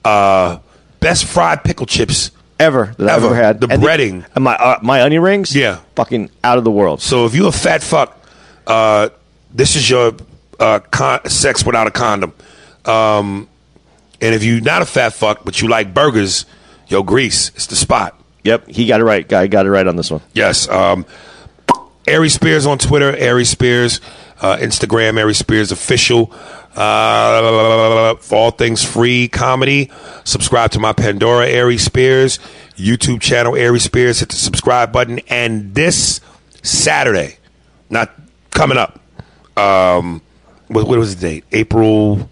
Uh, 0.03 0.59
best 0.99 1.25
fried 1.25 1.63
pickle 1.63 1.85
chips. 1.85 2.31
Ever 2.59 2.93
that 2.97 3.09
I've 3.09 3.23
Ever. 3.23 3.25
ever 3.27 3.35
had. 3.35 3.59
The 3.61 3.67
And 3.67 3.81
breading. 3.83 4.25
and 4.35 4.43
my 4.43 4.55
uh, 4.55 4.79
my 4.81 5.01
onion 5.01 5.21
rings. 5.23 5.55
Yeah. 5.55 5.79
fucking 5.95 6.29
out 6.43 6.57
of 6.57 6.63
the 6.63 6.71
world. 6.71 7.01
So 7.01 7.25
if 7.25 7.33
you're 7.33 7.49
a 7.49 7.51
fat 7.51 7.81
fuck, 7.81 8.17
uh, 8.67 9.09
this 9.53 9.75
is 9.75 9.89
your 9.89 10.13
uh, 10.59 10.79
con- 10.79 11.25
sex 11.29 11.65
without 11.65 11.87
a 11.87 11.91
condom. 11.91 12.33
Um, 12.85 13.47
and 14.21 14.35
if 14.35 14.43
you're 14.43 14.61
not 14.61 14.81
a 14.81 14.85
fat 14.85 15.13
fuck 15.13 15.43
but 15.45 15.61
you 15.61 15.67
like 15.67 15.93
burgers, 15.93 16.45
yo, 16.87 17.03
Grease, 17.03 17.49
it's 17.55 17.67
the 17.67 17.75
spot. 17.75 18.19
Yep, 18.43 18.67
he 18.67 18.85
got 18.87 18.99
it 18.99 19.05
right. 19.05 19.27
Guy 19.27 19.47
got 19.47 19.65
it 19.65 19.69
right 19.69 19.87
on 19.87 19.95
this 19.95 20.11
one. 20.11 20.21
Yes. 20.33 20.67
Um, 20.67 21.05
Aries 22.07 22.33
Spears 22.33 22.65
on 22.65 22.77
Twitter, 22.77 23.15
Aries 23.15 23.49
Spears, 23.49 24.01
uh, 24.41 24.57
Instagram, 24.57 25.17
Aries 25.17 25.37
Spears 25.37 25.71
official. 25.71 26.33
Uh, 26.75 28.15
for 28.15 28.35
all 28.35 28.51
things 28.51 28.83
free 28.83 29.27
comedy, 29.27 29.91
subscribe 30.23 30.71
to 30.71 30.79
my 30.79 30.91
Pandora 30.91 31.47
Aries 31.47 31.83
Spears 31.83 32.39
YouTube 32.75 33.21
channel 33.21 33.55
Aries 33.55 33.83
Spears. 33.83 34.19
Hit 34.19 34.29
the 34.29 34.35
subscribe 34.35 34.91
button. 34.91 35.19
And 35.29 35.73
this 35.75 36.21
Saturday, 36.61 37.37
not 37.89 38.11
coming 38.51 38.77
up. 38.77 38.99
Um, 39.57 40.21
what, 40.73 40.87
what 40.87 40.99
was 40.99 41.15
the 41.15 41.21
date? 41.21 41.45
April. 41.51 42.29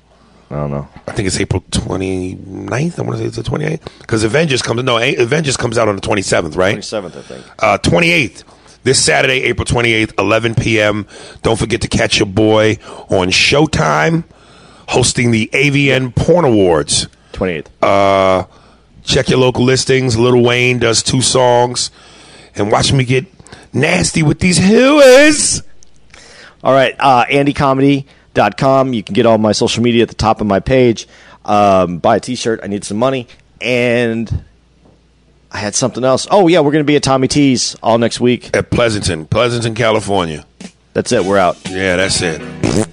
I 0.49 0.55
don't 0.55 0.71
know. 0.71 0.87
I 1.07 1.13
think 1.13 1.27
it's 1.27 1.39
April 1.39 1.61
29th. 1.71 2.99
I 2.99 3.01
want 3.03 3.13
to 3.13 3.17
say 3.19 3.25
it's 3.25 3.37
the 3.37 3.43
28th 3.43 3.87
because 3.99 4.23
Avengers 4.23 4.61
comes. 4.61 4.83
No, 4.83 4.97
Avengers 4.97 5.55
comes 5.55 5.77
out 5.77 5.87
on 5.87 5.95
the 5.95 6.01
27th, 6.01 6.57
right? 6.57 6.77
27th, 6.77 7.15
I 7.15 7.21
think. 7.21 7.45
Uh, 7.59 7.77
28th. 7.77 8.43
This 8.83 9.03
Saturday, 9.03 9.43
April 9.43 9.65
28th, 9.65 10.17
11 10.17 10.55
p.m. 10.55 11.07
Don't 11.43 11.57
forget 11.57 11.81
to 11.81 11.87
catch 11.87 12.17
your 12.17 12.25
boy 12.25 12.79
on 13.09 13.27
Showtime, 13.27 14.23
hosting 14.89 15.29
the 15.29 15.49
AVN 15.53 16.15
Porn 16.15 16.45
Awards. 16.45 17.07
28th. 17.33 17.67
Uh, 17.81 18.45
check 19.03 19.29
your 19.29 19.39
local 19.39 19.63
listings. 19.63 20.17
Little 20.17 20.43
Wayne 20.43 20.79
does 20.79 21.03
two 21.03 21.21
songs, 21.21 21.91
and 22.55 22.71
watch 22.71 22.91
me 22.91 23.03
get 23.05 23.27
nasty 23.71 24.23
with 24.23 24.39
these 24.39 24.57
hooers. 24.57 25.61
All 26.63 26.73
right, 26.73 26.95
uh, 26.99 27.25
AndyComedy.com. 28.33 28.93
You 28.93 29.03
can 29.03 29.13
get 29.13 29.25
all 29.25 29.37
my 29.37 29.51
social 29.51 29.83
media 29.83 30.03
at 30.03 30.09
the 30.09 30.15
top 30.15 30.41
of 30.41 30.47
my 30.47 30.59
page. 30.59 31.07
Um, 31.45 31.99
buy 31.99 32.17
a 32.17 32.19
T-shirt. 32.19 32.59
I 32.63 32.67
need 32.67 32.83
some 32.83 32.97
money, 32.97 33.27
and 33.59 34.43
I 35.51 35.57
had 35.57 35.75
something 35.75 36.03
else. 36.03 36.27
Oh 36.29 36.47
yeah, 36.47 36.59
we're 36.59 36.71
going 36.71 36.83
to 36.83 36.87
be 36.87 36.95
at 36.95 37.03
Tommy 37.03 37.27
T's 37.27 37.75
all 37.81 37.97
next 37.97 38.19
week. 38.19 38.55
At 38.55 38.69
Pleasanton, 38.69 39.25
Pleasanton, 39.25 39.75
California. 39.75 40.45
That's 40.93 41.11
it. 41.11 41.23
We're 41.23 41.37
out. 41.37 41.57
Yeah, 41.69 41.95
that's 41.95 42.21
it. 42.21 42.87